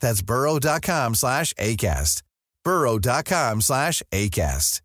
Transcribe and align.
That's 0.00 0.22
burrow.com 0.22 1.14
slash 1.14 1.54
ACAST. 1.58 2.22
burrow.com 2.64 3.60
slash 3.62 4.02
ACAST. 4.12 4.80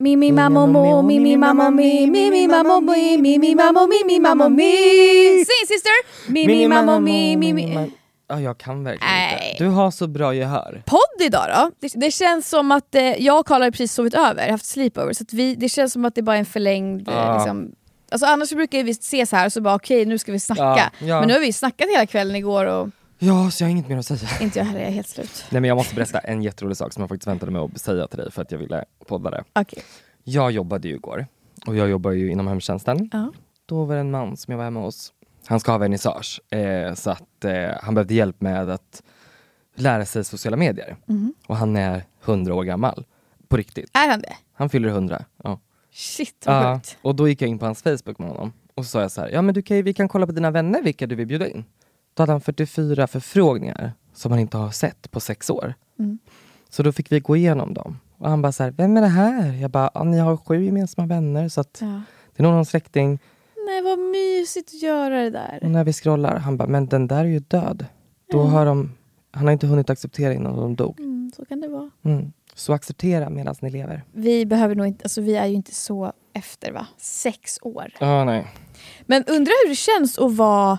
Mi 0.00 0.16
mi 0.16 0.32
mamma 0.32 0.66
mo, 0.66 1.02
mi 1.02 1.18
mi 1.20 1.36
mamma 1.36 1.70
mi, 1.70 2.06
mi 2.10 2.30
mi 2.30 2.46
mamma 2.48 2.80
mi, 2.80 3.16
mi 3.16 3.38
mi 3.38 3.54
mamma 3.54 3.86
mi, 3.86 4.04
mi 4.04 4.18
mamma 4.20 4.48
mi. 4.48 5.44
Sing 5.44 5.66
sister! 5.68 5.92
Mi 6.32 6.46
mi 6.46 6.68
mamma 6.68 6.98
mi, 7.00 7.36
mi 7.36 7.52
mi. 7.52 7.90
Ja, 8.28 8.40
jag 8.40 8.58
kan 8.58 8.84
verkligen 8.84 9.14
Nej. 9.14 9.50
inte. 9.52 9.64
Du 9.64 9.70
har 9.70 9.90
så 9.90 10.06
bra 10.06 10.34
gehör. 10.34 10.82
Podd 10.86 11.20
idag 11.26 11.46
då? 11.54 11.70
Det, 11.80 11.92
det 12.00 12.10
känns 12.10 12.48
som 12.48 12.72
att 12.72 12.94
eh, 12.94 13.02
jag 13.02 13.40
och 13.40 13.46
Karl 13.46 13.62
har 13.62 13.70
precis 13.70 13.92
sovit 13.92 14.14
över, 14.14 14.50
haft 14.50 14.64
sleepover, 14.64 15.12
så 15.12 15.22
att 15.22 15.32
vi, 15.32 15.54
det 15.54 15.68
känns 15.68 15.92
som 15.92 16.04
att 16.04 16.14
det 16.14 16.22
bara 16.22 16.36
är 16.36 16.40
en 16.40 16.46
förlängd... 16.46 17.08
eh, 17.08 17.14
Ja. 17.14 17.34
Liksom, 17.36 17.72
alltså 18.10 18.26
annars 18.26 18.50
brukar 18.52 18.82
vi 18.84 18.90
ses 18.90 19.32
här 19.32 19.46
och 19.46 19.52
så 19.52 19.60
bara 19.60 19.74
okej 19.74 20.06
nu 20.06 20.18
ska 20.18 20.32
vi 20.32 20.40
snacka. 20.40 20.62
Ja, 20.62 20.90
ja. 21.06 21.18
Men 21.20 21.28
nu 21.28 21.34
har 21.34 21.40
vi 21.40 21.52
snackat 21.52 21.88
hela 21.88 22.06
kvällen 22.06 22.36
igår 22.36 22.66
och 22.66 22.88
Ja, 23.18 23.50
så 23.50 23.62
jag 23.62 23.66
har 23.68 23.70
inget 23.70 23.88
mer 23.88 23.96
att 23.98 24.06
säga. 24.06 24.28
inte 24.40 24.58
jag 24.58 24.66
heller, 24.66 24.80
jag 24.80 24.88
är 24.88 24.92
helt 24.92 25.08
slut. 25.08 25.44
Nej 25.50 25.60
men 25.60 25.68
jag 25.68 25.76
måste 25.76 25.94
berätta 25.94 26.18
en 26.18 26.42
jätterolig 26.42 26.76
sak 26.76 26.92
som 26.92 27.00
jag 27.00 27.08
faktiskt 27.08 27.26
väntade 27.28 27.52
mig 27.52 27.62
att 27.62 27.80
säga 27.80 28.06
till 28.06 28.18
dig 28.18 28.30
för 28.32 28.42
att 28.42 28.52
jag 28.52 28.58
ville 28.58 28.84
podda 29.06 29.30
det. 29.30 29.44
Okej. 29.52 29.82
Jag 30.24 30.50
jobbade 30.52 30.88
ju 30.88 30.94
igår 30.94 31.26
och 31.66 31.76
jag 31.76 31.88
jobbar 31.88 32.10
ju 32.10 32.30
inom 32.30 32.46
hemtjänsten. 32.46 33.10
Ja. 33.12 33.32
Då 33.66 33.84
var 33.84 33.94
det 33.94 34.00
en 34.00 34.10
man 34.10 34.36
som 34.36 34.52
jag 34.52 34.58
var 34.58 34.64
hemma 34.64 34.80
hos. 34.80 35.12
Han 35.46 35.60
ska 35.60 35.70
ha 35.72 35.78
vernissage 35.78 36.40
eh, 36.50 36.94
så 36.94 37.10
att 37.10 37.44
eh, 37.44 37.52
han 37.82 37.94
behövde 37.94 38.14
hjälp 38.14 38.40
med 38.40 38.70
att 38.70 39.02
lära 39.74 40.04
sig 40.06 40.24
sociala 40.24 40.56
medier. 40.56 40.96
Mhm. 41.06 41.34
Och 41.46 41.56
han 41.56 41.76
är 41.76 42.04
100 42.24 42.54
år 42.54 42.64
gammal. 42.64 43.04
På 43.48 43.56
riktigt. 43.56 43.90
Är 43.92 44.08
han 44.10 44.20
det? 44.20 44.32
Han 44.54 44.68
fyller 44.70 44.88
100. 44.88 45.24
Ja. 45.44 45.60
Shit 45.94 46.42
vad 46.46 46.56
Ja, 46.56 46.74
sjukt. 46.74 46.98
och 47.02 47.14
då 47.14 47.28
gick 47.28 47.42
jag 47.42 47.48
in 47.48 47.58
på 47.58 47.64
hans 47.66 47.82
Facebook 47.82 48.18
med 48.18 48.28
honom 48.28 48.52
och 48.74 48.84
så 48.84 48.88
sa 48.90 49.00
jag 49.00 49.10
så 49.12 49.20
här, 49.20 49.28
ja 49.30 49.42
men 49.42 49.54
du 49.54 49.62
kan 49.62 49.82
vi 49.82 49.94
kan 49.94 50.08
kolla 50.08 50.26
på 50.26 50.32
dina 50.32 50.50
vänner 50.50 50.82
vilka 50.82 51.06
du 51.06 51.14
vill 51.14 51.26
bjuda 51.26 51.48
in. 51.48 51.64
Då 52.14 52.22
hade 52.22 52.32
han 52.32 52.40
44 52.40 53.06
förfrågningar 53.06 53.92
som 54.14 54.32
han 54.32 54.40
inte 54.40 54.56
har 54.56 54.70
sett 54.70 55.10
på 55.10 55.20
sex 55.20 55.50
år. 55.50 55.74
Mm. 55.98 56.18
Så 56.68 56.82
då 56.82 56.92
fick 56.92 57.12
vi 57.12 57.20
gå 57.20 57.36
igenom 57.36 57.74
dem. 57.74 57.98
Och 58.18 58.30
han 58.30 58.42
bara 58.42 58.52
så 58.52 58.62
här, 58.62 58.70
vem 58.70 58.96
är 58.96 59.00
det 59.00 59.06
här? 59.06 59.52
Jag 59.52 59.70
bara, 59.70 60.04
ni 60.04 60.18
har 60.18 60.36
sju 60.36 60.64
gemensamma 60.64 61.06
vänner 61.06 61.48
så 61.48 61.60
att 61.60 61.78
Ja. 61.80 62.00
det 62.36 62.42
är 62.42 62.42
nog 62.42 62.52
någon 62.52 62.66
släkting. 62.66 63.18
Nej 63.66 63.82
vad 63.82 63.98
mysigt 63.98 64.68
att 64.68 64.82
göra 64.82 65.22
det 65.22 65.30
där. 65.30 65.58
Och 65.62 65.70
när 65.70 65.84
vi 65.84 65.92
scrollar, 65.92 66.36
han 66.38 66.56
bara, 66.56 66.68
men 66.68 66.86
den 66.86 67.06
där 67.06 67.20
är 67.20 67.24
ju 67.28 67.38
död. 67.38 67.86
Då 68.32 68.42
har 68.42 68.66
de, 68.66 68.92
han 69.30 69.44
har 69.44 69.52
inte 69.52 69.66
hunnit 69.66 69.90
acceptera 69.90 70.34
innan 70.34 70.56
de 70.56 70.74
dog. 70.76 71.00
Mm, 71.00 71.32
så 71.36 71.44
kan 71.44 71.60
det 71.60 71.68
vara. 71.68 71.90
Mm. 72.02 72.32
Så 72.54 72.72
acceptera 72.72 73.30
medan 73.30 73.54
ni 73.60 73.70
lever. 73.70 74.04
Vi 74.12 74.46
behöver 74.46 74.74
nog 74.74 74.86
inte, 74.86 75.02
alltså 75.04 75.20
vi 75.20 75.36
är 75.36 75.46
ju 75.46 75.54
inte 75.54 75.74
så 75.74 76.12
efter 76.32 76.72
va? 76.72 76.86
Sex 76.98 77.58
år. 77.62 77.90
Ja, 78.00 78.24
nej. 78.24 78.46
Men 79.06 79.24
undrar 79.24 79.64
hur 79.64 79.70
det 79.70 79.76
känns 79.76 80.18
att 80.18 80.36
vara 80.36 80.78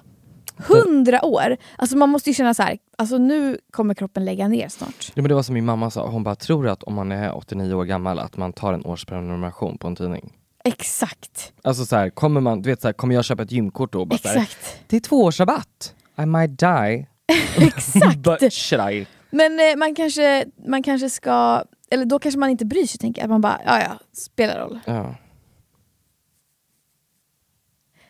hundra 0.58 1.26
år? 1.26 1.58
Alltså 1.78 1.98
man 1.98 2.10
måste 2.10 2.30
ju 2.30 2.34
känna 2.34 2.54
så 2.54 2.64
här, 2.64 2.78
alltså 2.98 3.18
nu 3.18 3.58
kommer 3.72 3.94
kroppen 3.94 4.26
lägga 4.26 4.48
ner 4.48 4.70
snart. 4.70 5.12
Ja, 5.16 5.22
men 5.22 5.30
det 5.30 5.36
var 5.36 5.44
som 5.44 5.54
min 5.54 5.66
mamma 5.66 5.92
sa, 5.92 6.08
hon 6.08 6.24
bara 6.24 6.36
tror 6.36 6.68
att 6.68 6.84
om 6.84 6.94
man 6.94 7.12
är 7.12 7.38
89 7.38 7.74
år 7.74 7.86
gammal 7.86 8.20
att 8.20 8.38
man 8.38 8.54
tar 8.54 8.74
en 8.74 8.86
årsprenumeration 8.86 9.78
på 9.78 9.88
en 9.88 9.96
tidning. 9.96 10.34
Exakt. 10.64 11.54
Alltså 11.62 11.86
så 11.86 11.96
här, 11.96 12.10
kommer 12.10 12.42
man, 12.42 12.62
du 12.62 12.70
vet 12.70 12.82
så 12.82 12.88
här, 12.88 12.94
kommer 12.94 13.16
jag 13.16 13.26
köpa 13.26 13.44
ett 13.44 13.52
gymkort 13.52 13.94
då? 13.94 14.06
Bara 14.06 14.18
så 14.18 14.28
här, 14.28 14.36
Exakt. 14.36 14.80
det 14.88 14.96
är 14.96 15.00
två 15.00 15.24
års 15.24 15.40
rabatt. 15.40 15.96
I 16.18 16.26
might 16.26 16.60
die. 16.60 17.08
Exakt. 17.58 18.18
But 18.18 18.54
should 18.54 18.94
I? 18.94 19.08
Men 19.36 19.60
eh, 19.60 19.76
man, 19.78 19.96
kanske, 19.96 20.46
man 20.68 20.84
kanske 20.84 21.10
ska, 21.10 21.64
eller 21.92 22.06
då 22.06 22.20
kanske 22.20 22.40
man 22.40 22.50
inte 22.50 22.66
bryr 22.66 22.86
sig 22.86 23.00
tänker 23.00 23.22
jag. 23.22 23.26
Att 23.26 23.32
man 23.32 23.42
bara, 23.42 23.62
ja 23.66 23.80
ja, 23.80 24.00
spelar 24.14 24.60
roll. 24.60 24.80
Ja. 24.86 25.16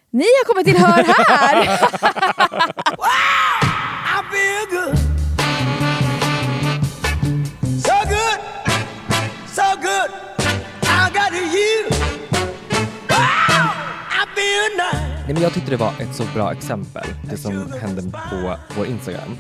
Ni 0.10 0.24
har 0.24 0.46
kommit 0.46 0.66
till 0.66 0.78
Hör 0.78 1.04
här! 1.04 1.56
Nej, 15.26 15.34
men 15.34 15.44
jag 15.44 15.54
tyckte 15.54 15.72
det 15.72 15.78
var 15.78 15.94
ett 16.00 16.16
så 16.16 16.24
bra 16.34 16.52
exempel, 16.52 17.08
det 17.30 17.38
som 17.38 17.72
hände 17.82 18.02
på 18.30 18.56
vår 18.78 18.86
Instagram. 18.86 19.38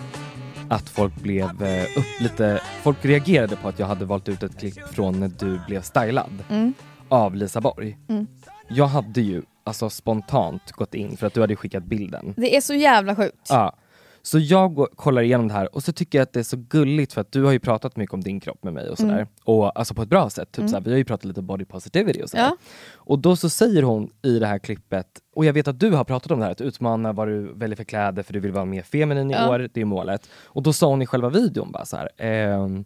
Att 0.69 0.89
folk 0.89 1.15
blev 1.15 1.63
eh, 1.63 1.83
upp 1.97 2.19
lite, 2.21 2.61
folk 2.83 3.05
reagerade 3.05 3.55
på 3.55 3.67
att 3.67 3.79
jag 3.79 3.87
hade 3.87 4.05
valt 4.05 4.29
ut 4.29 4.43
ett 4.43 4.59
klipp 4.59 4.79
från 4.93 5.19
när 5.19 5.27
du 5.39 5.59
blev 5.67 5.81
stylad 5.81 6.43
Mm. 6.49 6.73
av 7.09 7.35
Lisa 7.35 7.61
Borg. 7.61 7.97
Mm. 8.09 8.27
Jag 8.69 8.87
hade 8.87 9.21
ju 9.21 9.41
alltså 9.63 9.89
spontant 9.89 10.71
gått 10.71 10.93
in 10.93 11.17
för 11.17 11.27
att 11.27 11.33
du 11.33 11.41
hade 11.41 11.55
skickat 11.55 11.83
bilden. 11.83 12.33
Det 12.37 12.55
är 12.55 12.61
så 12.61 12.73
jävla 12.73 13.15
sjukt. 13.15 13.47
Ja. 13.49 13.75
Så 14.25 14.40
jag 14.40 14.74
går, 14.74 14.88
kollar 14.96 15.22
igenom 15.22 15.47
det 15.47 15.53
här 15.53 15.75
och 15.75 15.84
så 15.84 15.91
tycker 15.91 16.18
jag 16.18 16.24
att 16.24 16.34
det 16.34 16.40
är 16.40 16.44
så 16.44 16.58
gulligt 16.58 17.13
för 17.13 17.22
att 17.22 17.31
du 17.31 17.44
har 17.44 17.52
ju 17.52 17.59
pratat 17.59 17.96
mycket 17.97 18.13
om 18.13 18.22
din 18.22 18.40
kropp 18.40 18.63
med 18.63 18.74
mig 18.74 18.90
och 18.90 18.97
sådär. 18.97 19.13
Mm. 19.13 19.28
Och 19.44 19.80
alltså 19.80 19.94
på 19.94 20.02
ett 20.02 20.09
bra 20.09 20.30
sätt. 20.30 20.52
Typ 20.52 20.58
Mm. 20.59 20.69
såhär, 20.69 20.84
vi 20.84 20.91
har 20.91 20.97
ju 20.97 21.06
pratat 21.06 21.25
lite 21.25 21.41
body 21.41 21.66
positivity 21.66 22.22
och 22.24 22.30
sådär. 22.30 22.44
Ja. 22.44 22.58
Och 22.96 23.19
då 23.19 23.36
så 23.36 23.50
säger 23.50 23.84
hon 23.84 24.09
i 24.24 24.40
det 24.40 24.47
här 24.47 24.59
klippet, 24.59 25.08
och 25.36 25.46
jag 25.46 25.53
vet 25.53 25.68
att 25.68 25.80
du 25.80 25.91
har 25.91 26.03
pratat 26.03 26.31
om 26.31 26.40
det 26.40 26.46
här, 26.46 26.52
att 26.52 26.62
utmana 26.62 27.13
vad 27.13 27.28
du 27.28 27.53
väljer 27.53 27.75
för 27.75 27.84
kläder 27.84 28.24
för 28.24 28.34
du 28.34 28.40
vill 28.40 28.52
vara 28.52 28.66
mer 28.66 28.81
feminin 28.84 29.31
i 29.31 29.34
Ja. 29.34 29.50
år, 29.50 29.69
det 29.74 29.81
är 29.81 29.86
målet. 29.86 30.30
Och 30.46 30.63
då 30.63 30.74
sa 30.74 30.88
hon 30.88 31.02
i 31.02 31.06
själva 31.06 31.30
videon 31.30 31.72
bara 31.72 31.86
så 31.86 31.97
här, 31.97 32.09
ehm, 32.18 32.86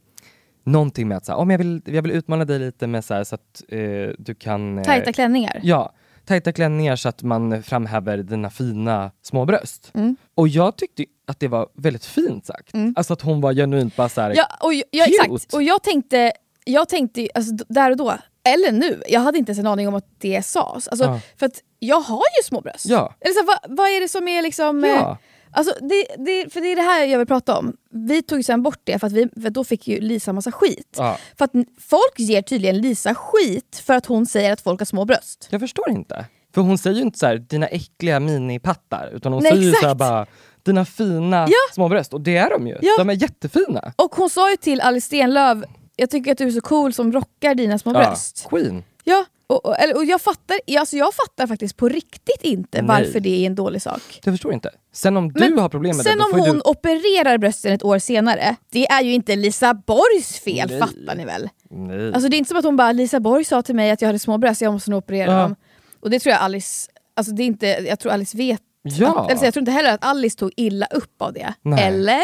någonting 0.64 1.08
med 1.08 1.18
att 1.18 1.26
så 1.26 1.32
här, 1.32 1.40
om 1.40 1.50
jag, 1.50 1.58
vill, 1.58 1.82
jag 1.86 2.02
vill 2.02 2.12
utmana 2.12 2.46
dig 2.46 2.60
lite 2.60 2.88
med 2.88 3.06
så, 3.06 3.14
här, 3.14 3.24
så 3.24 3.36
att 3.36 3.64
eh, 3.70 3.80
du 4.18 4.36
kan... 4.36 4.78
eh, 4.78 4.84
Tajta 4.84 5.14
klänningar. 5.14 5.60
Ja, 5.64 5.94
tajta 6.26 6.52
klänningar 6.52 6.96
så 6.96 7.10
att 7.10 7.24
man 7.24 7.64
framhäver 7.64 8.18
dina 8.18 8.50
fina 8.50 9.12
små 9.22 9.46
bröst. 9.46 9.92
Mm. 9.94 10.16
Och 10.36 10.48
jag 10.48 10.76
tyckte 10.78 11.06
att 11.30 11.40
det 11.40 11.48
var 11.48 11.68
väldigt 11.74 12.06
fint 12.06 12.46
sagt. 12.46 12.74
Mm. 12.74 12.94
Alltså 12.98 13.14
att 13.14 13.22
hon 13.22 13.42
var 13.42 13.54
genuint 13.54 13.96
bara 13.96 14.10
såhär, 14.10 14.34
Ja, 14.36 14.46
och, 14.60 14.74
ja 14.74 15.06
Cute. 15.06 15.18
exakt. 15.34 15.54
Och 15.54 15.64
jag 15.64 15.84
tänkte, 15.84 16.32
jag 16.66 16.90
tänkte 16.90 17.28
alltså, 17.36 17.66
där 17.70 17.92
och 17.92 17.98
då, 17.98 18.18
eller 18.44 18.72
nu, 18.72 19.02
jag 19.08 19.20
hade 19.20 19.38
inte 19.38 19.50
ens 19.52 19.60
en 19.60 19.68
aning 19.68 19.88
om 19.88 19.96
att 19.96 20.08
det 20.20 20.46
sades. 20.46 20.88
Alltså, 20.88 21.06
Ja. 21.06 21.20
För 21.40 21.46
att 21.46 21.62
jag 21.80 22.00
har 22.02 22.18
ju 22.40 22.44
små 22.44 22.62
bröst. 22.62 22.86
Ja. 22.86 23.16
Eller 23.22 23.34
så, 23.34 23.46
vad, 23.46 23.78
vad 23.78 23.88
är 23.90 24.02
det 24.02 24.08
som 24.08 24.28
är 24.28 24.42
liksom... 24.42 24.84
eh, 24.84 24.90
Ja. 24.90 25.18
Alltså, 25.52 25.74
det, 25.82 26.06
det, 26.26 26.54
för 26.54 26.62
det 26.62 26.68
är 26.72 26.76
det 26.76 26.82
här 26.82 27.06
jag 27.06 27.18
vill 27.18 27.28
prata 27.28 27.58
om. 27.58 27.74
Vi 27.92 28.22
tog 28.22 28.46
sen 28.46 28.64
bort 28.64 28.80
det 28.84 29.00
för, 29.00 29.08
att 29.08 29.14
vi, 29.14 29.30
för 29.42 29.50
då 29.50 29.64
fick 29.64 29.88
ju 29.88 30.00
Lisa 30.00 30.34
massa 30.34 30.52
skit. 30.52 30.96
Ja. 30.98 31.18
För 31.38 31.46
att 31.46 31.52
folk 31.80 32.14
ger 32.20 32.42
tydligen 32.42 32.78
Lisa 32.82 33.16
skit 33.16 33.82
för 33.86 33.94
att 33.94 34.06
hon 34.06 34.26
säger 34.26 34.54
att 34.54 34.62
folk 34.62 34.80
har 34.82 34.86
små 34.86 35.06
bröst. 35.06 35.48
Jag 35.50 35.62
förstår 35.62 35.90
inte. 35.90 36.26
För 36.54 36.62
hon 36.62 36.78
säger 36.78 36.96
ju 36.96 37.02
inte 37.02 37.20
så 37.20 37.26
här, 37.26 37.36
dina 37.38 37.68
äckliga 37.68 38.20
minipattar, 38.20 39.10
utan 39.14 39.34
hon 39.34 39.44
Nej, 39.44 39.52
säger 39.52 39.64
ju 39.64 39.74
så 39.74 39.96
bara, 39.96 40.26
dina 40.70 40.86
fina 40.86 41.48
Ja. 41.50 41.74
små 41.74 41.90
bröst. 41.90 42.14
Och 42.14 42.22
det 42.22 42.38
är 42.38 42.50
de 42.50 42.68
ju. 42.68 42.78
Ja. 42.82 42.92
De 42.98 43.10
är 43.10 43.14
jättefina. 43.14 43.94
Och 43.96 44.16
hon 44.16 44.30
sa 44.30 44.52
ju 44.52 44.58
till 44.58 44.82
Alice 44.82 45.06
Stenlöf 45.06 45.58
jag 45.96 46.10
tycker 46.10 46.32
att 46.32 46.38
du 46.38 46.48
är 46.48 46.52
så 46.52 46.62
cool 46.62 46.94
som 46.94 47.12
rockar 47.14 47.56
dina 47.56 47.80
små 47.80 47.94
Ja, 47.94 48.00
bröst. 48.00 48.48
Queen. 48.50 48.84
Ja, 49.04 49.26
och, 49.48 49.66
och, 49.66 49.76
och 49.96 50.06
jag, 50.06 50.22
fattar, 50.22 50.58
alltså 50.80 50.98
jag 50.98 51.14
fattar 51.14 51.48
faktiskt 51.48 51.78
på 51.78 51.90
riktigt 51.90 52.42
inte 52.42 52.82
Nej. 52.82 52.88
varför 53.06 53.20
det 53.20 53.30
är 53.30 53.46
en 53.46 53.56
dålig 53.56 53.82
sak. 53.82 54.20
Jag 54.24 54.34
förstår 54.34 54.54
inte. 54.54 54.70
Sen 54.94 55.18
om 55.18 55.34
du 55.34 55.40
Men 55.50 55.60
har 55.60 55.70
problem 55.70 55.98
med 55.98 56.06
Sen 56.06 56.18
det, 56.18 56.24
då 56.24 56.34
om 56.34 56.40
hon 56.48 56.56
du... 56.56 56.62
opererar 56.66 57.38
brösten 57.38 57.72
ett 57.74 57.84
år 57.84 58.00
senare, 58.00 58.56
det 58.70 58.88
är 58.88 59.02
ju 59.02 59.14
inte 59.14 59.36
Lisa 59.36 59.74
Borgs 59.74 60.40
fel, 60.40 60.70
Nej. 60.70 60.80
fattar 60.80 61.16
ni 61.16 61.26
väl? 61.26 61.50
Nej. 61.70 62.14
Alltså 62.14 62.30
det 62.30 62.36
är 62.36 62.38
inte 62.38 62.48
som 62.50 62.58
att 62.58 62.66
hon 62.66 62.76
bara, 62.78 62.92
Lisa 62.92 63.20
Borg 63.20 63.44
sa 63.46 63.62
till 63.62 63.76
mig 63.76 63.92
att 63.92 64.02
jag 64.02 64.10
hade 64.10 64.20
små 64.20 64.38
bröst, 64.38 64.62
jag 64.62 64.74
måste 64.74 64.90
nog 64.92 64.98
operera 64.98 65.32
Ja. 65.32 65.42
dem. 65.42 65.56
Och 66.02 66.10
det 66.10 66.20
tror 66.20 66.32
jag 66.32 66.42
Alice, 66.42 66.92
alltså 67.16 67.34
det 67.34 67.44
är 67.44 67.46
inte, 67.48 67.68
jag 67.68 68.00
tror 68.00 68.12
Alice 68.12 68.38
vet, 68.38 68.62
Ja. 68.98 69.22
att, 69.22 69.30
eller 69.30 69.40
så 69.40 69.46
jag 69.46 69.54
tror 69.54 69.62
inte 69.62 69.72
heller 69.72 69.94
att 69.94 70.06
Alice 70.06 70.38
tog 70.38 70.52
illa 70.56 70.86
upp 70.86 71.22
av 71.22 71.34
det. 71.34 71.54
Nej. 71.62 71.84
Eller? 71.84 72.24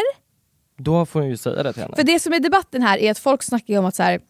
Då 0.78 1.06
får 1.06 1.20
hon 1.20 1.28
ju 1.28 1.36
säga 1.36 1.62
det 1.62 1.72
till 1.72 1.82
henne. 1.82 1.96
För 1.96 2.02
det 2.04 2.20
som 2.20 2.32
är 2.32 2.40
debatten 2.40 2.82
här 2.82 2.98
är 2.98 3.10
att 3.10 3.18
folk 3.18 3.42
snackar 3.42 3.78
om 3.78 3.84
att 3.84 3.94
så 3.94 4.02
här, 4.02 4.20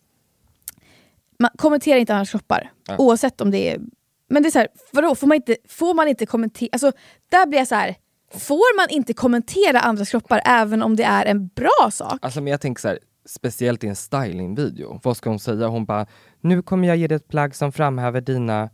man 1.38 1.50
kommenterar 1.56 1.98
inte 1.98 2.14
andras 2.14 2.30
kroppar. 2.30 2.70
Ja. 2.88 2.96
Oavsett 2.98 3.40
om 3.40 3.50
det 3.50 3.70
är... 3.70 3.80
Men 4.28 4.42
det 4.42 4.48
är 4.48 4.50
så 4.50 4.58
här, 4.58 4.68
vadå, 4.92 5.14
får 5.14 5.26
man 5.26 5.34
inte, 5.36 5.56
får 5.68 5.94
man 5.94 6.08
inte 6.08 6.26
kommentera... 6.26 6.68
Alltså, 6.72 6.92
där 7.28 7.46
blir 7.46 7.58
jag 7.58 7.68
så 7.68 7.74
här. 7.74 7.94
Får 8.34 8.76
man 8.76 8.86
inte 8.90 9.12
kommentera 9.12 9.80
andras 9.80 10.10
kroppar 10.10 10.42
även 10.44 10.82
om 10.82 10.96
det 10.96 11.04
är 11.04 11.26
en 11.26 11.48
bra 11.48 11.90
sak? 11.92 12.18
Alltså 12.22 12.40
men 12.40 12.50
jag 12.50 12.60
tänker 12.60 12.80
så 12.80 12.88
här, 12.88 12.98
speciellt 13.26 13.84
i 13.84 13.86
en 13.86 13.96
stylingvideo. 13.96 15.00
Vad 15.02 15.16
ska 15.16 15.30
hon 15.30 15.38
säga? 15.38 15.66
Hon 15.66 15.84
bara, 15.84 16.06
nu 16.40 16.62
kommer 16.62 16.88
jag 16.88 16.96
ge 16.96 17.06
dig 17.06 17.16
ett 17.16 17.28
plagg 17.28 17.54
som 17.54 17.72
framhäver 17.72 18.20
dina... 18.20 18.70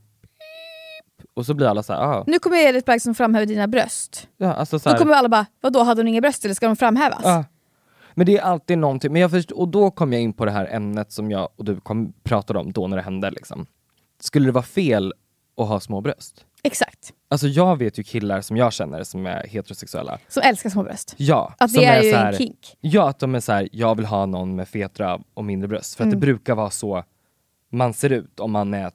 Och 1.34 1.46
så 1.46 1.55
blir 1.55 1.67
alla 1.67 1.82
så 1.82 1.93
här, 1.93 2.00
ah. 2.00 2.25
Nu 2.26 2.38
kommer 2.38 2.75
ett 2.75 2.84
plagg 2.84 3.02
som 3.02 3.14
framhäver 3.14 3.46
dina 3.46 3.69
bröst. 3.69 4.29
Ja, 4.37 4.52
alltså 4.52 4.79
så 4.79 4.88
Då 4.88 4.93
här, 4.93 4.99
kommer 4.99 5.14
alla 5.14 5.29
bara, 5.29 5.46
vadå 5.61 5.82
hade 5.82 6.00
hon 6.00 6.08
inga 6.08 6.20
bröst 6.20 6.44
eller 6.44 6.55
ska 6.55 6.67
de 6.67 6.76
framhävas? 6.76 7.20
ja. 7.25 7.44
Men 8.14 8.26
det 8.26 8.38
är 8.38 8.43
alltid 8.43 8.79
någonting, 8.79 9.12
men 9.12 9.23
jag 9.23 9.31
först, 9.31 9.50
och 9.50 9.69
då 9.69 9.90
kom 9.90 10.12
jag 10.12 10.23
in 10.23 10.32
på 10.32 10.44
det 10.44 10.50
här 10.50 10.69
ämnet 10.70 11.12
som 11.12 11.31
jag 11.31 11.49
och 11.56 11.64
du 11.64 11.81
kom, 11.81 12.12
pratade 12.23 12.58
om 12.58 12.73
då 12.73 12.87
när 12.87 12.96
det 12.96 13.02
hände. 13.02 13.31
Liksom. 13.31 13.67
Skulle 14.20 14.46
det 14.46 14.52
vara 14.52 14.64
fel 14.64 15.12
att 15.56 15.69
ha 15.69 15.81
små 15.81 16.00
bröst? 16.00 16.44
Exakt. 16.62 17.12
Alltså 17.31 17.46
jag 17.49 17.76
vet 17.79 17.99
ju 17.99 18.02
killar 18.02 18.40
som 18.40 18.56
jag 18.56 18.73
känner 18.73 19.02
som 19.05 19.26
är 19.26 19.46
heterosexuella. 19.46 20.19
Som 20.29 20.43
älskar 20.43 20.70
små 20.70 20.82
bröst. 20.82 21.14
Ja, 21.17 21.55
Att 21.58 21.73
det 21.75 21.84
är, 21.84 22.02
ju 22.02 22.11
så 22.11 22.17
en 22.17 22.23
här- 22.23 22.32
kink. 22.32 22.76
Ja, 22.81 23.08
att 23.08 23.19
de 23.19 23.34
är 23.34 23.40
så 23.40 23.52
här, 23.52 23.69
jag 23.73 23.94
vill 23.94 24.06
ha 24.06 24.26
någon 24.26 24.56
med 24.56 24.69
fet 24.69 25.00
röv 25.00 25.23
och 25.34 25.44
mindre 25.44 25.69
bröst. 25.69 25.94
För 25.94 26.05
att 26.05 26.06
Mm. 26.08 26.20
det 26.20 26.26
brukar 26.26 26.55
vara 26.55 26.70
så 26.70 27.05
man 27.70 27.94
ser 27.94 28.11
ut 28.12 28.40
om 28.40 28.50
man 28.52 28.75
är 28.75 28.87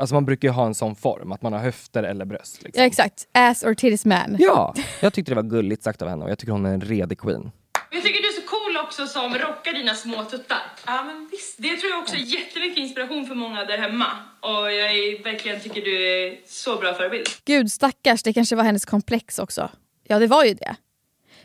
Alltså 0.00 0.14
man 0.14 0.24
brukar 0.24 0.48
ju 0.48 0.52
ha 0.52 0.66
en 0.66 0.74
sån 0.74 0.96
form, 0.96 1.32
att 1.32 1.42
man 1.42 1.52
har 1.52 1.60
höfter 1.60 2.02
eller 2.02 2.24
bröst. 2.24 2.62
Liksom. 2.62 2.80
Ja 2.82 2.86
exakt, 2.86 3.28
ass 3.32 3.64
or 3.64 3.74
titties 3.74 4.04
man. 4.04 4.36
Ja, 4.38 4.74
jag 5.00 5.12
tyckte 5.12 5.30
det 5.30 5.36
var 5.36 5.42
gulligt 5.42 5.82
sagt 5.82 6.02
av 6.02 6.08
henne 6.08 6.24
och 6.24 6.30
jag 6.30 6.38
tycker 6.38 6.52
hon 6.52 6.66
är 6.66 6.74
en 6.74 6.80
redig 6.80 7.18
queen. 7.18 7.50
Jag 7.90 8.02
tycker 8.02 8.22
du 8.22 8.28
är 8.28 8.32
så 8.32 8.48
cool 8.48 8.76
också 8.84 9.06
som 9.06 9.34
rockar 9.34 9.72
dina 9.72 9.94
små 9.94 10.24
tuttar. 10.24 10.62
Ja 10.86 11.02
men 11.02 11.28
visst, 11.30 11.56
det 11.58 11.76
tror 11.76 11.90
jag 11.90 11.98
också 11.98 12.14
är 12.14 12.20
jättemycket 12.20 12.78
inspiration 12.78 13.26
för 13.26 13.34
många 13.34 13.64
där 13.64 13.78
hemma. 13.78 14.06
Och 14.40 14.72
jag 14.72 14.90
är, 14.90 15.24
verkligen 15.24 15.60
tycker 15.60 15.82
du 15.82 16.08
är 16.08 16.40
så 16.46 16.76
bra 16.76 16.94
förebild. 16.94 17.26
Gud 17.44 17.72
stackars, 17.72 18.22
det 18.22 18.32
kanske 18.32 18.56
var 18.56 18.64
hennes 18.64 18.84
komplex 18.84 19.38
också. 19.38 19.70
Ja 20.08 20.18
det 20.18 20.26
var 20.26 20.44
ju 20.44 20.54
det. 20.54 20.76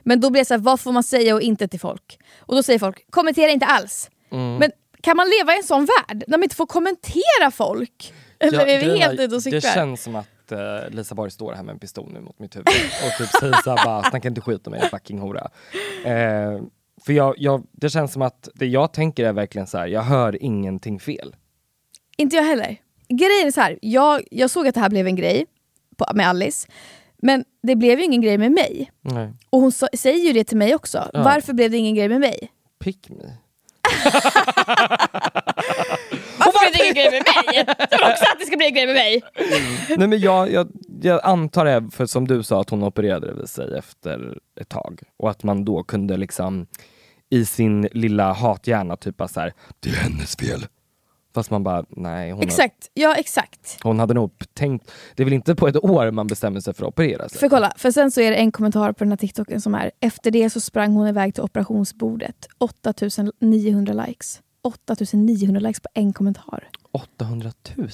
Men 0.03 0.19
då 0.19 0.29
blir 0.29 0.41
det 0.41 0.45
så 0.45 0.53
här, 0.53 0.61
vad 0.61 0.79
får 0.79 0.91
man 0.91 1.03
säga 1.03 1.35
och 1.35 1.41
inte 1.41 1.67
till 1.67 1.79
folk? 1.79 2.19
Och 2.39 2.55
då 2.55 2.63
säger 2.63 2.79
folk, 2.79 3.11
kommentera 3.11 3.51
inte 3.51 3.65
alls. 3.65 4.09
Mm. 4.31 4.57
Men 4.57 4.71
kan 5.01 5.17
man 5.17 5.27
leva 5.39 5.53
i 5.53 5.57
en 5.57 5.63
sån 5.63 5.85
värld? 5.85 6.23
När 6.27 6.37
man 6.37 6.43
inte 6.43 6.55
får 6.55 6.65
kommentera 6.65 7.51
folk? 7.51 8.13
Eller 8.39 8.67
är 8.67 8.79
vi 8.79 8.99
helt 8.99 9.13
ute 9.13 9.23
och 9.23 9.29
Det 9.29 9.41
cyklar? 9.41 9.73
känns 9.73 10.03
som 10.03 10.15
att 10.15 10.51
eh, 10.51 10.59
Lisa 10.89 11.15
Borg 11.15 11.31
står 11.31 11.53
här 11.53 11.63
med 11.63 11.73
en 11.73 11.79
pistol 11.79 12.13
nu 12.13 12.21
mot 12.21 12.39
mitt 12.39 12.55
huvud 12.55 12.67
och 13.05 13.11
typ 13.17 13.29
säger 13.39 13.53
såhär 13.63 13.85
bara, 13.85 14.03
snacka 14.03 14.27
inte 14.27 14.41
skit 14.41 14.67
om 14.67 14.71
mig 14.71 14.89
fucking 14.89 15.19
hora. 15.19 15.49
Eh, 16.05 16.59
för 17.05 17.13
jag, 17.13 17.33
jag, 17.37 17.67
det 17.71 17.89
känns 17.89 18.13
som 18.13 18.21
att 18.21 18.49
det 18.53 18.65
jag 18.65 18.93
tänker 18.93 19.25
är 19.25 19.33
verkligen 19.33 19.67
så 19.67 19.77
här: 19.77 19.87
jag 19.87 20.01
hör 20.01 20.43
ingenting 20.43 20.99
fel. 20.99 21.35
Inte 22.17 22.35
jag 22.35 22.43
heller. 22.43 22.77
Grejen 23.09 23.47
är 23.47 23.51
så 23.51 23.61
här, 23.61 23.79
jag, 23.81 24.23
jag 24.31 24.49
såg 24.49 24.67
att 24.67 24.73
det 24.75 24.81
här 24.81 24.89
blev 24.89 25.07
en 25.07 25.15
grej 25.15 25.45
på, 25.97 26.05
med 26.13 26.27
Alice. 26.29 26.67
Men 27.17 27.45
det 27.63 27.75
blev 27.75 27.99
ju 27.99 28.05
ingen 28.05 28.21
grej 28.21 28.37
med 28.37 28.51
mig. 28.51 28.91
Nej. 29.01 29.33
Och 29.49 29.61
hon 29.61 29.71
sa, 29.71 29.87
säger 29.97 30.27
ju 30.27 30.33
det 30.33 30.43
till 30.43 30.57
mig 30.57 30.75
också. 30.75 31.09
Ja. 31.13 31.23
Varför 31.23 31.53
blev 31.53 31.71
det 31.71 31.77
ingen 31.77 31.95
grej 31.95 32.09
med 32.09 32.19
mig? 32.19 32.51
Pick 32.79 33.09
me. 33.09 33.15
Det 36.77 36.83
ingen 36.83 36.95
grej 36.95 37.11
med 37.11 37.23
mig? 37.23 37.65
Jag 37.89 37.97
vill 37.97 38.11
också 38.11 38.23
att 38.33 38.39
det 38.39 38.45
ska 38.45 38.57
bli 38.57 38.65
en 38.65 38.73
grej 38.73 38.85
med 38.85 38.95
mig. 38.95 39.21
Nej 39.97 40.07
men 40.07 40.19
jag, 40.19 40.51
jag, 40.51 40.67
jag 41.01 41.19
antar 41.23 41.65
det, 41.65 41.89
för 41.91 42.05
som 42.05 42.27
du 42.27 42.43
sa, 42.43 42.61
att 42.61 42.69
hon 42.69 42.83
opererade 42.83 43.47
sig 43.47 43.77
efter 43.77 44.37
ett 44.61 44.69
tag. 44.69 45.01
Och 45.17 45.29
att 45.29 45.43
man 45.43 45.65
då 45.65 45.83
kunde 45.83 46.17
liksom 46.17 46.67
i 47.29 47.45
sin 47.45 47.81
lilla 47.91 48.33
hathjärna 48.33 48.97
typ 48.97 49.17
bara 49.17 49.27
så 49.27 49.39
här, 49.39 49.53
det 49.79 49.89
är 49.89 49.93
hennes 49.93 50.35
fel. 50.35 50.65
Fast 51.35 51.51
man 51.51 51.63
bara, 51.63 51.85
nej. 51.89 52.31
Hon, 52.31 52.43
Exakt, 52.43 52.89
ja 52.93 53.15
exakt. 53.15 53.77
hon 53.83 53.99
hade 53.99 54.13
nog 54.13 54.31
tänkt, 54.53 54.91
det 55.15 55.23
är 55.23 55.25
väl 55.25 55.33
inte 55.33 55.55
på 55.55 55.67
ett 55.67 55.83
år 55.83 56.11
man 56.11 56.27
bestämmer 56.27 56.59
sig 56.59 56.73
för 56.73 56.83
att 56.83 56.87
operera 56.87 57.29
sig? 57.29 57.39
För 57.39 57.49
kolla, 57.49 57.73
för 57.77 57.91
sen 57.91 58.11
så 58.11 58.21
är 58.21 58.31
det 58.31 58.37
en 58.37 58.51
kommentar 58.51 58.93
på 58.93 59.03
den 59.03 59.11
här 59.11 59.17
TikToken 59.17 59.61
som 59.61 59.75
är 59.75 59.91
Efter 59.99 60.31
det 60.31 60.49
så 60.49 60.61
sprang 60.61 60.93
hon 60.93 61.07
iväg 61.07 61.33
till 61.33 61.43
operationsbordet. 61.43 62.47
8900 62.57 64.05
likes. 64.07 64.41
8900 64.65 65.59
likes 65.59 65.79
på 65.79 65.89
en 65.93 66.13
kommentar. 66.13 66.69
800 66.91 67.51
000? 67.77 67.89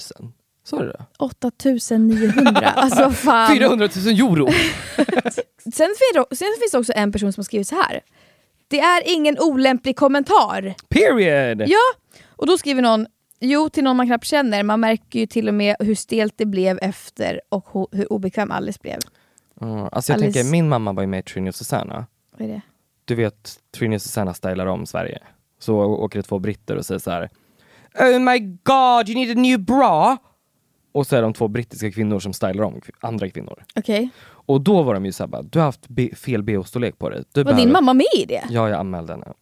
Sa 0.64 0.78
du 0.82 0.86
det? 0.88 1.04
8900, 1.18 2.68
alltså 2.76 3.10
fan. 3.10 3.56
400 3.56 3.88
000 3.96 4.06
euro! 4.06 4.46
Sen 5.62 5.72
finns, 5.72 6.38
sen 6.38 6.48
finns 6.60 6.72
det 6.72 6.78
också 6.78 6.92
en 6.96 7.12
person 7.12 7.32
som 7.32 7.40
har 7.40 7.44
skrivit 7.44 7.68
så 7.68 7.74
här. 7.74 8.00
Det 8.68 8.80
är 8.80 9.02
ingen 9.14 9.36
olämplig 9.40 9.96
kommentar. 9.96 10.74
Period! 10.88 11.60
Ja, 11.68 11.78
och 12.36 12.46
då 12.46 12.58
skriver 12.58 12.82
någon 12.82 13.06
Jo, 13.40 13.68
till 13.68 13.84
någon 13.84 13.96
man 13.96 14.06
knappt 14.06 14.24
känner. 14.24 14.62
Man 14.62 14.80
märker 14.80 15.18
ju 15.20 15.26
till 15.26 15.48
och 15.48 15.54
med 15.54 15.76
hur 15.80 15.94
stelt 15.94 16.34
det 16.36 16.46
blev 16.46 16.78
efter 16.82 17.40
och 17.48 17.66
ho- 17.66 17.88
hur 17.92 18.12
obekväm 18.12 18.50
Alice 18.50 18.78
blev. 18.82 18.98
Mm, 19.60 19.88
alltså 19.92 20.12
jag 20.12 20.18
Alice- 20.20 20.32
tänker, 20.32 20.50
min 20.50 20.68
mamma 20.68 20.92
var 20.92 21.02
ju 21.02 21.06
med 21.06 21.20
i 21.20 21.22
Trini 21.22 21.50
och 21.50 21.54
Susanna. 21.54 22.06
Vad 22.38 22.48
är 22.48 22.52
det? 22.52 22.60
Du 23.04 23.14
vet, 23.14 23.58
Trini 23.78 23.96
och 23.96 24.02
Susanna 24.02 24.34
stylar 24.34 24.66
om 24.66 24.86
Sverige. 24.86 25.18
Så 25.62 25.76
åker 25.78 26.18
det 26.18 26.22
två 26.22 26.38
britter 26.38 26.76
och 26.76 26.86
säger 26.86 26.98
så 26.98 27.10
här. 27.10 27.30
Oh 28.00 28.18
my 28.20 28.38
god, 28.38 29.08
you 29.08 29.14
need 29.26 29.38
a 29.38 29.40
new 29.40 29.60
bra! 29.60 30.16
Och 30.92 31.06
så 31.06 31.16
är 31.16 31.22
de 31.22 31.32
två 31.32 31.48
brittiska 31.48 31.90
kvinnor 31.92 32.18
som 32.18 32.32
stylar 32.32 32.64
om 32.64 32.80
andra 33.00 33.28
kvinnor. 33.28 33.64
Okej. 33.76 34.08
Och 34.24 34.60
då 34.60 34.82
var 34.82 34.94
de 34.94 35.04
ju 35.06 35.12
såhär 35.12 35.28
bara, 35.28 35.42
du 35.42 35.58
har 35.58 35.66
haft 35.66 35.86
fel 36.18 36.42
bh-storlek 36.42 36.98
på 36.98 37.08
dig. 37.10 37.24
Du 37.32 37.42
Var 37.42 37.50
din 37.52 37.56
behöver- 37.56 37.72
mamma 37.72 37.94
med 37.94 38.06
i 38.16 38.24
det? 38.26 38.42
Ja, 38.50 38.68
jag 38.68 38.80
anmälde 38.80 39.12
henne. 39.12 39.32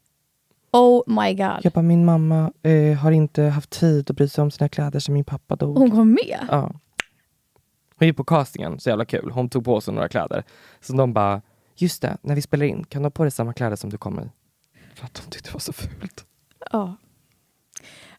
Oh 0.72 1.02
my 1.06 1.34
god. 1.34 1.58
Jag 1.62 1.72
bara, 1.72 1.82
min 1.82 2.04
mamma 2.04 2.52
eh, 2.62 2.98
har 2.98 3.10
inte 3.12 3.42
haft 3.42 3.70
tid 3.70 4.10
att 4.10 4.16
bry 4.16 4.28
sig 4.28 4.42
om 4.42 4.50
sina 4.50 4.68
kläder 4.68 5.00
sen 5.00 5.14
min 5.14 5.24
pappa 5.24 5.56
dog. 5.56 5.78
Hon 5.78 5.90
kom 5.90 6.10
med? 6.10 6.46
Ja. 6.50 6.70
Hon 7.98 8.08
gick 8.08 8.16
på 8.16 8.24
castingen, 8.24 8.80
så 8.80 8.88
jävla 8.88 9.04
kul. 9.04 9.30
Hon 9.30 9.48
tog 9.48 9.64
på 9.64 9.80
sig 9.80 9.94
några 9.94 10.08
kläder. 10.08 10.44
Så 10.80 10.92
de 10.92 11.12
bara, 11.12 11.42
just 11.76 12.02
det, 12.02 12.16
när 12.22 12.34
vi 12.34 12.42
spelar 12.42 12.66
in, 12.66 12.84
kan 12.84 13.02
du 13.02 13.06
ha 13.06 13.10
på 13.10 13.22
dig 13.22 13.30
samma 13.30 13.52
kläder 13.52 13.76
som 13.76 13.90
du 13.90 13.98
kom 13.98 14.20
i? 14.20 14.22
För 14.94 15.04
att 15.04 15.14
de 15.14 15.30
tyckte 15.30 15.48
det 15.50 15.52
var 15.52 15.60
så 15.60 15.72
fult. 15.72 16.24
Ja. 16.72 16.96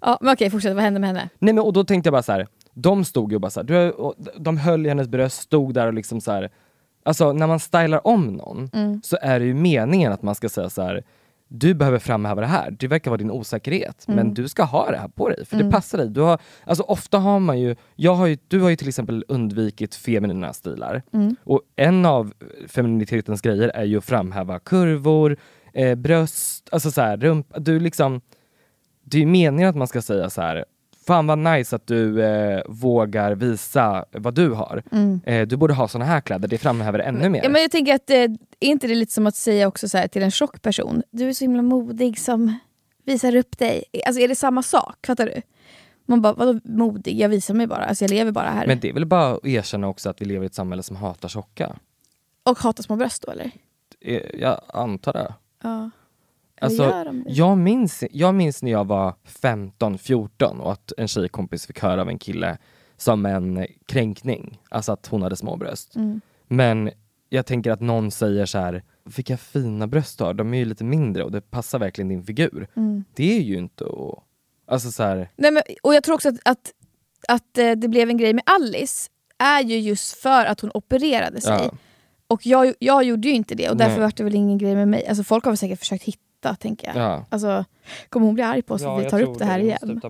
Ja, 0.02 0.18
men 0.22 0.34
okej, 0.34 0.50
fortsätt. 0.50 0.76
Vad 0.76 0.84
hände 0.84 1.00
med 1.00 1.08
henne? 1.10 1.30
Nej 1.40 1.54
men 1.54 1.64
och 1.64 1.74
då 1.74 1.84
tänkte 1.84 2.08
jag 2.08 2.14
bara 2.14 2.24
så 2.24 2.32
här. 2.32 2.48
de 2.74 3.06
stod 3.06 3.32
ju 3.32 3.40
bara 3.40 3.52
så 3.52 3.60
här, 3.60 3.68
du, 3.68 3.92
och 3.92 4.16
de 4.40 4.58
höll 4.58 4.86
i 4.86 4.90
hennes 4.90 5.08
bröst, 5.08 5.42
stod 5.42 5.74
där 5.74 5.88
och 5.88 5.94
liksom 5.94 6.22
så 6.22 6.32
här. 6.32 6.50
Alltså 7.04 7.34
när 7.34 7.48
man 7.48 7.60
stylar 7.60 8.08
om 8.08 8.26
någon 8.28 8.70
Mm. 8.74 9.02
så 9.04 9.18
är 9.22 9.40
det 9.40 9.46
ju 9.46 9.54
meningen 9.54 10.12
att 10.12 10.22
man 10.22 10.36
ska 10.36 10.50
säga 10.50 10.70
så 10.70 10.82
här. 10.82 11.04
du 11.54 11.74
behöver 11.74 12.00
framhäva 12.00 12.42
det 12.42 12.48
här, 12.48 12.72
det 12.72 12.88
verkar 12.88 13.12
vara 13.12 13.18
din 13.18 13.32
osäkerhet, 13.32 14.06
Mm. 14.08 14.16
men 14.18 14.34
du 14.34 14.48
ska 14.48 14.64
ha 14.64 14.92
det 14.92 14.98
här 14.98 15.08
på 15.08 15.30
dig, 15.30 15.46
för 15.46 15.58
det 15.58 15.72
passar 15.72 15.98
dig. 15.98 16.10
Du 16.10 16.22
har, 16.22 16.40
alltså 16.66 16.84
ofta 16.84 17.18
har 17.18 17.40
man 17.40 17.60
ju, 17.60 17.76
jag 17.96 18.16
har 18.16 18.28
ju, 18.28 18.38
du 18.48 18.60
har 18.62 18.70
ju 18.70 18.76
till 18.76 18.88
exempel 18.88 19.24
undvikit 19.28 19.96
feminina 19.96 20.54
stilar. 20.54 21.02
Mm. 21.14 21.36
Och 21.44 21.62
en 21.76 22.06
av 22.06 22.34
femininitetens 22.68 23.42
grejer 23.42 23.70
är 23.70 23.84
ju 23.84 23.98
att 23.98 24.06
framhäva 24.06 24.60
kurvor, 24.60 25.38
eh, 25.74 25.96
bröst, 25.96 26.70
alltså 26.72 26.92
så 26.92 27.02
här, 27.02 27.18
rump, 27.18 27.48
du 27.58 27.80
liksom, 27.80 28.22
det 29.04 29.18
är 29.18 29.22
ju 29.22 29.28
meningen 29.28 29.70
att 29.70 29.76
man 29.76 29.88
ska 29.88 30.02
säga 30.02 30.30
så 30.30 30.42
här. 30.42 30.66
Fan 31.08 31.28
vad 31.28 31.38
nice 31.38 31.76
att 31.76 31.88
du 31.88 32.24
eh, 32.24 32.62
vågar 32.68 33.36
visa 33.36 34.06
vad 34.12 34.34
du 34.34 34.50
har. 34.50 34.84
Eh, 35.26 35.48
du 35.48 35.58
borde 35.58 35.74
ha 35.74 35.88
såna 35.88 36.06
här 36.06 36.22
kläder, 36.22 36.48
det 36.48 36.58
framhäver 36.58 36.98
det 36.98 37.04
ännu 37.04 37.20
mer. 37.20 37.26
Mm. 37.28 37.40
Ja, 37.44 37.50
men 37.50 37.62
jag 37.62 37.72
tänker 37.72 37.96
att 37.96 38.10
eh, 38.10 38.16
är 38.20 38.38
inte 38.60 38.88
det 38.88 38.96
lite 38.96 39.14
som 39.14 39.28
att 39.28 39.36
säga 39.36 39.68
också 39.68 39.90
så 39.90 39.98
här 39.98 40.08
till 40.08 40.24
en 40.24 40.32
tjock 40.32 40.62
person, 40.62 41.04
du 41.12 41.30
är 41.30 41.34
så 41.34 41.44
himla 41.44 41.62
modig 41.62 42.20
som 42.20 42.60
visar 43.06 43.36
upp 43.36 43.58
dig. 43.58 43.84
Alltså 44.06 44.22
är 44.22 44.28
det 44.28 44.36
samma 44.36 44.64
sak? 44.64 44.98
Fattar 45.08 45.26
du? 45.26 45.42
Man 46.06 46.22
bara, 46.22 46.34
vadå 46.34 46.60
modig? 46.64 47.20
Jag 47.20 47.30
visar 47.30 47.54
mig 47.54 47.68
bara, 47.68 47.86
alltså 47.86 48.04
jag 48.04 48.12
lever 48.12 48.32
bara 48.32 48.50
här. 48.50 48.68
Men 48.68 48.80
det 48.80 48.90
är 48.90 48.94
väl 48.94 49.06
bara 49.06 49.32
att 49.32 49.46
erkänna 49.46 49.88
också 49.88 50.10
att 50.10 50.22
vi 50.22 50.26
lever 50.26 50.44
i 50.44 50.46
ett 50.46 50.54
samhälle 50.56 50.84
som 50.84 50.96
hatar 50.96 51.30
tjocka. 51.30 51.76
Och 52.44 52.60
hatar 52.60 52.84
små 52.84 52.96
bröst 52.96 53.24
då 53.26 53.32
eller? 53.32 53.52
Eh, 54.02 54.22
Jag 54.34 54.62
antar 54.68 55.14
det. 55.14 55.34
Ja. 55.62 55.90
Alltså, 56.62 56.84
gör 56.84 57.06
de 57.06 57.24
det? 57.24 57.32
jag, 57.32 57.58
minns, 57.58 58.04
jag 58.12 58.36
minns 58.36 58.64
när 58.64 58.72
jag 58.72 58.88
var 58.88 59.14
15-14 59.42 60.60
och 60.60 60.72
att 60.72 60.94
en 60.98 61.08
tjejkompis 61.08 61.66
fick 61.66 61.80
höra 61.80 62.02
av 62.02 62.10
en 62.10 62.20
kille 62.20 62.58
som 62.98 63.26
en 63.26 63.68
kränkning, 63.86 64.60
alltså 64.70 64.92
att 64.92 65.08
hon 65.08 65.22
hade 65.22 65.36
små 65.36 65.58
bröst. 65.58 65.96
Mm. 65.96 66.22
Men 66.48 66.92
jag 67.30 67.46
tänker 67.46 67.72
att 67.72 67.82
någon 67.82 68.12
säger 68.12 68.46
så 68.46 68.58
här, 68.58 68.84
vilka 69.04 69.38
fina 69.38 69.88
bröst 69.88 70.18
du 70.18 70.24
har, 70.24 70.34
de 70.34 70.54
är 70.54 70.58
ju 70.58 70.66
lite 70.66 70.84
mindre 70.84 71.24
och 71.24 71.32
det 71.32 71.42
passar 71.42 71.80
verkligen 71.80 72.10
din 72.10 72.24
figur. 72.24 72.68
Mm. 72.76 73.04
Det 73.14 73.38
är 73.38 73.42
ju 73.42 73.58
inte 73.58 73.86
att... 73.86 74.24
Alltså 74.68 74.92
så 74.92 75.04
här, 75.04 75.30
Nej, 75.36 75.52
men, 75.52 75.64
och 75.84 75.96
jag 75.96 76.04
tror 76.04 76.16
också 76.16 76.30
att, 76.30 76.40
att, 76.46 76.72
att 77.28 77.58
eh, 77.58 77.72
det 77.72 77.88
blev 77.88 78.10
en 78.10 78.18
grej 78.18 78.34
med 78.34 78.44
Alice 78.46 79.10
är 79.38 79.62
ju 79.62 79.80
just 79.80 80.16
för 80.16 80.46
att 80.46 80.60
hon 80.60 80.72
opererade 80.74 81.42
sig. 81.42 81.52
ja. 81.52 81.72
Och 82.32 82.46
jag, 82.46 82.74
jag 82.80 83.04
gjorde 83.04 83.28
ju 83.28 83.34
inte 83.34 83.56
det 83.56 83.70
och 83.70 83.78
därför 83.78 83.92
Nej. 83.92 84.02
var 84.02 84.14
det 84.16 84.24
väl 84.24 84.36
ingen 84.36 84.58
grej 84.58 84.76
med 84.76 84.88
mig. 84.88 85.08
Alltså 85.08 85.24
folk 85.24 85.44
har 85.46 85.52
väl 85.52 85.58
säkert 85.58 85.80
försökt 85.80 86.04
hitta 86.04 86.56
tänker 86.56 86.88
jag. 86.88 86.96
Ja. 86.98 87.26
Alltså, 87.30 87.66
kommer 88.10 88.26
hon 88.26 88.36
bli 88.36 88.44
arg 88.44 88.62
på 88.62 88.74
oss 88.74 88.82
Ja, 88.82 88.98
att 89.00 89.06
vi 89.06 89.10
tar 89.10 89.22
upp 89.22 89.40
det 89.40 89.46
här 89.46 89.60
igen? 89.60 90.02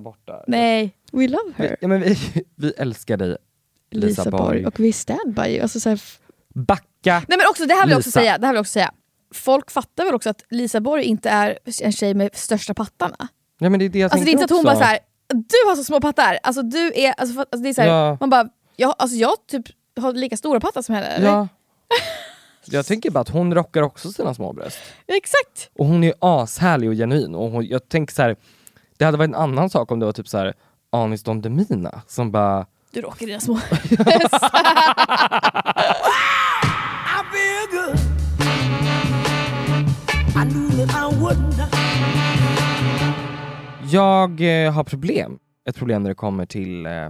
Nej, 0.48 0.96
we 1.12 1.28
love 1.28 1.54
Vi, 1.58 1.64
her. 1.68 1.78
ja, 1.82 1.88
men 1.88 2.02
vi, 2.02 2.18
vi 2.56 2.74
älskar 2.78 3.18
dig 3.18 3.38
Lisa, 3.92 4.32
Borg. 4.32 4.66
Och 4.66 4.80
vi 4.80 4.94
stand 4.94 5.34
by 5.36 5.42
you. 5.42 5.62
Alltså, 5.62 5.80
så 5.80 5.90
här, 5.90 5.96
f- 5.96 6.20
Backa! 6.54 6.86
Nej 7.04 7.38
men 7.38 7.42
också, 7.50 7.66
det 7.66 7.74
här 7.74 7.82
vill 7.86 7.92
jag 7.92 7.98
också 7.98 8.08
Lisa. 8.08 8.20
säga. 8.20 8.38
Det 8.38 8.46
här 8.48 8.54
vill 8.54 8.58
jag 8.58 8.62
också 8.62 8.72
säga. 8.72 8.92
Folk 9.34 9.72
fattar 9.72 10.06
väl 10.06 10.14
också 10.16 10.30
att 10.30 10.44
Lisa 10.50 10.82
Borg 10.82 11.04
inte 11.04 11.30
är 11.30 11.60
en 11.84 11.92
tjej 11.92 12.14
med 12.14 12.30
största 12.36 12.74
pattarna. 12.74 13.28
Ja, 13.60 13.70
men 13.70 13.80
det 13.80 13.86
är 13.86 13.90
det 13.90 14.00
jag 14.00 14.12
Alltså 14.12 14.26
det 14.26 14.30
är 14.30 14.34
inte 14.34 14.44
att 14.46 14.50
hon 14.50 14.60
också. 14.60 14.68
bara 14.68 14.76
så 14.78 14.84
här. 14.84 15.00
du 15.34 15.70
har 15.70 15.76
så 15.76 15.84
små 15.84 16.02
pattar. 16.02 16.38
Alltså 16.44 16.62
du 16.62 16.92
är, 16.96 17.14
alltså, 17.18 17.40
alltså, 17.40 17.58
det 17.58 17.70
är 17.70 17.74
så 17.74 17.82
här, 17.82 17.88
Ja. 17.90 18.18
man 18.20 18.30
bara, 18.30 18.50
jag, 18.76 18.96
alltså, 18.98 19.18
jag 19.18 19.34
typ 19.48 19.66
har 20.00 20.14
lika 20.14 20.38
stora 20.38 20.60
pattar 20.60 20.82
som 20.82 20.96
henne. 20.96 21.08
Eller? 21.08 21.48
Ja. 22.66 22.78
Jag 22.78 22.86
tänker 22.86 23.12
bara 23.12 23.20
att 23.20 23.30
hon 23.30 23.56
rockar 23.56 23.82
också 23.82 24.12
sina 24.12 24.34
små 24.34 24.54
bröst. 24.54 24.80
Exakt! 25.08 25.70
Och 25.74 25.86
hon 25.86 26.04
är 26.04 26.14
ashärlig 26.20 26.90
och 26.90 26.96
genuin. 26.96 27.36
Och 27.36 27.52
hon, 27.52 27.66
jag 27.66 27.90
tänker 27.90 28.14
så 28.14 28.22
här, 28.22 28.36
det 28.98 29.06
hade 29.06 29.18
varit 29.18 29.28
en 29.30 29.36
annan 29.36 29.70
sak 29.70 29.92
om 29.92 30.00
det 30.00 30.06
var 30.06 30.14
typ 30.14 30.28
så 30.28 30.38
här 30.38 30.54
Anis 30.90 31.24
Don 31.24 31.42
Demina 31.42 32.02
som 32.08 32.32
bara 32.32 32.66
Du 32.92 33.02
råkar 33.02 33.26
dina 33.26 33.40
små. 33.40 33.60
Jag 43.92 44.66
eh, 44.66 44.74
har 44.74 44.84
problem. 44.84 45.40
Ett 45.70 45.76
problem 45.76 46.04
när 46.04 46.10
det 46.10 46.16
kommer 46.16 46.46
till 46.46 46.86
eh, 46.86 47.10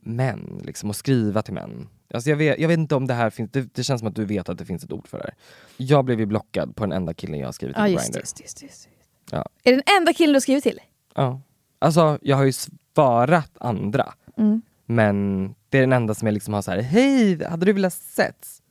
män, 0.00 0.60
liksom, 0.64 0.88
och 0.88 0.96
skriva 0.96 1.42
till 1.42 1.54
män. 1.54 1.88
Alltså 2.14 2.30
jag, 2.30 2.36
vet, 2.36 2.58
jag 2.58 2.68
vet 2.68 2.78
inte 2.78 2.94
om 2.94 3.06
det 3.06 3.14
här 3.14 3.30
finns, 3.30 3.50
det, 3.50 3.74
det 3.74 3.84
känns 3.84 3.98
som 3.98 4.08
att 4.08 4.14
du 4.14 4.24
vet 4.24 4.48
att 4.48 4.58
det 4.58 4.64
finns 4.64 4.84
ett 4.84 4.92
ord 4.92 5.08
för 5.08 5.18
det 5.18 5.24
här. 5.24 5.34
Jag 5.76 6.04
blev 6.04 6.20
ju 6.20 6.26
blockad 6.26 6.76
på 6.76 6.84
den 6.84 6.92
enda 6.92 7.14
killen 7.14 7.38
jag 7.40 7.46
har 7.46 7.52
skrivit 7.52 7.76
till 7.76 7.82
Ja 7.82 7.86
på 7.86 7.92
just, 7.92 8.16
just, 8.16 8.40
just, 8.40 8.62
just. 8.62 8.88
Ja. 9.30 9.48
Är 9.64 9.70
det 9.70 9.76
den 9.86 9.96
enda 10.00 10.12
killen 10.12 10.32
du 10.32 10.36
har 10.36 10.40
skrivit 10.40 10.62
till? 10.64 10.80
Ja. 11.14 11.40
Alltså 11.78 12.18
jag 12.22 12.36
har 12.36 12.44
ju 12.44 12.52
svarat 12.52 13.50
andra, 13.60 14.14
Mm. 14.36 14.62
men 14.86 15.46
det 15.68 15.78
är 15.78 15.80
den 15.80 15.92
enda 15.92 16.14
som 16.14 16.26
jag 16.26 16.32
liksom 16.32 16.54
har 16.54 16.62
så 16.62 16.70
här: 16.70 16.80
hej, 16.80 17.44
hade 17.44 17.66
du 17.66 17.72
velat 17.72 17.92
setts? 17.92 18.62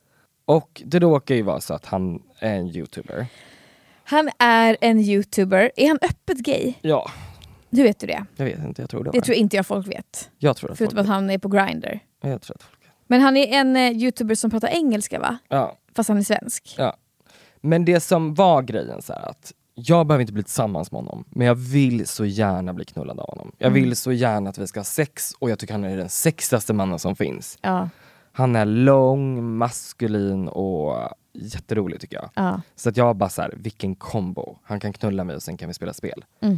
Och 0.46 0.82
det 0.86 1.00
råkar 1.00 1.36
ju 1.36 1.42
vara 1.42 1.62
så 1.62 1.74
att 1.74 1.86
han 1.86 2.24
är 2.40 2.56
en 2.56 2.68
youtuber. 2.68 3.28
Han 4.04 4.30
är 4.40 4.78
en 4.82 5.00
youtuber. 5.00 5.72
Är 5.76 5.88
han 5.88 6.00
öppet 6.02 6.38
gay? 6.38 6.74
Ja, 6.82 7.12
Hur 7.70 7.84
vet 7.84 8.00
du 8.00 8.08
det? 8.08 8.26
jag 8.36 8.46
vet 8.46 8.60
inte, 8.60 8.82
jag 8.82 8.90
tror 8.90 9.04
det 9.04 9.08
var 9.08 9.14
Det 9.14 9.22
tror 9.22 9.38
inte 9.38 9.56
jag 9.56 9.66
folk 9.66 9.88
vet. 9.88 10.30
Jag 10.38 10.58
tror 10.58 10.72
att 10.72 10.78
Förutom 10.78 10.96
folk 10.96 11.02
att 11.06 11.08
han 11.14 11.30
är 11.30 11.38
på 11.38 11.48
Grindr. 11.48 12.00
Jag 12.22 12.42
tror 12.42 12.56
att 12.56 12.64
folk 12.64 12.77
Men 13.08 13.22
han 13.22 13.38
är 13.38 13.48
en 13.60 13.76
eh, 13.76 13.92
youtuber 13.92 14.36
som 14.36 14.52
pratar 14.52 14.68
engelska 14.68 15.20
va? 15.20 15.38
Ja, 15.48 15.78
Fast 15.96 16.10
han 16.10 16.18
är 16.18 16.24
svensk. 16.24 16.76
ja. 16.78 16.96
Men 17.62 17.86
det 17.86 18.00
som 18.00 18.34
var 18.34 18.62
grejen 18.62 19.02
så 19.02 19.14
här 19.14 19.30
att 19.30 19.54
jag 19.76 20.08
behöver 20.08 20.22
inte 20.22 20.34
bli 20.34 20.44
tillsammans 20.44 20.92
med 20.92 21.00
honom, 21.02 21.24
men 21.30 21.48
jag 21.48 21.56
vill 21.56 22.08
så 22.08 22.26
gärna 22.26 22.74
bli 22.74 22.86
knullad 22.86 23.20
av 23.20 23.30
honom. 23.30 23.52
Jag 23.58 23.68
Mm. 23.68 23.82
vill 23.84 23.96
så 23.96 24.12
gärna 24.12 24.50
att 24.50 24.58
vi 24.58 24.68
ska 24.68 24.80
ha 24.80 24.84
sex 24.86 25.34
och 25.40 25.50
jag 25.50 25.60
tycker 25.60 25.74
han 25.74 25.84
är 25.84 25.98
den 25.98 26.10
sexigaste 26.10 26.74
mannen 26.74 27.00
som 27.00 27.16
finns. 27.16 27.58
Ja. 27.62 27.90
Han 28.32 28.56
är 28.56 28.66
lång, 28.66 29.44
maskulin 29.58 30.48
och 30.48 30.96
jätterolig 31.34 32.00
tycker 32.02 32.16
jag. 32.18 32.30
ja. 32.34 32.62
Så 32.76 32.90
att 32.90 32.98
jag 32.98 33.16
bara 33.16 33.30
så 33.30 33.42
här, 33.42 33.54
vilken 33.58 33.96
kombo. 33.96 34.58
Han 34.64 34.80
kan 34.80 34.94
knulla 34.94 35.24
mig 35.24 35.36
och 35.36 35.44
sen 35.44 35.58
kan 35.58 35.68
vi 35.68 35.74
spela 35.74 35.94
spel. 35.94 36.26
Mm. 36.42 36.58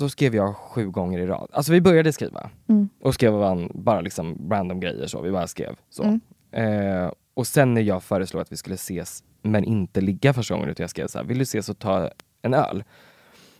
Då 0.00 0.08
skrev 0.08 0.34
jag 0.34 0.56
sju 0.56 0.90
gånger 0.90 1.18
i 1.18 1.26
rad. 1.26 1.50
Alltså 1.52 1.72
vi 1.72 1.80
började 1.80 2.12
skriva. 2.12 2.50
Mm. 2.68 2.88
Och 3.00 3.14
skrev 3.14 3.32
bara 3.74 4.00
liksom 4.00 4.48
random 4.50 4.80
grejer 4.80 5.06
så. 5.06 5.20
Vi 5.20 5.30
bara 5.30 5.46
skrev 5.46 5.76
så. 5.90 6.02
Mm. 6.02 6.20
Eh, 6.52 7.12
och 7.34 7.46
sen 7.46 7.74
när 7.74 7.80
jag 7.80 8.02
föreslog 8.02 8.42
att 8.42 8.52
vi 8.52 8.56
skulle 8.56 8.74
ses 8.74 9.24
men 9.42 9.64
inte 9.64 10.00
ligga 10.00 10.34
första 10.34 10.54
gången 10.54 10.68
utan 10.68 10.82
jag 10.82 10.90
skrev 10.90 11.06
så 11.06 11.18
här, 11.18 11.24
vill 11.24 11.38
du 11.38 11.42
ses 11.42 11.68
och 11.68 11.78
ta 11.78 12.10
en 12.42 12.54
öl? 12.54 12.84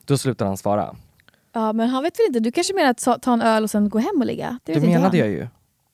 Då 0.04 0.18
slutade 0.18 0.48
han 0.48 0.56
svara. 0.56 0.96
ja 1.52 1.72
men 1.72 1.88
han 1.88 2.02
vet 2.02 2.18
väl 2.18 2.26
inte, 2.26 2.40
du 2.40 2.52
kanske 2.52 2.74
menar 2.74 2.90
att 2.90 3.22
ta, 3.22 3.32
en 3.32 3.42
öl 3.42 3.62
och 3.64 3.70
sen 3.70 3.88
gå 3.88 3.98
hem 3.98 4.16
och 4.20 4.26
ligga? 4.26 4.58
Det, 4.64 4.74
Det 4.74 4.86
menade 4.86 5.18
jag 5.18 5.28
ju. 5.28 5.48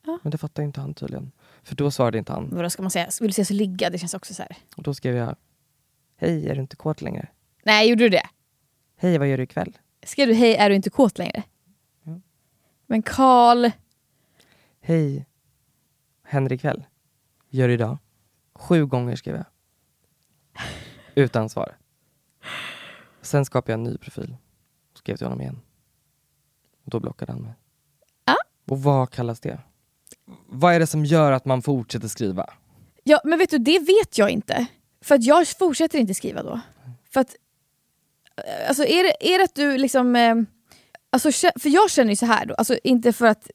Ja. 0.06 0.18
Men 0.22 0.30
det 0.30 0.38
fattar 0.38 0.62
inte 0.62 0.80
han 0.80 0.94
tydligen. 0.94 1.32
För 1.62 1.76
då 1.76 1.90
svarade 1.90 2.18
inte 2.18 2.32
han. 2.32 2.48
Vadå 2.52 2.70
ska 2.70 2.82
man 2.82 2.90
säga? 2.90 3.08
Vill 3.20 3.28
du 3.28 3.32
ses 3.32 3.50
och 3.50 3.56
ligga? 3.56 3.90
Det 3.90 3.98
känns 3.98 4.14
också 4.14 4.34
så 4.34 4.42
här. 4.42 4.56
Och 4.76 4.82
då 4.82 4.94
skrev 4.94 5.16
jag, 5.16 5.36
hej 6.16 6.48
är 6.48 6.54
du 6.54 6.60
inte 6.60 6.76
kåt 6.76 7.02
längre? 7.02 7.28
Nej, 7.64 7.88
gjorde 7.88 8.04
du 8.04 8.08
det? 8.08 8.26
Hej 8.96 9.18
vad 9.18 9.28
gör 9.28 9.36
du 9.36 9.42
ikväll? 9.42 9.76
Skrev 10.06 10.28
du 10.28 10.34
hej, 10.34 10.54
är 10.54 10.70
du 10.70 10.76
inte 10.76 10.90
kåt 10.90 11.18
längre? 11.18 11.42
Men 12.86 13.02
Karl, 13.02 13.70
Hej, 14.80 15.26
händer 16.22 16.52
ikväll? 16.52 16.84
Gör 17.48 17.68
idag? 17.68 17.98
Sju 18.54 18.86
gånger 18.86 19.16
skrev 19.16 19.36
jag. 19.36 19.44
Utan 21.24 21.48
svar. 21.48 21.76
Sen 23.22 23.44
skapade 23.44 23.72
jag 23.72 23.78
en 23.78 23.84
ny 23.84 23.98
profil. 23.98 24.36
Skrev 24.94 25.16
till 25.16 25.26
honom 25.26 25.40
igen. 25.40 25.60
Och 26.84 26.90
då 26.90 27.00
blockade 27.00 27.32
han 27.32 27.42
mig. 27.42 27.54
Ah. 28.24 28.34
Och 28.70 28.82
vad 28.82 29.10
kallas 29.10 29.40
det? 29.40 29.60
Vad 30.46 30.74
är 30.74 30.80
det 30.80 30.86
som 30.86 31.04
gör 31.04 31.32
att 31.32 31.44
man 31.44 31.62
fortsätter 31.62 32.08
skriva? 32.08 32.54
ja, 33.08 33.20
men 33.24 33.38
vet 33.38 33.50
du, 33.50 33.58
det 33.58 33.78
vet 33.78 34.18
jag 34.18 34.30
inte. 34.30 34.66
För 35.00 35.14
att 35.14 35.24
jag 35.24 35.48
fortsätter 35.48 35.98
inte 35.98 36.14
skriva 36.14 36.42
då. 36.42 36.60
För 37.12 37.20
att, 37.20 37.36
alltså 38.68 38.84
är 38.84 39.02
det, 39.02 39.34
är 39.34 39.38
det 39.38 39.44
att 39.44 39.54
du 39.54 39.78
liksom, 39.78 40.16
eh, 40.16 40.34
alltså, 41.12 41.32
för 41.60 41.68
jag 41.68 41.90
känner 41.90 42.10
ju 42.10 42.16
så 42.16 42.26
här 42.26 42.46
då, 42.46 42.54
alltså 42.54 42.78
inte 42.84 43.12
för 43.12 43.26
att 43.26 43.50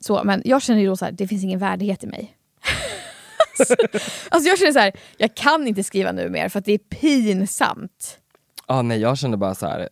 så, 0.00 0.24
men 0.24 0.42
jag 0.44 0.62
känner 0.62 0.80
ju 0.80 0.86
då 0.86 0.96
så 0.96 1.04
här, 1.04 1.12
det 1.12 1.28
finns 1.28 1.44
ingen 1.44 1.58
värdighet 1.58 2.04
i 2.04 2.06
mig. 2.06 2.36
alltså, 3.58 3.74
alltså 4.28 4.48
jag 4.48 4.58
känner 4.58 4.72
så 4.72 4.78
här, 4.78 4.92
jag 5.16 5.34
kan 5.34 5.66
inte 5.66 5.84
skriva 5.84 6.12
nu 6.12 6.28
mer 6.28 6.48
för 6.48 6.58
att 6.58 6.64
det 6.64 6.72
är 6.72 6.78
pinsamt. 6.78 8.18
Ah, 8.66 8.82
nej, 8.82 9.00
jag 9.00 9.18
kände 9.18 9.36
bara 9.36 9.54
så 9.54 9.66
här. 9.66 9.88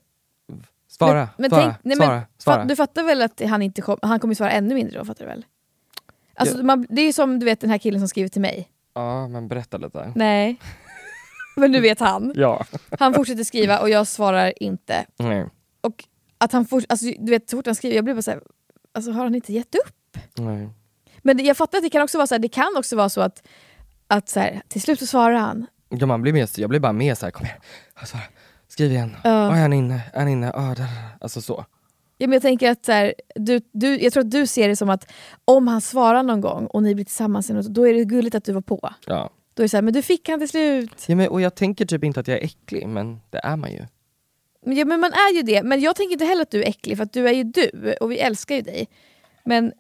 Svara, 0.89 1.15
Men- 1.15 1.29
men 1.37 1.51
svara, 1.51 1.63
tänk- 1.63 1.75
nej, 1.83 1.97
svara, 1.97 2.11
men 2.15 2.25
svara. 2.39 2.65
Du 2.65 2.77
fattar 2.77 3.03
väl 3.03 3.23
att 3.23 3.41
han 3.49 3.63
inte 3.63 3.83
kom, 3.83 3.99
han 4.03 4.21
kommer 4.21 4.35
svara 4.35 4.51
ännu 4.51 4.75
mindre 4.75 4.99
då, 4.99 5.05
fattar 5.05 5.25
du 5.25 5.29
väl? 5.29 5.45
Alltså, 6.35 6.57
Ja. 6.57 6.63
man, 6.63 6.87
det 6.89 7.03
är 7.03 7.07
ju 7.07 7.13
som 7.13 7.39
du 7.39 7.47
vet 7.47 7.61
den 7.61 7.71
här 7.71 7.79
killen 7.79 8.01
som 8.01 8.09
skriver 8.09 8.29
till 8.29 8.41
mig. 8.41 8.69
Ja, 8.95 9.29
men 9.29 9.49
berätta 9.49 9.77
lite. 9.77 10.13
Nej. 10.17 10.57
Men 11.55 11.73
du 11.73 11.81
vet 11.81 12.01
han. 12.01 12.33
Ja. 12.37 12.67
Han 12.99 13.15
fortsätter 13.15 13.45
skriva 13.45 13.79
och 13.79 13.91
jag 13.91 14.07
svarar 14.07 14.63
inte. 14.63 15.07
Nej. 15.19 15.47
Och 15.81 16.05
att 16.39 16.53
han 16.53 16.65
fort, 16.67 16.85
alltså, 16.89 17.07
du 17.19 17.31
vet, 17.31 17.51
så 17.51 17.57
fort 17.57 17.67
han 17.67 17.75
skriver, 17.75 17.97
jag 17.97 18.05
blir 18.05 18.15
bara 18.15 18.23
såhär, 18.23 18.41
alltså 18.95 19.11
har 19.11 19.25
han 19.25 19.35
inte 19.35 19.53
gett 19.53 19.75
upp? 19.75 20.19
Nej. 20.35 20.69
Men 21.19 21.37
det, 21.37 21.43
jag 21.43 21.57
fattar 21.57 21.79
att 21.79 21.85
det 21.85 21.91
kan 21.91 22.03
också 22.03 22.19
vara 22.19 22.27
så 22.27 22.35
här, 22.35 22.39
det 22.39 22.49
kan 22.49 22.77
också 22.77 22.97
vara 22.97 23.09
så 23.09 23.21
att, 23.21 23.43
att 24.07 24.29
så 24.29 24.41
här, 24.41 24.63
till 24.69 24.83
slut 24.83 24.99
så 24.99 25.07
svarar 25.07 25.35
han. 25.35 25.67
Ja, 25.89 26.07
man 26.07 26.23
blir 26.23 26.33
med, 26.33 26.49
jag 26.57 26.71
blir 26.71 26.81
bara 26.81 26.93
med 26.93 27.19
så 27.19 27.27
här, 27.27 27.31
kom 27.31 27.47
igen, 27.47 27.59
svara. 28.05 28.23
skriv 28.69 28.91
igen. 28.93 29.17
Ja. 29.25 29.31
Ja. 29.31 29.57
är 29.57 29.61
han 29.61 29.73
inne? 29.73 30.01
Är 30.13 30.19
han 30.19 30.29
inne? 30.29 30.53
Ah, 30.55 30.69
där, 30.69 30.75
där. 30.75 30.89
Alltså 31.21 31.41
så. 31.41 31.65
Ja, 32.19 32.27
men 32.27 32.33
jag 32.33 32.43
tänker 32.43 32.71
att 32.71 32.85
så 32.85 32.93
här, 32.93 33.15
du, 33.35 33.61
du, 33.73 34.01
jag 34.01 34.13
tror 34.13 34.25
att 34.25 34.31
du 34.31 34.47
ser 34.47 34.69
det 34.69 34.77
som 34.77 34.91
att 34.91 35.13
om 35.45 35.69
han 35.69 35.81
svarar 35.81 36.23
någon 36.23 36.41
gång 36.41 36.67
och 36.67 36.83
ni 36.83 36.95
blir 36.95 37.05
tillsammans, 37.05 37.51
då 37.69 37.89
är 37.89 37.95
det 37.95 38.05
gulligt 38.05 38.35
att 38.35 38.45
du 38.45 38.53
var 38.53 38.61
på. 38.61 38.93
Ja. 39.07 39.31
Då 39.55 39.63
är 39.63 39.65
det 39.65 39.69
så 39.69 39.77
här, 39.77 39.83
men 39.83 39.95
du 39.95 40.03
fick 40.03 40.29
han 40.29 40.39
till 40.39 40.49
slut. 40.49 41.05
Ja, 41.09 41.17
men, 41.17 41.29
och 41.29 41.41
jag 41.41 41.55
tänker 41.55 41.87
typ 41.87 42.05
inte 42.05 42.21
att 42.21 42.29
jag 42.29 42.39
är 42.39 42.45
äcklig, 42.45 42.87
men 42.87 43.21
det 43.31 43.39
är 43.39 43.57
man 43.57 43.73
ju. 43.73 43.87
Men 44.65 44.77
Ja, 44.77 44.85
men 44.85 45.01
man 45.01 45.13
är 45.13 45.35
ju 45.35 45.43
det, 45.43 45.63
men 45.63 45.81
jag 45.81 45.97
tänker 45.97 46.13
inte 46.13 46.25
heller 46.25 46.43
att 46.43 46.51
du 46.51 46.63
är 46.63 46.69
äcklig 46.69 46.97
för 46.97 47.05
att 47.05 47.13
du 47.13 47.29
är 47.29 47.33
ju 47.33 47.45
du 47.45 47.95
och 48.01 48.11
vi 48.11 48.19
älskar 48.19 48.55
ju 48.55 48.63
dig. 48.63 48.89
Men, 49.45 49.73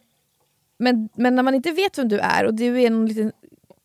men, 0.78 1.08
men 1.14 1.34
när 1.36 1.42
man 1.42 1.54
inte 1.54 1.70
vet 1.70 1.98
vem 1.98 2.08
du 2.08 2.18
är 2.18 2.44
och 2.46 2.54
du 2.54 2.82
är 2.82 2.90
någon 2.90 3.06
liten 3.06 3.32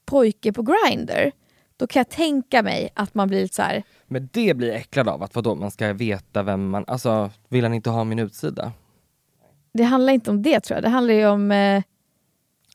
pojke 0.05 0.53
på 0.53 0.61
Grindr 0.61 1.31
då 1.77 1.87
kan 1.87 1.99
jag 1.99 2.09
tänka 2.09 2.63
mig 2.63 2.89
att 2.93 3.13
man 3.13 3.27
blir 3.27 3.41
lite 3.41 3.55
så 3.55 3.61
här. 3.61 3.83
Men 4.07 4.29
det 4.33 4.53
blir 4.53 4.67
jag 4.67 4.77
äcklad 4.77 5.09
av, 5.09 5.23
att 5.23 5.35
vadå, 5.35 5.55
man 5.55 5.71
ska 5.71 5.93
veta 5.93 6.43
vem 6.43 6.69
man, 6.69 6.83
alltså 6.87 7.31
vill 7.49 7.63
han 7.63 7.73
inte 7.73 7.89
ha 7.89 8.03
min 8.03 8.19
utsida? 8.19 8.71
det 9.73 9.83
handlar 9.83 10.13
inte 10.13 10.31
om 10.31 10.41
det 10.41 10.59
tror 10.59 10.75
jag, 10.75 10.83
det 10.83 10.89
handlar 10.89 11.13
ju 11.13 11.27
om, 11.27 11.51
eh, 11.51 11.83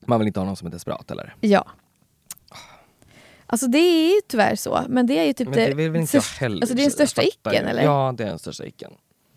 Man 0.06 0.18
vill 0.18 0.26
inte 0.26 0.40
ha 0.40 0.46
någon 0.46 0.56
som 0.56 0.66
är 0.66 0.72
desperat 0.72 1.10
eller? 1.10 1.34
ja. 1.40 1.64
Alltså 3.52 3.66
det 3.66 3.78
är 3.78 4.14
ju 4.14 4.20
tyvärr 4.28 4.56
så, 4.56 4.80
men 4.88 5.06
det 5.06 5.18
är 5.18 5.24
ju 5.24 5.32
typ 5.32 5.48
Men 5.48 5.56
det 5.56 5.74
vill 5.74 5.90
väl 5.90 6.00
inte 6.00 6.16
jag 6.16 6.22
heller 6.22 6.56
alltså 6.56 6.74
det 6.74 6.80
är 6.82 6.84
den 6.84 6.90
största 6.90 7.22
icken 7.22 7.66
eller? 7.66 7.82
Ja, 7.82 8.14
det 8.16 8.24
är 8.24 8.28
den 8.28 8.38
största 8.38 8.64
icken. 8.66 8.92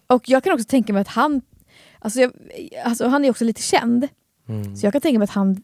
Och 0.08 0.30
jag 0.30 0.44
kan 0.44 0.54
också 0.54 0.66
tänka 0.66 0.94
mig 0.94 1.02
att 1.02 1.08
han, 1.08 1.42
alltså, 2.00 2.20
jag, 2.20 2.32
alltså 2.84 3.08
han 3.08 3.26
är 3.26 3.30
också 3.30 3.44
lite 3.46 3.62
känd, 3.62 4.08
Mm. 4.48 4.76
så 4.76 4.86
jag 4.86 4.94
kan 4.94 5.02
tänka 5.02 5.20
mig 5.20 5.24
att 5.24 5.30
han, 5.30 5.64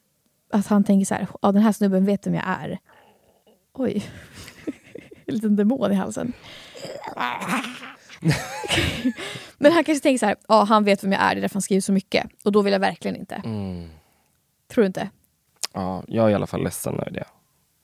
att 0.53 0.67
han 0.67 0.83
tänker 0.83 1.05
så 1.05 1.13
här, 1.15 1.27
ja 1.41 1.51
den 1.51 1.61
här 1.61 1.71
snubben 1.71 2.05
vet 2.05 2.27
vem 2.27 2.33
jag 2.33 2.43
är. 2.47 2.79
Oj, 3.73 4.05
en 5.25 5.35
liten 5.35 5.55
demon 5.55 5.91
i 5.91 5.95
halsen. 5.95 6.33
Men 9.57 9.71
han 9.71 9.83
kanske 9.83 10.03
tänker 10.03 10.17
så 10.19 10.25
här, 10.25 10.35
ja 10.47 10.63
han 10.63 10.83
vet 10.83 11.03
vem 11.03 11.11
jag 11.11 11.21
är, 11.21 11.35
det 11.35 11.39
är 11.39 11.41
därför 11.41 11.55
han 11.55 11.61
skriver 11.61 11.81
så 11.81 11.91
mycket. 11.91 12.27
Och 12.43 12.51
då 12.51 12.61
vill 12.61 12.73
jag 12.73 12.79
verkligen 12.79 13.17
inte. 13.17 13.35
Mm. 13.35 13.89
Tror 14.73 14.81
du 14.81 14.85
inte? 14.87 15.09
Ja, 15.73 16.03
jag 16.07 16.25
är 16.25 16.29
i 16.29 16.33
alla 16.33 16.47
fall 16.47 16.63
ledsen 16.63 16.93
över 16.99 17.11
det. 17.11 17.25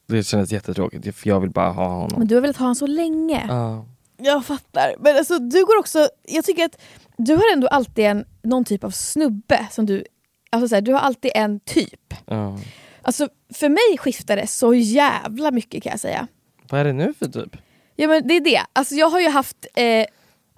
Det 0.07 0.23
kändes 0.23 0.51
jättetråkigt 0.51 1.15
för 1.15 1.29
jag 1.29 1.39
vill 1.39 1.49
bara 1.49 1.69
ha 1.71 1.87
honom. 1.87 2.19
Men 2.19 2.27
du 2.27 2.35
har 2.35 2.41
velat 2.41 2.57
ha 2.57 2.63
honom 2.63 2.75
så 2.75 2.87
länge. 2.87 3.45
Ja. 3.47 3.85
Jag 4.17 4.45
fattar. 4.45 4.95
Men 4.99 5.17
alltså, 5.17 5.39
du 5.39 5.65
går 5.65 5.79
också, 5.79 6.09
jag 6.27 6.45
tycker 6.45 6.65
att 6.65 6.81
du 7.17 7.35
har 7.35 7.53
ändå 7.53 7.67
alltid 7.67 8.05
en, 8.05 8.25
någon 8.43 8.65
typ 8.65 8.83
av 8.83 8.91
snubbe 8.91 9.67
som 9.71 9.85
du, 9.85 10.05
alltså 10.49 10.67
så 10.67 10.75
här, 10.75 10.81
du 10.81 10.93
har 10.93 10.99
alltid 10.99 11.31
en 11.35 11.59
typ. 11.59 12.13
Ja. 12.25 12.59
Alltså 13.01 13.27
för 13.53 13.69
mig 13.69 13.97
skiftar 13.97 14.35
det 14.35 14.47
så 14.47 14.73
jävla 14.73 15.51
mycket 15.51 15.83
kan 15.83 15.89
jag 15.89 15.99
säga. 15.99 16.27
Vad 16.69 16.79
är 16.81 16.85
det 16.85 16.93
nu 16.93 17.13
för 17.13 17.27
typ? 17.27 17.57
Ja 17.95 18.07
men 18.07 18.27
det 18.27 18.35
är 18.35 18.41
det. 18.41 18.61
Alltså 18.73 18.95
jag 18.95 19.09
har 19.09 19.19
ju 19.19 19.29
haft, 19.29 19.65
eh, 19.75 19.83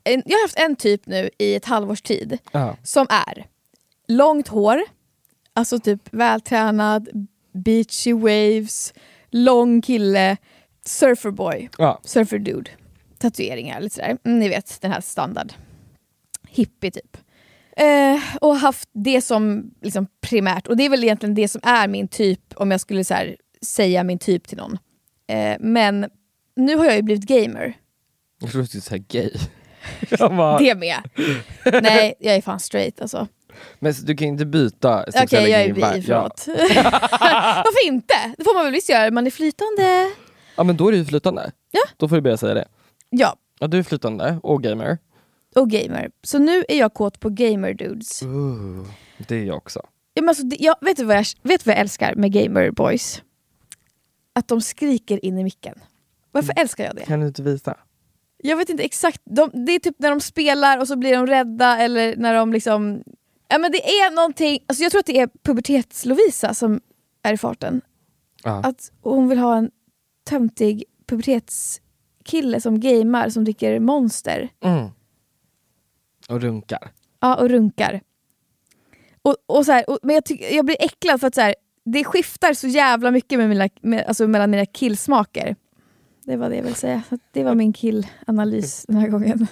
en, 0.04 0.24
jag 0.26 0.38
har 0.38 0.42
haft 0.44 0.60
en 0.60 0.76
typ 0.76 1.06
nu 1.06 1.30
i 1.38 1.56
ett 1.56 1.66
halvårs 1.66 2.02
tid 2.02 2.38
Ja. 2.52 2.76
som 2.84 3.08
är 3.10 3.46
långt 4.08 4.48
hår, 4.48 4.82
alltså 5.54 5.80
typ 5.80 6.02
vältränad, 6.12 7.10
beachy 7.54 8.14
waves, 8.14 8.94
lång 9.32 9.82
kille, 9.82 10.38
surferboy, 10.86 11.70
Ja. 11.78 12.00
surferdude. 12.04 12.72
Tatueringar, 13.20 13.82
lite 13.82 13.96
sådär. 13.96 14.18
Mm, 14.26 14.40
ni 14.40 14.50
vet, 14.50 14.82
den 14.82 14.92
här 14.92 15.02
standard. 15.02 15.54
Hippie 16.50 16.92
typ. 16.92 17.18
Eh, 17.78 18.20
och 18.42 18.56
haft 18.56 18.90
det 18.94 19.22
som 19.22 19.72
liksom 19.82 20.08
primärt, 20.22 20.68
och 20.68 20.78
det 20.78 20.86
är 20.86 20.90
väl 20.90 21.04
egentligen 21.04 21.36
det 21.36 21.48
som 21.48 21.62
är 21.64 21.88
min 21.88 22.08
typ 22.08 22.42
om 22.56 22.72
jag 22.72 22.82
skulle 22.82 23.04
här, 23.10 23.36
säga 23.66 24.04
min 24.04 24.20
typ 24.20 24.48
till 24.48 24.58
någon. 24.58 24.78
Eh, 25.28 25.56
men 25.60 26.10
nu 26.56 26.76
har 26.76 26.86
jag 26.86 26.96
ju 26.96 27.02
blivit 27.02 27.24
gamer. 27.26 27.74
Jag 28.40 28.52
trodde 28.52 28.64
du 28.64 28.68
skulle 28.68 28.82
säga 28.82 29.04
gay. 29.08 29.32
bara, 30.20 30.58
Det 30.60 30.76
med. 30.76 30.98
Nej, 31.84 32.14
jag 32.20 32.36
är 32.36 32.42
fan 32.42 32.60
straight 32.60 33.02
alltså. 33.02 33.28
Men 33.80 33.94
du 34.04 34.16
kan 34.16 34.28
inte 34.28 34.46
byta 34.46 35.00
Okej, 35.02 35.14
sexuell 35.14 35.50
jag 35.50 35.62
är 35.62 35.74
bi, 35.74 35.82
var- 35.82 35.96
ja. 35.96 36.02
förlåt. 36.04 36.46
Varför 37.66 37.88
inte? 37.88 38.14
Det 38.38 38.44
får 38.44 38.54
man 38.56 38.64
väl 38.64 38.74
visst 38.74 38.90
göra, 38.90 39.12
man 39.12 39.28
är 39.28 39.32
flytande. 39.32 40.12
ja 40.56 40.64
men 40.64 40.78
då 40.78 40.88
är 40.88 40.92
du 40.92 40.98
ju 40.98 41.06
flytande. 41.06 41.52
Ja. 41.72 41.82
Då 41.98 42.08
får 42.08 42.16
du 42.16 42.22
börja 42.22 42.38
säga 42.38 42.54
det. 42.54 42.68
Ja, 43.10 43.36
Ja 43.60 43.68
du 43.68 43.80
är 43.80 43.84
flytande 43.84 44.40
och 44.44 44.64
gamer. 44.64 44.98
och 45.56 45.70
gamer. 45.70 46.10
Så 46.24 46.40
nu 46.40 46.64
är 46.70 46.80
jag 46.80 46.94
kåt 46.94 47.20
på 47.20 47.30
gamer 47.30 47.74
dudes. 47.74 48.24
Uh, 48.24 48.86
det 49.28 49.36
är 49.36 49.44
jag 49.44 49.58
också. 49.58 49.82
Ja, 50.14 50.22
men 50.22 50.30
alltså, 50.30 50.44
jag, 50.60 50.76
vet, 50.82 50.98
du 50.98 51.04
vad 51.04 51.18
jag, 51.18 51.26
vet 51.44 51.66
vad 51.66 51.76
jag 51.76 51.80
älskar 51.82 52.16
med 52.16 52.32
gamer 52.34 52.72
boys? 52.72 53.22
Att 54.34 54.48
de 54.48 54.62
skriker 54.62 55.26
in 55.26 55.38
i 55.40 55.44
micken. 55.44 55.76
Varför 56.32 56.54
älskar 56.58 56.84
jag 56.84 56.96
det? 56.96 57.02
Kan 57.06 57.20
du 57.20 57.28
inte 57.28 57.44
visa? 57.44 57.78
Jag 58.44 58.58
vet 58.58 58.70
inte 58.70 58.84
exakt, 58.84 59.22
de, 59.26 59.66
det 59.66 59.72
är 59.72 59.80
typ 59.80 59.96
när 60.00 60.10
de 60.10 60.20
spelar 60.22 60.78
och 60.78 60.88
så 60.88 60.96
blir 60.96 61.14
de 61.14 61.28
rädda 61.28 61.78
eller 61.78 62.16
när 62.16 62.34
de 62.34 62.54
liksom... 62.54 63.04
Ja 63.50 63.58
men 63.58 63.72
det 63.72 63.90
är 63.90 64.16
någonting, 64.16 64.60
alltså 64.68 64.84
jag 64.84 64.92
tror 64.92 65.00
att 65.00 65.06
det 65.06 65.20
är 65.20 65.30
pubertets-Lovisa 65.44 66.54
som 66.54 66.82
är 67.24 67.34
i 67.34 67.38
farten. 67.38 67.82
Ja. 68.44 68.62
Att 68.64 68.92
hon 69.02 69.30
vill 69.30 69.38
ha 69.38 69.58
en 69.58 69.72
töntig 70.24 70.84
pubertetskille 71.08 72.62
som 72.62 72.80
gamar 72.80 73.30
som 73.30 73.44
dricker 73.44 73.80
monster. 73.80 74.50
Mm. 74.64 74.88
Och 76.30 76.42
runkar. 76.42 76.92
Ja, 77.20 77.36
och 77.36 77.50
runkar. 77.50 78.02
Och, 79.22 79.36
och 79.46 79.66
så 79.66 79.72
här, 79.72 79.90
och, 79.90 80.00
men 80.04 80.16
jag, 80.16 80.26
tycker, 80.26 80.56
jag 80.56 80.66
blir 80.66 80.78
äcklad 80.80 81.20
för 81.20 81.28
att 81.28 81.36
så 81.36 81.42
här, 81.42 81.56
det 81.86 82.04
skiftar 82.04 82.54
så 82.54 82.68
jävla 82.68 83.12
mycket 83.12 83.40
med 83.40 83.50
mina, 83.50 83.70
med, 83.82 84.06
alltså 84.06 84.28
mellan 84.28 84.52
mina 84.52 84.66
killsmaker. 84.66 85.56
Det 86.26 86.38
var 86.38 86.50
det 86.50 86.56
jag 86.56 86.64
ville 86.64 86.76
säga. 86.76 87.02
Det 87.32 87.44
var 87.44 87.56
min 87.56 87.74
killanalys 87.74 88.86
den 88.88 88.98
här 88.98 89.08
gången. 89.08 89.48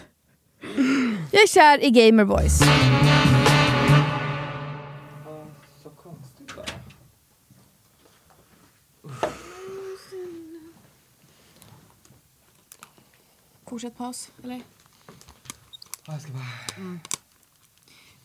Jag 1.32 1.44
är 1.44 1.48
kär 1.48 1.86
i 1.86 1.90
Gamer 1.90 2.24
Fortsätt 13.68 13.98
paus, 13.98 14.32
eller? 14.44 14.62
Jag 16.08 16.22
ska 16.22 16.32
bara... 16.32 17.00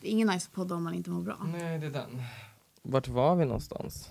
Det 0.01 0.07
är 0.07 0.11
ingen 0.11 0.27
nice 0.27 0.49
podd 0.53 0.71
om 0.71 0.83
man 0.83 0.93
inte 0.93 1.09
mår 1.09 1.21
bra. 1.21 1.37
Nej 1.51 1.79
det 1.79 1.85
är 1.85 1.91
den. 1.91 2.23
Vart 2.81 3.07
var 3.07 3.35
vi 3.35 3.45
någonstans? 3.45 4.09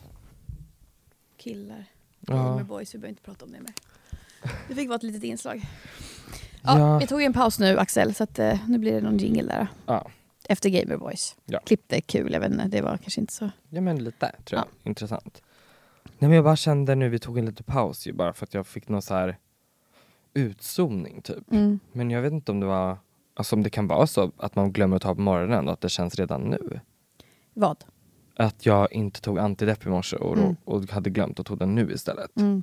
Killar. 1.37 1.85
Ja. 2.21 2.35
Gamer 2.35 2.63
Boys, 2.65 2.95
vi 2.95 2.99
behöver 2.99 3.09
inte 3.13 3.23
prata 3.23 3.45
om 3.45 3.53
det 3.53 3.61
mer. 3.61 3.73
Det 4.69 4.75
fick 4.75 4.89
vara 4.89 4.97
ett 4.97 5.03
litet 5.03 5.25
inslag. 5.25 5.63
Ja, 6.63 6.79
Ja. 6.79 6.99
Vi 6.99 7.07
tog 7.07 7.21
ju 7.21 7.27
en 7.27 7.33
paus 7.33 7.59
nu 7.59 7.79
Axel, 7.79 8.15
så 8.15 8.25
att, 8.25 8.39
eh, 8.39 8.69
nu 8.69 8.79
blir 8.79 8.93
det 8.93 9.01
någon 9.01 9.19
jingle 9.19 9.43
där. 9.43 9.67
Ja. 9.87 10.11
Efter 10.49 10.71
Gamer 10.71 10.97
Boys. 10.97 11.37
Ja. 11.45 11.61
Klippte 11.67 12.01
kul, 12.01 12.33
jag 12.33 12.41
vet 12.41 12.53
inte, 12.53 12.69
det 12.69 12.81
var 12.83 12.97
kanske 12.97 13.21
inte 13.21 13.33
så... 13.33 13.51
Ja 13.69 13.81
men 13.81 14.05
lite 14.05 14.33
tror 14.45 14.59
jag. 14.59 14.67
Intressant. 14.91 15.43
Nej 16.05 16.29
men 16.29 16.33
jag 16.33 16.45
bara 16.45 16.57
kände 16.57 16.95
nu, 16.95 17.09
vi 17.09 17.19
tog 17.19 17.39
en 17.39 17.47
liten 17.47 17.65
paus 17.65 18.07
ju 18.07 18.13
bara 18.13 18.33
för 18.33 18.47
att 18.47 18.55
jag 18.55 18.67
fick 18.67 18.89
någon 18.89 19.03
så 19.03 19.15
här 19.15 19.39
utzoomning 20.35 21.23
typ. 21.23 21.53
Mm. 21.53 21.81
Men 21.93 22.11
jag 22.11 22.23
vet 22.23 22.33
inte 22.33 22.53
om 22.53 22.61
det 22.61 22.67
var, 22.67 22.99
alltså 23.35 23.57
om 23.57 23.63
det 23.63 23.71
kan 23.71 23.87
vara 23.87 24.07
så 24.07 24.33
att 24.37 24.57
man 24.57 24.73
glömmer 24.73 24.97
att 24.97 25.03
ta 25.03 25.15
på 25.15 25.21
morgonen 25.21 25.67
och 25.67 25.73
att 25.73 25.81
det 25.81 25.89
känns 25.89 26.15
redan 26.15 26.41
nu. 26.43 26.81
Vad? 27.55 27.85
Att 28.37 28.67
jag 28.67 28.93
inte 28.93 29.21
tog 29.21 29.39
antidepp 29.39 29.87
i 29.87 29.89
morse 29.89 30.17
och, 30.17 30.37
Mm. 30.39 30.57
och 30.65 30.91
hade 30.91 31.11
glömt 31.11 31.41
att 31.41 31.47
tog 31.47 31.59
den 31.59 31.75
nu 31.75 31.93
istället. 31.93 32.37
Mm. 32.37 32.63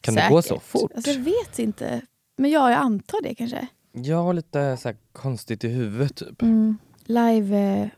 Kan 0.00 0.14
det 0.14 0.26
gå 0.30 0.42
så 0.42 0.48
Säkert. 0.48 0.62
fort? 0.62 0.92
Alltså, 0.94 1.10
jag 1.10 1.18
vet 1.20 1.58
inte. 1.58 2.00
Men 2.36 2.50
ja, 2.50 2.70
jag 2.70 2.78
antar 2.80 3.22
det 3.22 3.34
kanske. 3.34 3.66
Jag 3.92 4.22
har 4.22 4.34
lite 4.34 4.76
så 4.76 4.92
konstigt 5.12 5.64
i 5.64 5.68
huvudet 5.68 6.16
typ. 6.16 6.42
Mm. 6.42 6.78
Live... 7.04 7.56
Eh... 7.58 7.88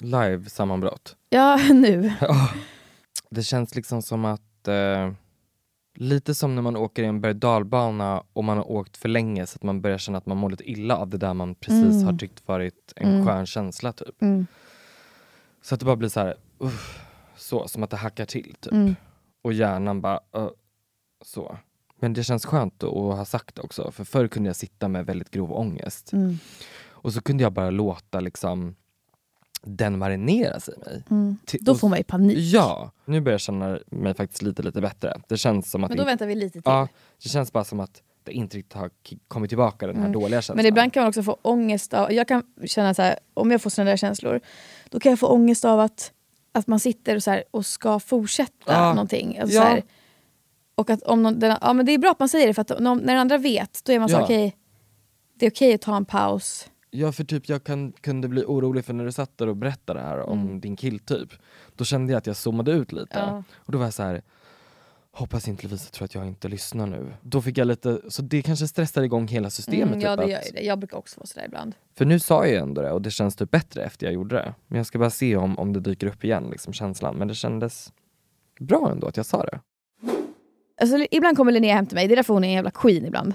Live 0.00 0.50
sammanbrott. 0.50 1.16
Ja, 1.28 1.56
nu. 1.72 2.12
Det 3.30 3.42
känns 3.42 3.74
liksom 3.74 4.02
som 4.02 4.24
att 4.24 4.68
eh, 4.68 5.12
Lite 5.96 6.34
som 6.34 6.54
när 6.54 6.62
man 6.62 6.76
åker 6.76 7.02
i 7.02 7.06
en 7.06 7.20
berg 7.20 7.30
och 7.30 7.36
dalbana 7.36 8.22
och 8.32 8.44
man 8.44 8.56
har 8.56 8.70
åkt 8.70 8.96
för 8.96 9.08
länge 9.08 9.46
så 9.46 9.56
att 9.56 9.62
man 9.62 9.80
börjar 9.80 9.98
känna 9.98 10.18
att 10.18 10.26
man 10.26 10.36
mår 10.36 10.50
lite 10.50 10.70
illa 10.70 10.96
av 10.96 11.08
det 11.08 11.18
där 11.18 11.34
man 11.34 11.54
precis 11.54 11.94
Mm. 11.94 12.04
har 12.04 12.12
tyckt 12.18 12.48
varit 12.48 12.92
en 12.96 13.14
Mm. 13.14 13.26
skön 13.26 13.46
känsla 13.46 13.92
typ. 13.92 14.22
Mm. 14.22 14.46
Så 15.62 15.74
att 15.74 15.80
det 15.80 15.86
bara 15.86 15.96
blir 15.96 16.08
så 16.08 16.20
här, 16.20 16.34
uff, 16.58 17.00
så, 17.36 17.68
som 17.68 17.82
att 17.82 17.90
det 17.90 17.96
hackar 17.96 18.24
till 18.26 18.54
typ. 18.60 18.72
Mm. 18.72 18.96
Och 19.42 19.52
hjärnan 19.52 20.00
bara, 20.00 20.20
uh, 20.36 20.48
så. 21.24 21.56
Men 21.96 22.12
det 22.12 22.24
känns 22.24 22.46
skönt 22.46 22.82
att 22.82 22.90
ha 22.90 23.24
sagt 23.24 23.54
det 23.54 23.62
också, 23.62 23.90
för 23.90 24.04
förr 24.04 24.28
kunde 24.28 24.48
jag 24.48 24.56
sitta 24.56 24.88
med 24.88 25.06
väldigt 25.06 25.30
grov 25.30 25.52
ångest. 25.52 26.12
Mm. 26.12 26.38
Och 26.90 27.12
så 27.12 27.20
kunde 27.22 27.42
jag 27.42 27.52
bara 27.52 27.70
låta 27.70 28.20
liksom 28.20 28.74
den 29.66 29.98
marinera 29.98 30.60
sig 30.60 30.74
i 30.74 30.78
mig. 30.78 31.02
Mm. 31.10 31.36
Då 31.60 31.74
får 31.74 31.88
man 31.88 31.98
ju 31.98 32.04
panik. 32.04 32.38
Ja, 32.38 32.90
nu 33.04 33.20
börjar 33.20 33.34
jag 33.34 33.40
känna 33.40 33.78
mig 33.90 34.14
faktiskt 34.14 34.42
lite 34.42 34.62
lite 34.62 34.80
bättre. 34.80 35.20
Det 35.28 35.36
känns 35.36 35.70
som 35.70 35.84
att 35.84 35.90
Men 35.90 35.96
då 35.96 36.02
in- 36.02 36.06
väntar 36.06 36.26
vi 36.26 36.34
lite 36.34 36.52
till. 36.52 36.62
Ja, 36.64 36.88
det 37.22 37.28
känns 37.28 37.52
bara 37.52 37.64
som 37.64 37.80
att 37.80 38.02
det 38.24 38.32
inte 38.32 38.56
riktigt 38.56 38.72
har 38.74 38.90
kommit 39.28 39.48
tillbaka 39.50 39.86
den 39.86 39.96
här 39.96 40.02
Mm. 40.02 40.12
dåliga 40.12 40.30
känslan. 40.42 40.56
Men 40.56 40.66
ibland 40.66 40.92
kan 40.92 41.00
man 41.02 41.08
också 41.08 41.22
få 41.22 41.36
ångest 41.42 41.94
av, 41.94 42.12
jag 42.12 42.28
kan 42.28 42.42
känna 42.66 42.94
så 42.94 43.02
här, 43.02 43.18
om 43.34 43.50
jag 43.50 43.62
får 43.62 43.70
sådana 43.70 43.90
där 43.90 43.96
känslor, 43.96 44.40
då 44.90 45.00
kan 45.00 45.10
jag 45.10 45.18
få 45.18 45.26
ångest 45.26 45.64
av 45.64 45.80
att, 45.80 46.12
att 46.52 46.66
man 46.66 46.80
sitter 46.80 47.16
och, 47.16 47.22
så 47.22 47.30
här, 47.30 47.44
och 47.50 47.66
ska 47.66 48.00
fortsätta 48.00 48.52
Ja. 48.72 48.88
någonting. 48.94 49.38
Alltså 49.38 49.56
Ja. 49.56 49.62
så 49.62 49.68
här, 49.68 49.82
och 50.74 50.90
att 50.90 51.02
om 51.02 51.22
någon, 51.22 51.38
den, 51.38 51.56
ja, 51.60 51.72
men 51.72 51.86
det 51.86 51.92
är 51.92 51.98
bra 51.98 52.10
att 52.10 52.18
man 52.18 52.28
säger 52.28 52.46
det, 52.46 52.54
för 52.54 52.62
att 52.62 52.68
när 52.80 52.94
den 52.96 53.18
andra 53.18 53.38
vet, 53.38 53.80
då 53.84 53.92
är 53.92 53.98
man 54.00 54.08
så 54.08 54.14
Ja. 54.16 54.22
okej, 54.24 54.56
det 55.38 55.46
är 55.46 55.50
okej 55.50 55.74
att 55.74 55.80
ta 55.80 55.96
en 55.96 56.04
paus. 56.04 56.66
Ja 56.96 57.12
för 57.12 57.24
typ 57.24 57.48
jag 57.48 57.64
kan, 57.64 57.92
kunde 57.92 58.28
bli 58.28 58.44
orolig 58.44 58.84
för 58.84 58.92
när 58.92 59.04
du 59.04 59.12
satt 59.12 59.38
där 59.38 59.48
och 59.48 59.56
berättade 59.56 60.00
det 60.00 60.06
här 60.06 60.20
om 60.20 60.40
Mm. 60.40 60.60
din 60.60 60.76
killtyp. 60.76 61.28
Då 61.76 61.84
kände 61.84 62.12
jag 62.12 62.18
att 62.18 62.26
jag 62.26 62.36
zoomade 62.36 62.72
ut 62.72 62.92
lite. 62.92 63.18
Ja. 63.18 63.42
Och 63.56 63.72
då 63.72 63.78
var 63.78 63.84
jag 63.84 63.94
så 63.94 64.02
här. 64.02 64.22
Hoppas 65.12 65.48
inte 65.48 65.62
Lovisa 65.62 65.90
tror 65.90 66.04
att 66.04 66.14
jag 66.14 66.26
inte 66.26 66.48
lyssnar 66.48 66.86
nu. 66.86 67.12
Då 67.22 67.42
fick 67.42 67.58
jag 67.58 67.66
lite, 67.66 68.00
så 68.08 68.22
det 68.22 68.42
kanske 68.42 68.68
stressar 68.68 69.02
igång 69.02 69.28
hela 69.28 69.50
systemet. 69.50 69.94
Mm, 69.94 70.00
ja 70.00 70.16
typ, 70.16 70.26
det 70.26 70.36
att, 70.36 70.52
det, 70.54 70.60
jag 70.60 70.78
brukar 70.78 70.96
också 70.98 71.20
få 71.20 71.26
sådär 71.26 71.46
ibland. 71.46 71.74
För 71.94 72.04
nu 72.04 72.18
sa 72.18 72.46
jag 72.46 72.62
ändå 72.62 72.82
det 72.82 72.92
och 72.92 73.02
det 73.02 73.10
känns 73.10 73.36
typ 73.36 73.50
bättre 73.50 73.82
efter 73.82 74.06
jag 74.06 74.14
gjorde 74.14 74.34
det. 74.36 74.54
Men 74.66 74.76
jag 74.76 74.86
ska 74.86 74.98
bara 74.98 75.10
se 75.10 75.36
om, 75.36 75.58
om 75.58 75.72
det 75.72 75.80
dyker 75.80 76.06
upp 76.06 76.24
igen, 76.24 76.48
liksom 76.50 76.72
känslan. 76.72 77.16
Men 77.16 77.28
det 77.28 77.34
kändes 77.34 77.92
bra 78.60 78.90
ändå 78.92 79.06
att 79.06 79.16
jag 79.16 79.26
sa 79.26 79.44
det. 79.44 79.60
Alltså, 80.80 81.06
ibland 81.10 81.36
kommer 81.36 81.52
Linnea 81.52 81.74
hem 81.74 81.86
till 81.86 81.94
mig, 81.94 82.08
det 82.08 82.14
är 82.14 82.16
därför 82.16 82.34
hon 82.34 82.44
är 82.44 82.48
en 82.48 82.54
jävla 82.54 82.70
queen 82.70 83.04
ibland. 83.06 83.34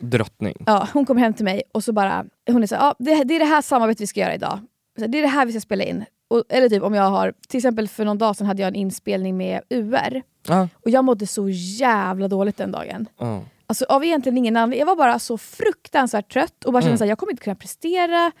Drottning. 0.00 0.56
Ja, 0.66 0.88
hon 0.92 1.06
kommer 1.06 1.20
hem 1.20 1.34
till 1.34 1.44
mig 1.44 1.62
och 1.72 1.84
så 1.84 1.92
bara, 1.92 2.24
hon 2.46 2.62
är 2.62 2.66
så 2.66 2.74
här, 2.74 2.82
ja, 2.82 2.94
det, 2.98 3.24
det 3.24 3.34
är 3.34 3.38
det 3.38 3.44
här 3.44 3.62
samarbetet 3.62 4.00
vi 4.00 4.06
ska 4.06 4.20
göra 4.20 4.34
idag. 4.34 4.58
Så 4.98 5.06
det 5.06 5.18
är 5.18 5.22
det 5.22 5.28
här 5.28 5.46
vi 5.46 5.52
ska 5.52 5.60
spela 5.60 5.84
in. 5.84 6.04
Och, 6.28 6.42
eller 6.48 6.68
typ 6.68 6.82
om 6.82 6.94
jag 6.94 7.10
har, 7.10 7.32
till 7.48 7.58
exempel 7.58 7.88
för 7.88 8.04
någon 8.04 8.18
dag 8.18 8.36
sedan 8.36 8.46
hade 8.46 8.62
jag 8.62 8.68
en 8.68 8.74
inspelning 8.74 9.36
med 9.36 9.60
UR. 9.70 10.22
Ja. 10.48 10.68
Och 10.84 10.90
jag 10.90 11.04
mådde 11.04 11.26
så 11.26 11.48
jävla 11.48 12.28
dåligt 12.28 12.56
den 12.56 12.72
dagen. 12.72 13.08
Ja. 13.18 13.42
Alltså 13.66 13.84
av 13.88 14.04
egentligen 14.04 14.38
ingen 14.38 14.56
anledning. 14.56 14.78
Jag 14.78 14.86
var 14.86 14.96
bara 14.96 15.18
så 15.18 15.38
fruktansvärt 15.38 16.32
trött 16.32 16.64
och 16.64 16.72
bara 16.72 16.82
kände 16.82 16.90
Mm. 16.90 16.98
såhär, 16.98 17.08
jag 17.08 17.18
kommer 17.18 17.32
inte 17.32 17.44
kunna 17.44 17.56
prestera. 17.56 18.32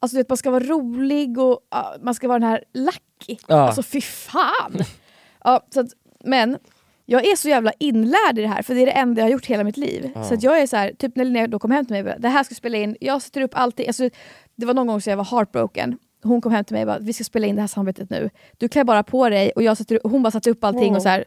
Alltså 0.00 0.14
du 0.16 0.20
vet, 0.20 0.28
man 0.28 0.36
ska 0.38 0.50
vara 0.50 0.64
rolig 0.64 1.38
och 1.38 1.60
ja, 1.70 1.94
man 2.02 2.14
ska 2.14 2.28
vara 2.28 2.38
den 2.38 2.48
här 2.48 2.64
lucky. 2.74 3.36
Ja. 3.46 3.56
Alltså 3.66 3.82
fy 3.82 4.00
fan! 4.00 4.72
ja, 5.44 5.66
så 5.74 5.80
att, 5.80 5.86
men 6.24 6.58
jag 7.06 7.26
är 7.26 7.36
så 7.36 7.48
jävla 7.48 7.72
inlärd 7.78 8.38
i 8.38 8.42
det 8.42 8.48
här 8.48 8.62
för 8.62 8.74
det 8.74 8.82
är 8.82 8.86
det 8.86 8.92
enda 8.92 9.20
jag 9.20 9.26
har 9.26 9.30
gjort 9.32 9.46
hela 9.46 9.64
mitt 9.64 9.76
liv. 9.76 10.10
Ja. 10.14 10.24
Så 10.24 10.34
att 10.34 10.42
jag 10.42 10.60
är 10.60 10.66
så 10.66 10.76
här, 10.76 10.92
typ 10.98 11.16
när 11.16 11.24
Linnea 11.24 11.46
då 11.46 11.58
kom 11.58 11.70
hem 11.70 11.86
till 11.86 12.04
mig 12.04 12.16
det 12.18 12.28
här 12.28 12.44
ska 12.44 12.54
spela 12.54 12.76
in, 12.78 12.96
jag 13.00 13.22
sätter 13.22 13.40
upp 13.40 13.50
allting. 13.54 13.86
Alltså, 13.86 14.10
det 14.56 14.66
var 14.66 14.74
någon 14.74 14.86
gång 14.86 15.00
så 15.00 15.10
jag 15.10 15.16
var 15.16 15.24
heartbroken. 15.24 15.98
Hon 16.22 16.40
kom 16.40 16.52
hem 16.52 16.64
till 16.64 16.74
mig 16.74 16.82
och 16.82 16.86
bara, 16.86 16.98
vi 16.98 17.12
ska 17.12 17.24
spela 17.24 17.46
in 17.46 17.54
det 17.56 17.60
här 17.62 17.68
samarbetet 17.68 18.10
nu. 18.10 18.30
Du 18.58 18.68
klär 18.68 18.84
bara 18.84 19.02
på 19.02 19.28
dig 19.28 19.50
och 19.50 19.62
jag 19.62 19.76
sätter, 19.76 20.00
hon 20.04 20.22
bara 20.22 20.30
satte 20.30 20.50
upp 20.50 20.64
allting 20.64 20.92
Ja. 20.92 20.96
och 20.96 21.02
så 21.02 21.08
här. 21.08 21.24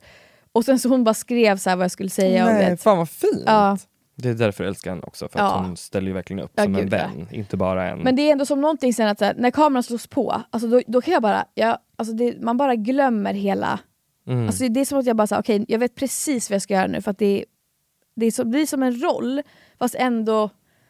Och 0.51 0.65
sen 0.65 0.79
så 0.79 0.89
hon 0.89 1.03
bara 1.03 1.13
skrev 1.13 1.57
så 1.57 1.69
här 1.69 1.77
vad 1.77 1.83
jag 1.83 1.91
skulle 1.91 2.09
säga. 2.09 2.45
och 2.47 2.51
Nej, 2.53 2.69
vet. 2.69 2.81
fan 2.81 2.97
vad 2.97 3.09
fint. 3.09 3.43
Ja. 3.45 3.77
Det 4.17 4.29
är 4.29 4.33
därför 4.33 4.63
jag 4.63 4.69
älskar 4.69 4.91
henne 4.91 5.03
också, 5.07 5.27
för 5.27 5.39
att 5.39 5.51
Ja. 5.51 5.61
hon 5.65 5.77
ställer 5.77 6.07
ju 6.07 6.13
verkligen 6.13 6.39
upp 6.43 6.51
Ja, 6.55 6.63
som 6.63 6.75
en 6.75 6.81
gud, 6.81 6.93
ja. 6.93 6.97
vän, 6.97 7.27
inte 7.31 7.57
bara 7.57 7.89
en... 7.89 7.99
Men 7.99 8.15
det 8.15 8.21
är 8.21 8.31
ändå 8.31 8.45
som 8.45 8.61
någonting 8.61 8.93
sen 8.93 9.07
att 9.07 9.19
så 9.19 9.25
här, 9.25 9.33
när 9.37 9.51
kameran 9.51 9.83
slås 9.83 10.07
på, 10.07 10.41
alltså 10.49 10.67
då, 10.69 10.81
då 10.87 11.01
kan 11.01 11.13
jag 11.13 11.21
bara, 11.21 11.45
jag, 11.53 11.77
alltså 11.95 12.13
det, 12.15 12.41
man 12.41 12.57
bara 12.57 12.75
glömmer 12.75 13.33
hela... 13.33 13.79
Mm. 14.27 14.47
Alltså 14.47 14.67
det 14.67 14.79
är 14.79 14.85
som 14.85 14.99
att 14.99 15.05
jag 15.05 15.15
bara 15.15 15.27
säger 15.27 15.41
okej 15.41 15.65
jag 15.67 15.79
vet 15.79 15.95
precis 15.95 16.49
vad 16.49 16.55
jag 16.55 16.61
ska 16.61 16.73
göra 16.73 16.87
nu 16.87 17.01
för 17.01 17.11
att 17.11 17.17
det, 17.17 17.45
det 18.15 18.25
är 18.25 18.31
så, 18.31 18.45
blir 18.45 18.65
som 18.65 18.83
en 18.83 19.01
roll 19.01 19.41
fast 19.79 19.95
ändå, 19.95 20.49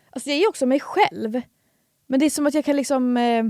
alltså 0.10 0.30
jag 0.30 0.40
är 0.40 0.50
också 0.50 0.66
mig 0.66 0.80
själv. 0.80 1.42
Men 2.08 2.20
det 2.20 2.26
är 2.26 2.30
som 2.30 2.48
att 2.48 2.54
jag 2.54 2.66
kan 2.66 2.76
liksom, 2.76 3.18
eh, 3.18 3.44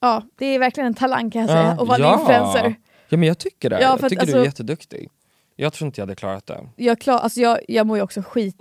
ja 0.00 0.22
det 0.38 0.46
är 0.46 0.58
verkligen 0.58 0.86
en 0.86 0.94
talang 0.94 1.30
kan 1.30 1.40
jag 1.40 1.50
säga 1.50 1.66
att 1.70 1.88
vara 1.88 2.08
en 2.14 2.20
influencer. 2.20 2.74
Ja 3.08 3.16
men 3.16 3.28
jag 3.28 3.38
tycker 3.38 3.70
det, 3.70 3.76
Ja, 3.76 3.82
jag 3.82 3.92
att, 4.04 4.10
tycker 4.10 4.26
du 4.26 4.32
är 4.32 4.36
alltså- 4.36 4.44
jätteduktig. 4.44 5.08
Jag 5.56 5.72
tror 5.72 5.86
inte 5.86 6.00
jag 6.00 6.06
hade 6.06 6.16
klarat 6.16 6.46
det. 6.46 6.68
Jag, 6.76 7.00
klar, 7.00 7.18
alltså 7.18 7.40
jag, 7.40 7.58
jag 7.68 7.86
mår 7.86 7.96
ju 7.96 8.02
också 8.02 8.22
skit, 8.22 8.56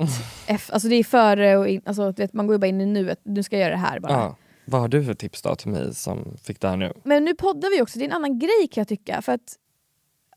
F, 0.47 0.69
alltså 0.73 0.87
det 0.87 0.95
är 0.95 1.03
före 1.03 1.57
och 1.57 1.67
in, 1.67 1.81
alltså 1.85 2.11
vet, 2.11 2.33
man 2.33 2.47
går 2.47 2.53
ju 2.53 2.59
bara 2.59 2.67
in 2.67 2.81
i 2.81 2.85
nuet, 2.85 3.19
nu 3.23 3.43
ska 3.43 3.55
jag 3.55 3.61
göra 3.61 3.71
det 3.71 3.81
här 3.87 3.99
bara. 3.99 4.11
Ja. 4.13 4.35
Vad 4.65 4.81
har 4.81 4.87
du 4.87 5.05
för 5.05 5.13
tips 5.13 5.41
då 5.41 5.55
till 5.55 5.69
mig 5.71 5.95
som 5.95 6.37
fick 6.43 6.61
det 6.61 6.67
här 6.67 6.77
nu? 6.77 6.93
Men 7.03 7.25
nu 7.25 7.33
poddar 7.35 7.69
vi 7.69 7.81
också, 7.81 7.99
det 7.99 8.05
är 8.05 8.09
en 8.09 8.15
annan 8.15 8.39
grej 8.39 8.67
kan 8.71 8.81
jag 8.81 8.87
tycka. 8.87 9.21
För 9.21 9.31
att 9.31 9.55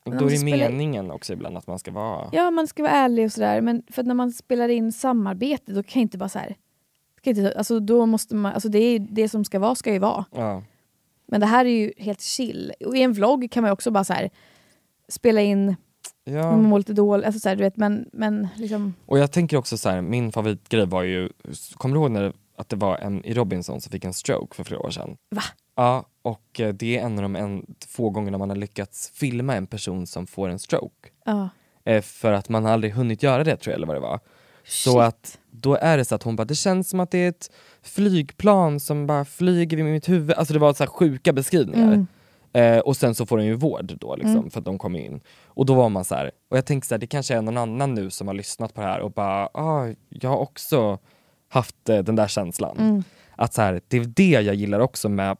Då 0.07 0.27
är 0.27 0.31
det 0.31 0.45
meningen 0.45 1.11
också 1.11 1.33
ibland 1.33 1.57
att 1.57 1.67
man 1.67 1.79
ska 1.79 1.91
vara... 1.91 2.29
Ja, 2.33 2.51
man 2.51 2.67
ska 2.67 2.83
vara 2.83 2.93
ärlig 2.93 3.25
och 3.25 3.33
sådär. 3.33 3.61
Men 3.61 3.83
för 3.91 4.03
när 4.03 4.15
man 4.15 4.33
spelar 4.33 4.69
in 4.69 4.93
samarbete 4.93 5.73
då 5.73 5.83
kan 5.83 6.01
jag 6.01 6.05
inte 6.05 6.19
bara 6.19 6.29
så 6.29 6.39
här. 6.39 6.57
Kan 7.21 7.37
inte, 7.37 7.59
alltså 7.59 7.81
då 7.81 8.07
måste 8.07 8.35
man, 8.35 8.53
alltså 8.53 8.69
det, 8.69 8.79
är, 8.79 8.99
det 8.99 9.29
som 9.29 9.45
ska 9.45 9.59
vara 9.59 9.75
ska 9.75 9.93
ju 9.93 9.99
vara. 9.99 10.25
Ja. 10.35 10.63
Men 11.27 11.41
det 11.41 11.47
här 11.47 11.65
är 11.65 11.71
ju 11.71 11.93
helt 11.99 12.21
chill. 12.21 12.73
Och 12.87 12.97
i 12.97 13.03
en 13.03 13.13
vlogg 13.13 13.51
kan 13.51 13.63
man 13.63 13.73
också 13.73 13.91
bara 13.91 14.05
så 14.05 14.13
här 14.13 14.31
spela 15.09 15.41
in 15.41 15.77
Ja. 16.25 16.51
man 16.51 16.63
mår 16.63 16.79
lite 16.79 16.93
dåligt. 16.93 17.27
Alltså 17.27 17.41
så 17.41 17.49
här, 17.49 17.57
du 17.57 17.63
vet, 17.63 17.77
men, 17.77 18.09
men 18.13 18.49
liksom... 18.57 18.95
Och 19.07 19.19
jag 19.19 19.33
tänker 19.33 19.57
också 19.57 19.79
så 19.79 19.89
här, 19.89 20.03
min 20.03 20.33
favoritgrej 20.33 20.87
var 20.87 21.03
ju, 21.03 21.29
kommer 21.77 21.95
du 21.95 22.01
ihåg 22.01 22.11
när 22.11 22.33
att 22.57 22.69
det 22.69 22.77
var 22.77 22.97
en 22.99 23.25
i 23.25 23.35
Robinson 23.35 23.81
som 23.81 23.93
fick 23.93 24.05
en 24.05 24.13
stroke 24.13 24.57
för 24.57 24.65
flera 24.65 24.81
år 24.81 24.91
sedan? 24.91 25.17
Va? 25.31 25.43
Ja, 25.77 26.05
och 26.23 26.61
eh, 26.61 26.75
det 26.75 26.99
är 26.99 27.03
en 27.03 27.17
av 27.17 27.23
de 27.23 27.37
en, 27.37 27.67
få 27.89 28.11
gångerna 28.11 28.39
man 28.39 28.49
har 28.51 28.57
lyckats 28.57 29.11
filma 29.15 29.55
en 29.55 29.67
person 29.67 30.07
som 30.07 30.27
får 30.27 30.49
en 30.49 30.59
stroke. 30.59 31.09
Ja. 31.25 31.49
Eh, 31.85 32.03
för 32.03 32.33
att 32.33 32.49
man 32.49 32.65
har 32.65 32.73
aldrig 32.73 32.93
hunnit 32.93 33.23
göra 33.23 33.45
det 33.45 33.57
tror 33.57 33.71
jag, 33.73 33.77
eller 33.77 33.87
vad 33.87 33.97
det 33.97 34.01
var. 34.01 34.21
Så 34.65 34.91
Shit. 34.91 35.01
att 35.01 35.39
då 35.51 35.75
är 35.77 35.97
det 35.97 36.05
så 36.05 36.15
att 36.15 36.23
hon 36.23 36.37
bara, 36.37 36.45
det 36.45 36.55
känns 36.55 36.89
som 36.91 37.01
att 37.01 37.11
det 37.11 37.19
är 37.19 37.29
ett 37.29 37.51
flygplan 37.83 38.81
som 38.81 39.07
bara 39.07 39.25
flyger 39.25 39.77
vid 39.77 39.87
mitt 39.87 40.09
huvud. 40.09 40.33
Alltså 40.37 40.55
det 40.55 40.61
var 40.61 40.73
så 40.75 40.83
här 40.85 40.91
sjuka 40.91 41.33
beskrivningar. 41.33 41.93
Mm. 41.93 42.07
Eh, 42.53 42.79
och 42.79 42.97
sen 42.97 43.15
så 43.15 43.27
får 43.27 43.37
hon 43.37 43.47
ju 43.47 43.55
vård 43.55 43.97
då 44.01 44.17
liksom, 44.17 44.37
Mm. 44.37 44.51
för 44.51 44.59
att 44.59 44.65
de 44.65 44.79
kom 44.79 44.97
in. 44.97 45.21
Och 45.45 45.67
då 45.67 45.75
var 45.75 45.89
man 45.89 46.05
så 46.05 46.15
här, 46.15 46.31
och 46.51 46.57
jag 46.57 46.67
tänker 46.67 46.87
så 46.89 46.95
här, 46.95 46.99
det 46.99 47.07
kanske 47.07 47.35
är 47.35 47.43
någon 47.43 47.57
annan 47.57 47.95
nu 47.95 48.11
som 48.11 48.27
har 48.27 48.35
lyssnat 48.35 48.75
på 48.75 48.81
det 48.81 48.87
här 48.87 49.01
och 49.01 49.11
bara, 49.11 49.47
ah, 49.47 49.95
jag 50.09 50.31
har 50.31 50.37
också 50.39 50.99
haft 51.49 51.89
eh, 51.89 51.99
den 51.99 52.17
där 52.17 52.29
känslan. 52.29 52.77
Mm. 52.79 53.03
Att 53.37 53.55
så 53.55 53.63
här, 53.63 53.81
det 53.89 53.97
är 53.97 54.05
det 54.05 54.31
jag 54.31 54.55
gillar 54.55 54.81
också 54.81 55.09
med 55.09 55.37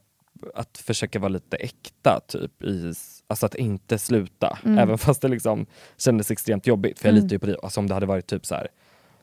att 0.55 0.79
försöka 0.79 1.19
vara 1.19 1.29
lite 1.29 1.57
äkta, 1.57 2.21
typ 2.29 2.63
i, 2.63 2.93
alltså 3.27 3.47
att 3.47 3.55
inte 3.55 3.99
sluta. 3.99 4.59
Mm. 4.65 4.79
Även 4.79 4.99
fast 4.99 5.23
det 5.23 5.29
liksom 5.29 5.67
kändes 5.97 6.31
extremt 6.31 6.67
jobbigt. 6.67 6.99
För 6.99 7.09
jag 7.09 7.13
Mm. 7.13 7.23
litar 7.25 7.35
ju 7.35 7.39
på 7.39 7.47
det. 7.47 7.57
Alltså 7.63 7.81
om 7.81 7.87
det 7.87 7.95
hade 7.95 8.07
varit 8.07 8.27
typ 8.27 8.47
så 8.47 8.55
här, 8.55 8.69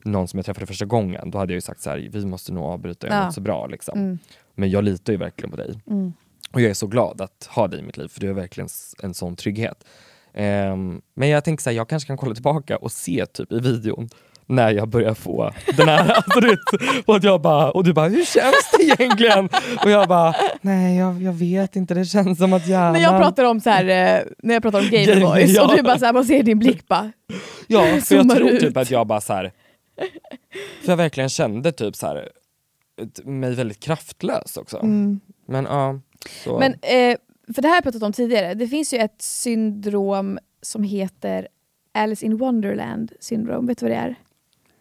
någon 0.04 0.28
som 0.28 0.38
jag 0.38 0.46
träffade 0.46 0.66
första 0.66 0.84
gången, 0.84 1.30
då 1.30 1.38
hade 1.38 1.52
jag 1.52 1.56
ju 1.56 1.60
sagt 1.60 1.80
så 1.80 1.90
här, 1.90 2.08
vi 2.12 2.26
måste 2.26 2.52
nog 2.52 2.64
avbryta, 2.64 3.06
jag 3.06 3.16
Ja. 3.16 3.32
så 3.32 3.40
bra. 3.40 3.66
Liksom. 3.66 3.98
Mm. 3.98 4.18
Men 4.54 4.70
jag 4.70 4.84
litar 4.84 5.12
ju 5.12 5.16
verkligen 5.16 5.50
på 5.50 5.56
dig. 5.56 5.80
Mm. 5.90 6.12
Och 6.52 6.60
jag 6.60 6.70
är 6.70 6.74
så 6.74 6.86
glad 6.86 7.20
att 7.20 7.48
ha 7.50 7.68
dig 7.68 7.80
i 7.80 7.82
mitt 7.82 7.96
liv, 7.96 8.08
för 8.08 8.20
du 8.20 8.28
är 8.28 8.32
verkligen 8.32 8.68
en 9.02 9.14
sån 9.14 9.36
trygghet. 9.36 9.84
Ehm, 10.32 11.02
men 11.14 11.28
jag 11.28 11.44
tänker 11.44 11.62
så 11.62 11.70
här, 11.70 11.76
jag 11.76 11.88
kanske 11.88 12.06
kan 12.06 12.16
kolla 12.16 12.34
tillbaka 12.34 12.76
och 12.76 12.92
se 12.92 13.26
typ 13.26 13.52
i 13.52 13.58
videon 13.60 14.08
när 14.46 14.70
jag 14.70 14.88
börjar 14.88 15.14
få 15.14 15.50
den 15.76 15.88
här, 15.88 16.10
alltså, 16.14 16.40
du 16.40 16.48
vet, 16.48 16.58
och, 17.06 17.24
jag 17.24 17.40
bara, 17.40 17.70
och 17.70 17.84
du 17.84 17.92
bara, 17.92 18.08
hur 18.08 18.24
känns 18.24 18.70
det 18.78 18.84
egentligen? 18.84 19.48
Och 19.84 19.90
jag 19.90 20.08
bara, 20.08 20.34
nej 20.60 20.96
jag, 20.98 21.22
jag 21.22 21.32
vet 21.32 21.76
inte, 21.76 21.94
det 21.94 22.04
känns 22.04 22.38
som 22.38 22.52
att 22.52 22.66
hjärnan... 22.68 22.92
När 22.92 23.00
jag 23.00 23.20
pratar 23.22 23.44
om 23.44 23.60
så 23.60 23.70
här, 23.70 23.84
eh, 23.84 24.22
när 24.42 24.54
jag 24.54 24.62
pratar 24.62 24.78
om 24.78 24.88
Gameboys 24.90 25.50
Ja. 25.56 25.64
och 25.70 25.76
du 25.76 25.82
bara 25.82 25.98
så 25.98 26.04
här, 26.04 26.12
man 26.12 26.24
ser 26.24 26.42
din 26.42 26.58
blick 26.58 26.88
bara. 26.88 27.12
Ja, 27.66 27.84
för 28.00 28.14
jag 28.14 28.30
tror 28.36 28.48
ut. 28.50 28.60
typ 28.60 28.76
att 28.76 28.90
jag 28.90 29.06
bara 29.06 29.20
så 29.20 29.32
här. 29.32 29.52
För 30.82 30.92
jag 30.92 30.96
verkligen 30.96 31.28
kände 31.28 31.72
typ 31.72 31.96
så 31.96 32.06
här, 32.06 32.28
mig 33.24 33.54
väldigt 33.54 33.80
kraftlös 33.80 34.56
också. 34.56 34.78
Mm. 34.78 35.20
Men 35.46 35.64
ja, 35.64 36.00
så. 36.44 36.58
Men, 36.58 36.72
eh, 36.72 37.16
för 37.54 37.62
det 37.62 37.68
här 37.68 37.68
har 37.68 37.76
jag 37.76 37.84
pratat 37.84 38.02
om 38.02 38.12
tidigare, 38.12 38.54
det 38.54 38.68
finns 38.68 38.94
ju 38.94 38.98
ett 38.98 39.22
syndrom 39.22 40.38
som 40.62 40.82
heter 40.82 41.48
Alice 41.94 42.26
in 42.26 42.36
Wonderland 42.36 43.12
syndrom, 43.20 43.66
vet 43.66 43.78
du 43.78 43.86
vad 43.86 43.90
det 43.92 43.96
är? 44.00 44.14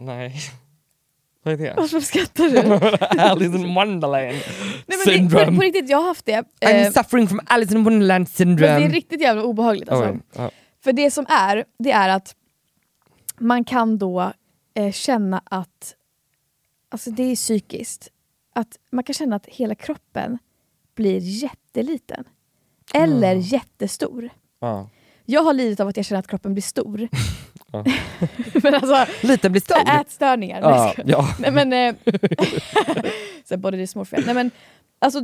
Nej. 0.06 0.36
Vad 1.46 1.54
är 1.54 1.58
det? 1.58 1.74
Varför 1.78 2.00
skrattar 2.00 2.44
du? 2.50 3.20
Alice 3.22 3.58
in 3.58 3.74
Wonderland 3.76 4.12
Nej, 4.28 4.44
men 4.88 4.98
det, 4.98 5.12
syndrome. 5.12 5.46
på, 5.46 5.56
på 5.56 5.62
riktigt, 5.62 5.90
jag 5.90 5.98
har 5.98 6.08
haft 6.08 6.26
det. 6.26 6.44
I'm 6.62 6.86
Eh, 6.86 6.92
suffering 6.92 7.28
from 7.28 7.40
Alice 7.46 7.74
in 7.76 7.84
Wonderland 7.84 8.30
syndrome. 8.30 8.72
men 8.72 8.82
det 8.82 8.88
är 8.88 8.92
riktigt 8.92 9.22
jävla 9.22 9.44
obehagligt. 9.44 9.90
Alltså. 9.90 10.10
Oj, 10.12 10.20
ja. 10.36 10.52
För 10.84 10.94
det 10.94 11.12
som 11.12 11.26
är, 11.30 11.66
det 11.80 11.92
är 11.92 12.10
att 12.10 12.36
man 13.40 13.64
kan 13.64 13.98
då 13.98 14.34
eh, 14.74 14.92
känna 14.92 15.42
att, 15.46 15.96
alltså 16.90 17.12
det 17.12 17.24
är 17.24 17.36
psykiskt, 17.36 18.08
att 18.56 18.78
man 18.92 19.04
kan 19.04 19.14
känna 19.14 19.36
att 19.36 19.46
hela 19.46 19.76
kroppen 19.76 20.38
blir 20.96 21.20
jätteliten. 21.20 22.24
Eller 22.94 23.32
Mm. 23.32 23.40
jättestor. 23.42 24.30
Ja. 24.60 24.90
Jag 25.26 25.44
har 25.44 25.54
lidit 25.54 25.80
av 25.80 25.88
att 25.88 25.98
jag 25.98 26.06
känner 26.06 26.20
att 26.20 26.28
kroppen 26.28 26.54
blir 26.54 26.62
stor. 26.62 27.08
Ja. 27.74 27.84
men 28.64 28.74
alltså, 28.74 29.06
Lite 29.28 29.50
blir 29.50 29.62
stor. 29.62 29.78
ätstörningar. 30.02 30.62
Ja, 30.62 30.94
ja. 31.06 31.36
Nej 31.40 31.52
men, 31.52 31.74
eh, 31.74 31.96
så 33.46 33.54
här, 33.54 33.58
body 33.58 33.78
dysmorphia. 33.78 34.20
Nej 34.26 34.36
men, 34.36 34.52
alltså, 35.00 35.22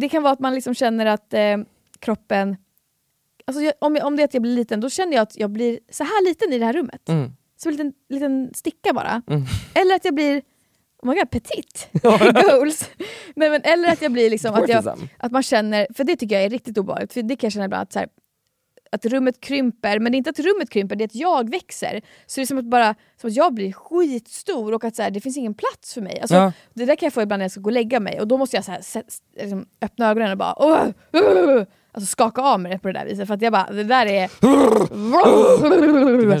det 0.00 0.08
kan 0.08 0.22
vara 0.22 0.32
att 0.32 0.40
man 0.40 0.54
liksom 0.54 0.74
känner 0.74 1.06
att 1.06 1.34
eh, 1.34 1.56
kroppen, 1.98 2.56
alltså 3.46 3.62
jag, 3.62 3.72
om, 3.78 3.96
jag- 3.96 4.06
om 4.06 4.16
det 4.16 4.22
är 4.22 4.24
att 4.24 4.34
jag 4.34 4.42
blir 4.42 4.54
liten, 4.56 4.80
då 4.80 4.90
känner 4.90 5.12
jag 5.12 5.22
att 5.22 5.36
jag 5.36 5.50
blir 5.50 5.78
så 5.90 6.04
här 6.04 6.24
liten 6.28 6.52
i 6.52 6.58
det 6.58 6.64
här 6.64 6.72
rummet. 6.72 7.08
Mm. 7.08 7.32
Som 7.56 7.68
en 7.70 7.76
liten, 7.76 7.92
liten 8.08 8.50
sticka 8.54 8.92
bara. 8.92 9.22
Mm. 9.30 9.44
Eller 9.74 9.94
att 9.94 10.04
jag 10.04 10.14
blir, 10.14 10.42
oh 11.02 11.08
my 11.08 11.14
god, 11.14 11.30
petit. 11.30 11.88
Goals. 12.50 12.90
Nej, 13.36 13.50
men, 13.50 13.62
eller 13.64 13.92
att 13.92 14.02
jag 14.02 14.12
blir 14.12 14.30
liksom, 14.30 14.54
att, 14.62 14.68
jag, 14.68 14.98
att 15.18 15.32
man 15.32 15.42
känner, 15.42 15.86
för 15.94 16.04
det 16.04 16.16
tycker 16.16 16.34
jag 16.34 16.44
är 16.44 16.50
riktigt 16.50 16.78
obehagligt, 16.78 17.12
för 17.12 17.22
det 17.22 17.36
kan 17.36 17.46
jag 17.46 17.52
känna 17.52 17.64
ibland 17.64 17.82
att 17.82 17.92
så 17.92 17.98
här, 17.98 18.08
att 18.96 19.06
rummet 19.06 19.40
krymper, 19.40 19.98
men 19.98 20.12
det 20.12 20.16
är 20.16 20.18
inte 20.18 20.30
att 20.30 20.38
rummet 20.38 20.70
krymper, 20.70 20.96
det 20.96 21.04
är 21.04 21.06
att 21.06 21.14
jag 21.14 21.50
växer. 21.50 22.00
Så 22.26 22.40
det 22.40 22.44
är 22.44 22.46
som 22.46 22.58
att, 22.58 22.64
bara, 22.64 22.94
som 23.20 23.28
att 23.30 23.36
jag 23.36 23.54
blir 23.54 23.72
skitstor 23.72 24.74
och 24.74 24.84
att 24.84 24.96
så 24.96 25.02
här, 25.02 25.10
det 25.10 25.20
finns 25.20 25.36
ingen 25.36 25.54
plats 25.54 25.94
för 25.94 26.00
mig. 26.00 26.20
Alltså, 26.20 26.36
Ja. 26.36 26.52
Det 26.74 26.84
där 26.84 26.96
kan 26.96 27.06
jag 27.06 27.12
få 27.12 27.22
ibland 27.22 27.38
när 27.40 27.44
jag 27.44 27.50
ska 27.50 27.60
gå 27.60 27.68
och 27.68 27.72
lägga 27.72 28.00
mig 28.00 28.20
och 28.20 28.28
då 28.28 28.36
måste 28.36 28.56
jag 28.56 28.64
så 28.64 28.72
här, 28.72 28.80
sä- 28.80 29.20
liksom, 29.40 29.66
öppna 29.82 30.10
ögonen 30.10 30.30
och 30.32 30.38
bara 30.38 30.54
"Åh, 30.58 30.78
åh, 31.12 31.20
åh", 31.48 31.62
alltså, 31.92 32.06
skaka 32.10 32.42
av 32.42 32.60
mig 32.60 32.72
det 32.72 32.78
på 32.78 32.88
det 32.88 32.94
där 32.94 33.06
viset. 33.06 33.26
För 33.26 33.34
att 33.34 33.42
jag 33.42 33.52
bara, 33.52 33.70
det 33.72 33.84
där 33.84 34.06
är... 34.06 34.30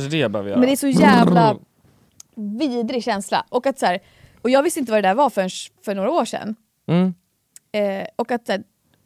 Det 0.00 0.08
det 0.08 0.16
jag 0.16 0.30
behöver 0.30 0.50
göra. 0.50 0.58
Men 0.60 0.66
det 0.66 0.72
är 0.74 0.76
så 0.76 0.88
jävla 0.88 1.56
vidrig 2.58 3.04
känsla. 3.04 3.46
Och, 3.48 3.66
att, 3.66 3.78
så 3.78 3.86
här, 3.86 3.98
och 4.42 4.50
jag 4.50 4.62
visste 4.62 4.80
inte 4.80 4.92
vad 4.92 5.02
det 5.02 5.08
där 5.08 5.14
var 5.14 5.30
förrän 5.30 5.50
för 5.84 5.94
några 5.94 6.10
år 6.10 6.24
sedan. 6.24 6.56
Mm. 6.88 7.14
Eh, 7.72 8.06
och 8.16 8.30
att 8.30 8.46
så 8.46 8.52
här, 8.52 8.62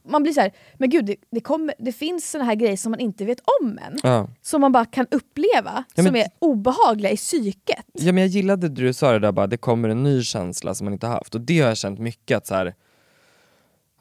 man 0.08 0.22
blir 0.22 0.32
så 0.32 0.40
här, 0.40 0.52
men 0.78 0.90
gud 0.90 1.04
det, 1.06 1.16
det, 1.30 1.40
kommer, 1.40 1.74
det 1.78 1.92
finns 1.92 2.30
såna 2.30 2.44
här 2.44 2.54
grejer 2.54 2.76
som 2.76 2.90
man 2.90 3.00
inte 3.00 3.24
vet 3.24 3.38
om 3.60 3.78
än. 3.78 3.98
Ja. 4.02 4.28
Som 4.42 4.60
man 4.60 4.72
bara 4.72 4.84
kan 4.84 5.06
uppleva, 5.10 5.84
Ja, 5.94 6.02
men- 6.02 6.06
som 6.06 6.16
är 6.16 6.26
obehagliga 6.38 7.10
i 7.12 7.16
psyket. 7.16 7.84
Ja, 7.92 8.12
men 8.12 8.22
jag 8.22 8.28
gillade 8.28 8.68
det 8.68 8.82
du 8.82 8.92
sa 8.92 9.12
det 9.12 9.18
där 9.18 9.32
bara, 9.32 9.46
det 9.46 9.56
kommer 9.56 9.88
en 9.88 10.02
ny 10.02 10.22
känsla 10.22 10.74
som 10.74 10.84
man 10.84 10.92
inte 10.92 11.06
haft. 11.06 11.34
Och 11.34 11.40
det 11.40 11.60
har 11.60 11.68
jag 11.68 11.76
känt 11.76 11.98
mycket 11.98 12.36
att 12.36 12.46
så 12.46 12.54
här, 12.54 12.74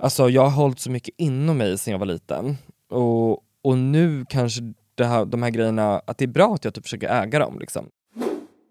Alltså 0.02 0.30
jag 0.30 0.42
har 0.42 0.50
hållit 0.64 0.80
så 0.80 0.92
mycket 0.92 1.16
inom 1.18 1.58
mig 1.58 1.78
sedan 1.78 1.92
jag 1.92 2.00
var 2.00 2.06
liten. 2.06 2.58
Och, 2.90 3.32
och 3.62 3.78
nu 3.78 4.26
kanske 4.30 4.62
det 4.96 5.06
här, 5.06 5.26
de 5.26 5.44
här 5.44 5.50
grejerna, 5.50 6.02
att 6.08 6.18
det 6.18 6.26
är 6.26 6.28
bra 6.30 6.54
att 6.54 6.66
jag 6.66 6.74
typ 6.74 6.84
försöker 6.84 7.10
äga 7.24 7.40
dem. 7.40 7.60
Liksom. 7.60 7.90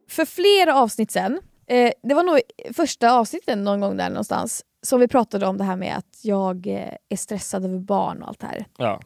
För 0.08 0.24
flera 0.24 0.74
avsnitt 0.80 1.10
sen, 1.10 1.40
eh, 1.66 1.92
det 2.02 2.14
var 2.14 2.22
nog 2.22 2.40
första 2.74 3.12
avsnittet 3.12 3.58
någon 3.58 3.80
gång 3.80 3.96
där 3.96 4.08
någonstans, 4.08 4.62
som 4.82 5.00
vi 5.00 5.08
pratade 5.08 5.46
om 5.46 5.58
det 5.58 5.64
här 5.64 5.76
med 5.76 5.96
att 5.96 6.20
jag 6.22 6.66
eh, 6.66 6.94
är 7.08 7.16
stressad 7.16 7.64
över 7.64 7.78
barn 7.78 8.22
och 8.22 8.28
allt 8.28 8.40
det 8.40 8.46
här. 8.46 8.66
Ja. 8.76 9.00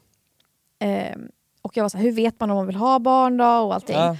Eh, 0.86 1.16
och 1.62 1.76
jag 1.76 1.84
var 1.84 1.88
så 1.88 1.96
här, 1.98 2.04
hur 2.04 2.12
vet 2.12 2.40
man 2.40 2.50
om 2.50 2.56
man 2.56 2.66
vill 2.66 2.76
ha 2.76 2.98
barn 2.98 3.36
då 3.36 3.44
och 3.44 3.74
allting. 3.74 3.96
Ja. 3.96 4.16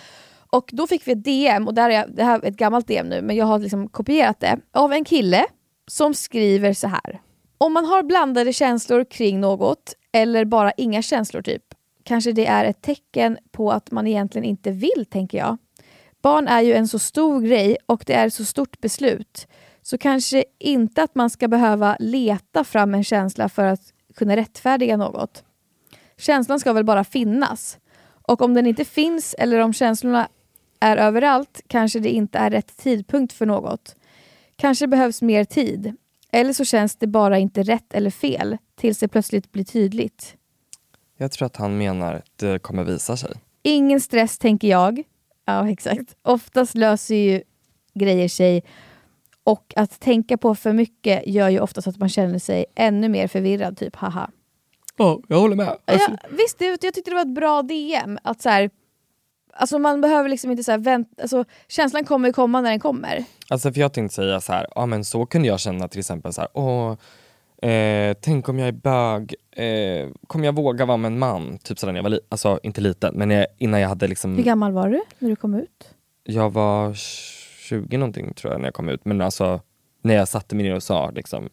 Och 0.50 0.70
då 0.72 0.86
fick 0.86 1.08
vi 1.08 1.12
ett 1.12 1.24
DM, 1.24 1.68
och 1.68 1.74
där 1.74 1.90
är 1.90 2.06
det 2.06 2.24
här 2.24 2.38
är 2.38 2.48
ett 2.48 2.56
gammalt 2.56 2.86
DM 2.86 3.06
nu, 3.06 3.22
men 3.22 3.36
jag 3.36 3.46
har 3.46 3.58
liksom 3.58 3.88
kopierat 3.88 4.40
det, 4.40 4.58
av 4.72 4.92
en 4.92 5.04
kille 5.04 5.46
som 5.86 6.14
skriver 6.14 6.72
så 6.72 6.88
här. 6.88 7.20
Om 7.58 7.72
man 7.72 7.84
har 7.84 8.02
blandade 8.02 8.52
känslor 8.52 9.04
kring 9.04 9.40
något, 9.40 9.94
eller 10.12 10.44
bara 10.44 10.72
inga 10.72 11.02
känslor 11.02 11.42
typ, 11.42 11.62
kanske 12.04 12.32
det 12.32 12.46
är 12.46 12.64
ett 12.64 12.82
tecken 12.82 13.38
på 13.50 13.72
att 13.72 13.90
man 13.90 14.06
egentligen 14.06 14.44
inte 14.44 14.70
vill, 14.70 15.06
tänker 15.10 15.38
jag. 15.38 15.56
Barn 16.22 16.48
är 16.48 16.60
ju 16.60 16.74
en 16.74 16.88
så 16.88 16.98
stor 16.98 17.40
grej 17.40 17.76
och 17.86 18.04
det 18.06 18.12
är 18.12 18.26
ett 18.26 18.34
så 18.34 18.44
stort 18.44 18.80
beslut. 18.80 19.48
Så 19.82 19.98
kanske 19.98 20.44
inte 20.58 21.02
att 21.02 21.14
man 21.14 21.30
ska 21.30 21.48
behöva 21.48 21.96
leta 22.00 22.64
fram 22.64 22.94
en 22.94 23.04
känsla 23.04 23.48
för 23.48 23.64
att 23.64 23.92
kunna 24.14 24.36
rättfärdiga 24.36 24.96
något. 24.96 25.44
Känslan 26.16 26.60
ska 26.60 26.72
väl 26.72 26.84
bara 26.84 27.04
finnas. 27.04 27.78
Och 28.28 28.42
om 28.42 28.54
den 28.54 28.66
inte 28.66 28.84
finns 28.84 29.34
eller 29.38 29.58
om 29.58 29.72
känslorna 29.72 30.28
är 30.80 30.96
överallt 30.96 31.60
kanske 31.66 31.98
det 31.98 32.10
inte 32.10 32.38
är 32.38 32.50
rätt 32.50 32.76
tidpunkt 32.76 33.32
för 33.32 33.46
något. 33.46 33.96
Kanske 34.56 34.86
behövs 34.86 35.22
mer 35.22 35.44
tid. 35.44 35.96
Eller 36.32 36.52
så 36.52 36.64
känns 36.64 36.96
det 36.96 37.06
bara 37.06 37.38
inte 37.38 37.62
rätt 37.62 37.94
eller 37.94 38.10
fel 38.10 38.58
tills 38.74 38.98
det 38.98 39.08
plötsligt 39.08 39.52
blir 39.52 39.64
tydligt. 39.64 40.36
Jag 41.16 41.32
tror 41.32 41.46
att 41.46 41.56
han 41.56 41.78
menar 41.78 42.14
att 42.14 42.38
det 42.38 42.58
kommer 42.58 42.84
visa 42.84 43.16
sig. 43.16 43.30
Ingen 43.62 44.00
stress 44.00 44.38
tänker 44.38 44.68
jag. 44.68 45.02
Ja 45.44 45.70
exakt. 45.70 46.16
Oftast 46.22 46.74
löser 46.74 47.14
ju 47.14 47.42
grejer 47.94 48.28
sig 48.28 48.62
och 49.44 49.72
att 49.76 50.00
tänka 50.00 50.36
på 50.36 50.54
för 50.54 50.72
mycket 50.72 51.26
gör 51.26 51.48
ju 51.48 51.60
oftast 51.60 51.88
att 51.88 51.98
man 51.98 52.08
känner 52.08 52.38
sig 52.38 52.64
ännu 52.74 53.08
mer 53.08 53.28
förvirrad. 53.28 53.76
Typ 53.76 53.96
haha. 53.96 54.30
Ja, 54.96 55.20
jag 55.28 55.40
håller 55.40 55.56
med. 55.56 55.76
Ja, 55.86 55.98
visst, 56.30 56.58
det, 56.58 56.64
jag 56.64 56.80
tyckte 56.94 57.10
det 57.10 57.14
var 57.14 57.22
ett 57.22 57.34
bra 57.34 57.62
DM. 57.62 58.18
Att 58.22 58.42
så 58.42 58.48
här, 58.48 58.70
alltså 59.52 59.78
man 59.78 60.00
behöver 60.00 60.28
liksom 60.28 60.50
inte 60.50 60.64
så 60.64 60.70
här 60.70 60.78
vänta, 60.78 61.22
alltså, 61.22 61.44
känslan 61.68 62.04
kommer 62.04 62.28
ju 62.28 62.32
komma 62.32 62.60
när 62.60 62.70
den 62.70 62.80
kommer. 62.80 63.24
Alltså 63.48 63.72
för 63.72 63.80
jag 63.80 63.92
tänkte 63.92 64.14
säga 64.14 64.40
så 64.40 64.52
här, 64.52 64.66
ja 64.74 64.86
men 64.86 65.04
så 65.04 65.26
kunde 65.26 65.48
jag 65.48 65.60
känna 65.60 65.88
till 65.88 66.00
exempel 66.00 66.32
så 66.32 66.40
här, 66.40 66.50
åh, 66.54 66.96
eh, 67.70 68.16
tänk 68.20 68.48
om 68.48 68.58
jag 68.58 68.68
är 68.68 68.72
bög, 68.72 69.34
eh, 69.50 70.08
kommer 70.26 70.44
jag 70.44 70.54
våga 70.54 70.84
vara 70.84 70.96
med 70.96 71.12
en 71.12 71.18
man? 71.18 71.58
Typ 71.58 71.78
sådär 71.78 71.92
när 71.92 71.98
jag 71.98 72.02
var 72.02 72.10
liten, 72.10 72.26
alltså 72.28 72.60
inte 72.62 72.80
liten, 72.80 73.14
men 73.14 73.30
jag, 73.30 73.46
innan 73.58 73.80
jag 73.80 73.88
hade 73.88 74.08
liksom 74.08 74.36
Hur 74.36 74.44
gammal 74.44 74.72
var 74.72 74.88
du 74.88 75.02
när 75.18 75.30
du 75.30 75.36
kom 75.36 75.54
ut? 75.54 75.94
Jag 76.24 76.52
var 76.52 76.96
20 77.62 77.96
någonting 77.96 78.34
tror 78.34 78.52
jag 78.52 78.60
när 78.60 78.66
jag 78.66 78.74
kom 78.74 78.88
ut, 78.88 79.04
men 79.04 79.20
alltså 79.20 79.60
när 80.02 80.14
jag 80.14 80.28
satte 80.28 80.54
mig 80.54 80.64
ner 80.64 80.74
och 80.74 80.82
sa 80.82 81.10
liksom, 81.10 81.48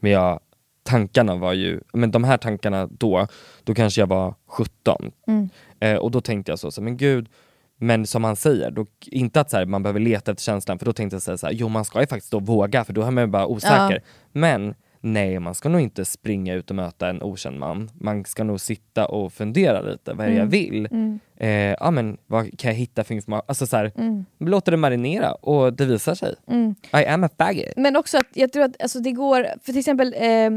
men 0.00 0.12
jag, 0.12 0.40
tankarna 0.82 1.36
var 1.36 1.52
ju, 1.52 1.80
men 1.92 2.10
de 2.10 2.24
här 2.24 2.36
tankarna 2.36 2.86
då, 2.86 3.26
då 3.64 3.74
kanske 3.74 4.00
jag 4.00 4.06
var 4.06 4.34
17. 4.46 5.12
Mm. 5.26 5.48
Eh, 5.80 5.96
och 5.96 6.10
då 6.10 6.20
tänkte 6.20 6.52
jag 6.52 6.58
så, 6.58 6.70
så 6.70 6.82
men 6.82 6.96
gud, 6.96 7.28
men 7.76 8.06
som 8.06 8.24
han 8.24 8.36
säger, 8.36 8.70
då, 8.70 8.86
inte 9.06 9.40
att 9.40 9.50
så 9.50 9.56
här, 9.56 9.66
man 9.66 9.82
behöver 9.82 10.00
leta 10.00 10.30
efter 10.30 10.42
känslan, 10.42 10.78
för 10.78 10.86
då 10.86 10.92
tänkte 10.92 11.14
jag 11.16 11.22
här, 11.26 11.36
så 11.36 11.46
här, 11.46 11.54
jo 11.54 11.68
man 11.68 11.84
ska 11.84 12.00
ju 12.00 12.06
faktiskt 12.06 12.32
då 12.32 12.38
våga, 12.38 12.84
för 12.84 12.92
då 12.92 13.02
är 13.02 13.10
man 13.10 13.24
ju 13.24 13.28
bara 13.28 13.46
osäker. 13.46 14.02
Men 14.32 14.74
nej, 15.00 15.38
man 15.38 15.54
ska 15.54 15.68
nog 15.68 15.80
inte 15.80 16.04
springa 16.04 16.54
ut 16.54 16.70
och 16.70 16.76
möta 16.76 17.08
en 17.08 17.22
okänd 17.22 17.58
man. 17.58 17.90
Man 17.94 18.24
ska 18.24 18.44
nog 18.44 18.60
sitta 18.60 19.06
och 19.06 19.32
fundera 19.32 19.80
lite, 19.80 20.12
vad 20.14 20.26
är 20.26 20.30
det 20.30 20.36
jag 20.36 20.42
Mm. 20.42 20.50
vill? 20.50 20.86
Mm. 20.90 21.18
Eh, 21.36 21.76
ja 21.80 21.90
men 21.90 22.16
vad 22.26 22.58
kan 22.58 22.70
jag 22.70 22.76
hitta 22.76 23.04
för 23.04 23.14
information? 23.14 23.44
Alltså 23.48 23.66
så 23.66 23.76
här, 23.76 23.92
Mm. 23.96 24.24
låter 24.38 24.72
det 24.72 24.78
marinera 24.78 25.32
och 25.32 25.72
det 25.74 25.84
visar 25.84 26.14
sig. 26.14 26.34
Mm. 26.46 26.74
I 26.92 27.06
am 27.06 27.24
a 27.24 27.28
faggot. 27.38 27.64
Men 27.76 27.96
också 27.96 28.18
att 28.18 28.26
jag 28.34 28.52
tror 28.52 28.62
att 28.64 28.82
alltså, 28.82 29.00
det 29.00 29.12
går, 29.12 29.42
för 29.42 29.72
till 29.72 29.78
exempel 29.78 30.14
eh, 30.18 30.50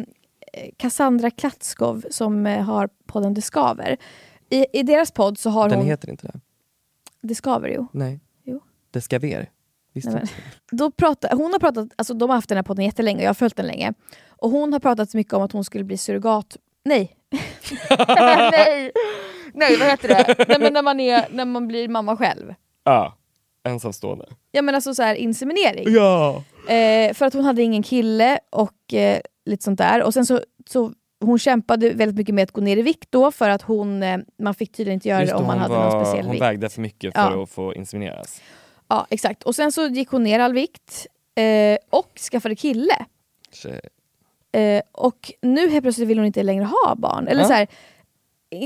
Cassandra 0.78 1.32
Klatskov 1.32 2.06
som 2.10 2.46
eh, 2.46 2.62
har 2.64 2.90
podden 3.06 3.34
Det 3.34 3.42
Skaver. 3.42 3.98
I, 4.50 4.66
I 4.80 4.84
deras 4.84 5.12
podd 5.12 5.38
så 5.38 5.50
har 5.50 5.70
Den 5.70 5.78
hon... 5.78 5.88
heter 5.88 6.10
inte 6.10 6.28
det? 6.28 6.40
Det 7.22 7.36
Skaver 7.36 7.70
jo. 7.70 7.88
Nej. 7.94 8.20
Jo. 8.44 8.60
Det 8.92 9.02
ska 9.02 9.20
ver. 9.20 9.50
Visst 9.94 10.08
Nej, 10.08 10.16
men-? 10.16 10.28
Då 10.78 10.92
pratar, 10.92 11.30
hon 11.36 11.52
har 11.54 11.60
pratat, 11.60 11.88
alltså 11.96 12.14
de 12.14 12.30
har 12.30 12.38
haft 12.38 12.50
den 12.50 12.56
här 12.58 12.64
podden 12.64 12.86
jättelänge 12.86 13.22
jag 13.22 13.30
har 13.30 13.34
följt 13.34 13.56
den 13.56 13.66
länge. 13.68 13.94
Och 14.42 14.50
hon 14.50 14.74
har 14.74 14.80
pratat 14.80 15.10
så 15.10 15.18
mycket 15.18 15.34
om 15.34 15.42
att 15.42 15.52
hon 15.52 15.64
skulle 15.64 15.84
bli 15.84 15.98
surrogat... 15.98 16.58
Nej! 16.86 17.16
Nej! 18.52 18.92
Nej, 19.54 19.78
vad 19.78 19.88
heter 19.88 20.08
det? 20.08 20.46
Nej, 20.48 20.60
men 20.60 20.74
när, 20.74 20.82
man 20.82 21.00
är, 21.00 21.26
när 21.32 21.46
man 21.46 21.68
blir 21.68 21.88
mamma 21.88 22.18
själv. 22.18 22.54
Ja, 22.84 23.18
ensamstående. 23.64 24.26
Ja 24.52 24.62
men 24.62 24.76
alltså 24.76 24.94
så 24.96 25.04
här 25.04 25.16
inseminering. 25.16 25.86
Ja! 25.94 26.44
Eh, 26.74 27.14
för 27.14 27.26
att 27.26 27.34
hon 27.34 27.46
hade 27.46 27.62
ingen 27.62 27.84
kille 27.84 28.40
och 28.50 28.94
eh, 28.94 29.20
lite 29.46 29.64
sånt 29.64 29.78
där. 29.78 30.04
Och 30.04 30.14
sen 30.14 30.26
så, 30.26 30.42
så 30.68 30.94
hon 31.26 31.40
kämpade 31.40 31.90
väldigt 31.90 32.16
mycket 32.18 32.36
med 32.36 32.44
att 32.44 32.52
gå 32.52 32.62
ner 32.62 32.78
i 32.78 32.82
vikt 32.82 33.12
då 33.12 33.32
för 33.32 33.50
att 33.50 33.62
hon, 33.62 34.04
eh, 34.04 34.18
man 34.40 34.54
fick 34.54 34.72
tydligen 34.72 34.94
inte 34.98 35.10
göra 35.10 35.22
Just 35.22 35.32
det 35.34 35.38
om 35.38 35.44
man 35.48 35.60
hon 35.60 35.62
hade 35.62 35.76
var- 35.76 35.92
någon 35.92 36.06
speciell 36.06 36.26
Hon 36.26 36.32
vikt. 36.32 36.42
vägde 36.44 36.70
för 36.70 36.82
mycket 36.82 37.14
för 37.14 37.22
Ja. 37.22 37.44
att 37.44 37.50
få 37.50 37.74
insemineras. 37.74 38.42
Ja 38.88 39.08
exakt. 39.10 39.44
Och 39.44 39.56
sen 39.56 39.72
så 39.72 39.88
gick 39.88 40.10
hon 40.10 40.24
ner 40.24 40.40
all 40.40 40.54
vikt 40.54 41.08
eh, 41.36 41.78
och 41.90 42.12
skaffade 42.32 42.56
kille. 42.56 43.06
Tjej. 43.54 43.80
Eh, 44.52 44.82
och 44.92 45.32
nu 45.42 45.70
helt 45.70 45.84
plötsligt 45.84 46.08
vill 46.08 46.18
hon 46.18 46.28
inte 46.28 46.44
längre 46.44 46.64
ha 46.66 46.96
barn. 46.96 47.28
Eller 47.28 47.42
Ja. 47.42 47.48
så 47.48 47.54
här, 47.54 47.68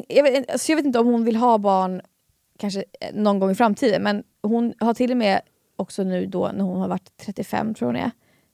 jag, 0.08 0.24
vet, 0.24 0.52
alltså 0.52 0.72
jag 0.72 0.76
vet 0.78 0.86
inte 0.86 1.00
om 1.00 1.08
hon 1.08 1.24
vill 1.26 1.36
ha 1.36 1.58
barn 1.58 2.02
kanske 2.60 2.80
eh, 2.80 3.14
någon 3.14 3.40
gång 3.40 3.52
i 3.52 3.56
framtiden 3.56 4.04
men 4.04 4.24
hon 4.44 4.74
har 4.80 4.94
till 4.94 5.12
och 5.12 5.18
med 5.18 5.42
också 5.76 6.04
nu 6.04 6.26
då 6.26 6.52
när 6.54 6.64
hon 6.64 6.80
har 6.82 6.88
varit 6.88 7.18
35 7.26 7.74
tror 7.74 7.86
hon 7.88 7.96
är, 7.96 8.12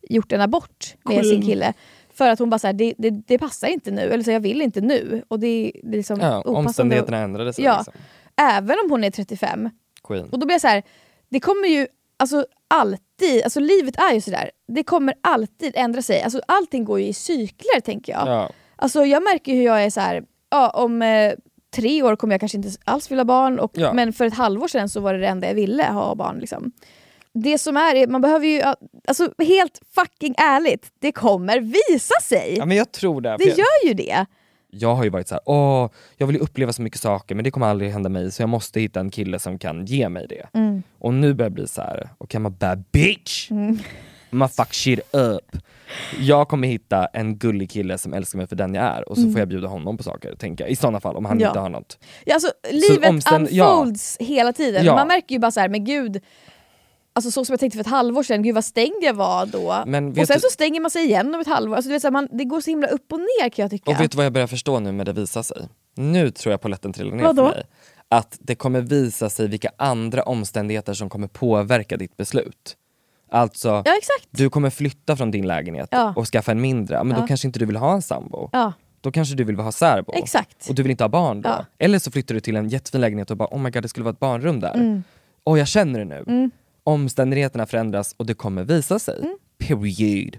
gjort 0.10 0.32
en 0.32 0.42
abort 0.42 0.96
med 1.06 1.14
Queen. 1.20 1.24
sin 1.34 1.42
kille. 1.42 1.74
För 2.14 2.30
att 2.30 2.40
hon 2.40 2.50
bara 2.50 2.60
såhär, 2.60 2.74
det, 2.74 2.94
det, 2.98 3.10
det 3.10 3.38
passar 3.38 3.68
inte 3.68 3.92
nu, 3.92 4.02
eller 4.02 4.24
så 4.24 4.32
jag 4.32 4.40
vill 4.40 4.62
inte 4.62 4.82
nu. 4.82 5.24
Och 5.28 5.40
det, 5.40 5.72
det 5.84 5.90
är 5.90 5.98
liksom 5.98 6.20
Ja, 6.20 6.42
omständigheterna 6.42 7.18
ändrade 7.18 7.54
sig. 7.54 7.66
Ja. 7.66 7.78
Liksom. 7.78 7.94
Även 8.36 8.78
om 8.84 8.92
hon 8.92 9.04
är 9.04 9.12
35. 9.12 9.70
Queen. 10.04 10.30
Och 10.30 10.40
då 10.40 10.46
blir 10.46 10.54
jag 10.54 10.62
så 10.62 10.68
här, 10.68 10.84
det 11.30 11.40
kommer 11.40 11.68
ju 11.68 11.88
alltså 12.22 12.46
alltid, 12.68 13.44
alltså 13.44 13.60
livet 13.60 13.96
är 14.00 14.14
ju 14.14 14.22
sådär, 14.22 14.52
det 14.68 14.84
kommer 14.84 15.14
alltid 15.22 15.74
ändra 15.76 16.02
sig. 16.02 16.22
Alltså 16.22 16.42
allting 16.48 16.86
går 16.86 17.00
ju 17.00 17.06
i 17.06 17.14
cykler 17.14 17.80
tänker 17.80 18.14
jag. 18.14 18.28
Ja. 18.28 18.50
Alltså 18.76 19.06
jag 19.06 19.24
märker 19.24 19.54
hur 19.54 19.64
jag 19.64 19.84
är 19.84 19.90
så 19.90 20.00
här, 20.00 20.24
ja 20.50 20.70
om 20.70 21.02
eh, 21.02 21.34
tre 21.76 22.04
år 22.04 22.16
kommer 22.16 22.34
jag 22.34 22.40
kanske 22.40 22.58
inte 22.58 22.70
alls 22.84 23.12
vilja 23.12 23.22
ha 23.22 23.26
barn, 23.26 23.60
och, 23.60 23.72
Ja. 23.74 23.94
men 23.94 24.14
för 24.14 24.26
ett 24.26 24.34
halvår 24.34 24.68
sedan 24.68 24.90
så 24.90 25.00
var 25.00 25.14
det 25.14 25.20
det 25.20 25.28
enda 25.28 25.48
jag 25.48 25.56
ville, 25.56 25.84
ha 25.84 26.16
barn. 26.16 26.40
Liksom. 26.40 26.72
Det 27.34 27.58
som 27.58 27.78
är, 27.78 27.96
är, 27.96 28.08
man 28.08 28.22
behöver 28.22 28.48
ju, 28.48 28.62
alltså 29.08 29.34
helt 29.38 29.80
fucking 29.96 30.36
ärligt, 30.38 30.92
det 31.00 31.12
kommer 31.12 31.60
visa 31.60 32.14
sig! 32.24 32.56
ja 32.58 32.66
men 32.66 32.78
jag 32.78 32.92
tror 32.92 33.22
det. 33.22 33.36
det 33.38 33.46
jag, 33.46 33.58
gör 33.58 33.88
ju 33.88 33.94
det! 33.94 34.26
Jag 34.72 34.96
har 34.96 35.04
ju 35.04 35.10
varit 35.10 35.28
så 35.28 35.36
här, 35.36 35.42
åh, 35.46 35.90
jag 36.18 36.28
vill 36.28 36.38
uppleva 36.38 36.74
så 36.74 36.82
mycket 36.82 37.00
saker 37.00 37.36
men 37.36 37.44
det 37.44 37.52
kommer 37.52 37.68
aldrig 37.68 37.92
hända 37.92 38.10
mig 38.10 38.32
så 38.32 38.42
jag 38.42 38.50
måste 38.50 38.80
hitta 38.82 39.00
en 39.00 39.10
kille 39.10 39.40
som 39.40 39.60
kan 39.60 39.86
ge 39.86 40.10
mig 40.10 40.28
det. 40.30 40.48
Mm. 40.60 40.84
Och 41.00 41.14
nu 41.14 41.34
börjar 41.34 41.46
jag 41.50 41.54
bli 41.54 41.68
så 41.68 41.82
här, 41.82 42.10
okej 42.18 42.40
I'm 42.40 42.48
a 42.48 42.54
bad 42.60 42.84
bitch! 42.92 43.52
Mm. 43.52 43.80
I'm 44.32 44.46
a 44.46 44.48
fuck 44.48 44.74
shit 44.74 45.00
up. 45.16 45.58
Jag 46.20 46.48
kommer 46.48 46.68
hitta 46.68 47.06
en 47.06 47.38
gullig 47.38 47.70
kille 47.72 47.98
som 47.98 48.14
älskar 48.14 48.38
mig 48.38 48.48
för 48.48 48.56
den 48.56 48.74
jag 48.74 48.84
är 48.86 49.10
och 49.10 49.16
så 49.16 49.22
Mm. 49.22 49.34
får 49.34 49.40
jag 49.40 49.48
bjuda 49.48 49.68
honom 49.68 49.98
på 49.98 50.04
saker, 50.04 50.36
tänker 50.36 50.64
jag. 50.64 50.72
I 50.72 50.76
sådana 50.76 51.00
fall, 51.00 51.16
om 51.16 51.26
han 51.26 51.40
Ja. 51.40 51.48
inte 51.48 51.60
har 51.60 51.70
något. 51.70 51.98
Ja, 52.26 52.34
alltså, 52.34 52.52
livet 52.72 53.10
omständ- 53.10 53.48
ja. 53.52 53.66
unfolds 53.66 54.18
hela 54.20 54.54
tiden. 54.54 54.86
Ja. 54.86 54.96
Man 54.96 55.08
märker 55.08 55.36
ju 55.36 55.40
bara 55.40 55.52
så 55.52 55.60
här, 55.60 55.70
men 55.70 55.86
gud, 55.86 56.22
alltså 57.14 57.32
så 57.32 57.46
som 57.46 57.54
jag 57.54 57.60
tänkte 57.60 57.76
för 57.78 57.82
ett 57.82 57.88
halvår 57.88 58.24
sedan, 58.24 58.44
gud 58.44 58.56
vad 58.56 58.66
stängd 58.66 58.96
jag 59.02 59.14
var 59.14 59.46
då. 59.46 59.84
Men 59.86 60.10
och 60.10 60.16
sen 60.28 60.36
du- 60.38 60.40
så 60.42 60.48
stänger 60.52 60.82
man 60.82 60.92
sig 60.92 61.04
igen 61.06 61.36
om 61.36 61.42
ett 61.42 61.48
halvår. 61.48 61.76
Alltså, 61.76 61.90
du 61.90 61.94
vet, 61.94 62.02
så 62.02 62.08
här, 62.08 62.12
man, 62.12 62.28
det 62.32 62.44
går 62.46 62.62
så 62.62 62.70
himla 62.70 62.88
upp 62.88 63.14
och 63.14 63.20
ner 63.20 63.50
kan 63.50 63.64
jag 63.64 63.72
tycka. 63.72 63.92
Och 63.92 64.00
vet 64.00 64.12
du 64.12 64.16
vad 64.16 64.26
jag 64.26 64.34
börjar 64.34 64.48
förstå 64.48 64.80
nu 64.80 64.92
med 64.92 65.06
det 65.06 65.14
visar 65.14 65.44
sig? 65.44 65.70
Nu 65.96 66.30
tror 66.32 66.52
jag 66.52 66.62
polletten 66.62 66.94
trillar 66.94 67.16
ner 67.16 67.24
Vadå? 67.24 67.48
för 67.48 67.56
mig. 67.56 67.64
Att 68.10 68.38
det 68.42 68.56
kommer 68.56 68.82
visa 68.82 69.30
sig 69.30 69.48
vilka 69.48 69.70
andra 69.78 70.24
omständigheter 70.24 70.94
som 70.94 71.10
kommer 71.10 71.28
påverka 71.28 71.98
ditt 71.98 72.18
beslut. 72.18 72.76
Alltså, 73.32 73.70
Ja 73.86 73.98
exakt. 73.98 74.28
du 74.30 74.50
kommer 74.50 74.70
flytta 74.70 75.16
från 75.16 75.32
din 75.32 75.48
lägenhet 75.48 75.88
Ja. 75.92 76.14
och 76.16 76.28
skaffa 76.28 76.52
en 76.52 76.62
mindre, 76.62 77.04
men 77.04 77.16
Ja. 77.16 77.22
då 77.22 77.28
kanske 77.28 77.48
inte 77.48 77.60
du 77.60 77.66
vill 77.66 77.76
ha 77.76 77.94
en 77.94 78.02
sambo. 78.02 78.50
Ja, 78.52 78.74
Då 79.02 79.12
kanske 79.12 79.36
du 79.36 79.44
vill 79.44 79.56
ha 79.56 79.72
särbo. 79.72 80.12
exakt. 80.16 80.70
Och 80.70 80.76
du 80.76 80.84
vill 80.84 80.92
inte 80.92 81.04
ha 81.04 81.10
barn 81.10 81.42
då. 81.42 81.50
Ja. 81.50 81.66
Eller 81.80 82.00
så 82.00 82.12
flyttar 82.12 82.36
du 82.36 82.42
till 82.42 82.56
en 82.56 82.70
jättefin 82.70 83.02
lägenhet 83.02 83.32
och 83.32 83.38
bara 83.38 83.48
oh 83.52 83.60
my 83.60 83.70
god 83.70 83.84
det 83.84 83.90
skulle 83.90 84.04
vara 84.04 84.14
ett 84.14 84.20
barnrum 84.20 84.60
där. 84.60 84.74
Mm. 84.74 85.04
Och 85.44 85.58
jag 85.58 85.68
känner 85.68 86.00
det 86.00 86.06
nu. 86.06 86.24
Mm. 86.28 86.52
Omständigheterna 86.84 87.66
förändras 87.66 88.16
och 88.18 88.26
det 88.26 88.34
kommer 88.34 88.64
visa 88.64 89.00
sig. 89.00 89.20
Mm. 89.20 89.38
Period. 89.60 90.38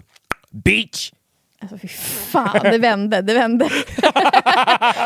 Bitch! 0.51 1.13
Alltså 1.61 1.79
fy 1.79 1.89
fan, 1.89 2.61
det 2.63 2.79
vände, 2.79 3.23
det 3.23 3.35
vände. 3.35 3.65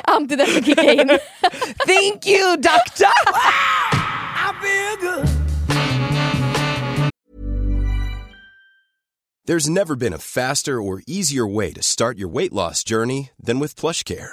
Antidepp 0.05 0.49
kickade 0.49 0.92
in. 0.94 1.09
Thank 1.87 2.27
you 2.27 2.57
doctor! 2.57 3.07
I 4.37 4.53
feel 4.62 5.11
good. 5.11 5.29
There's 9.46 9.68
never 9.68 9.94
been 9.94 10.12
a 10.12 10.18
faster 10.18 10.81
or 10.83 11.03
easier 11.07 11.46
way 11.46 11.72
to 11.72 11.83
start 11.83 12.18
your 12.18 12.29
weight 12.29 12.53
loss 12.53 12.83
journey 12.83 13.31
than 13.38 13.61
with 13.61 13.77
PlushCare. 13.77 14.33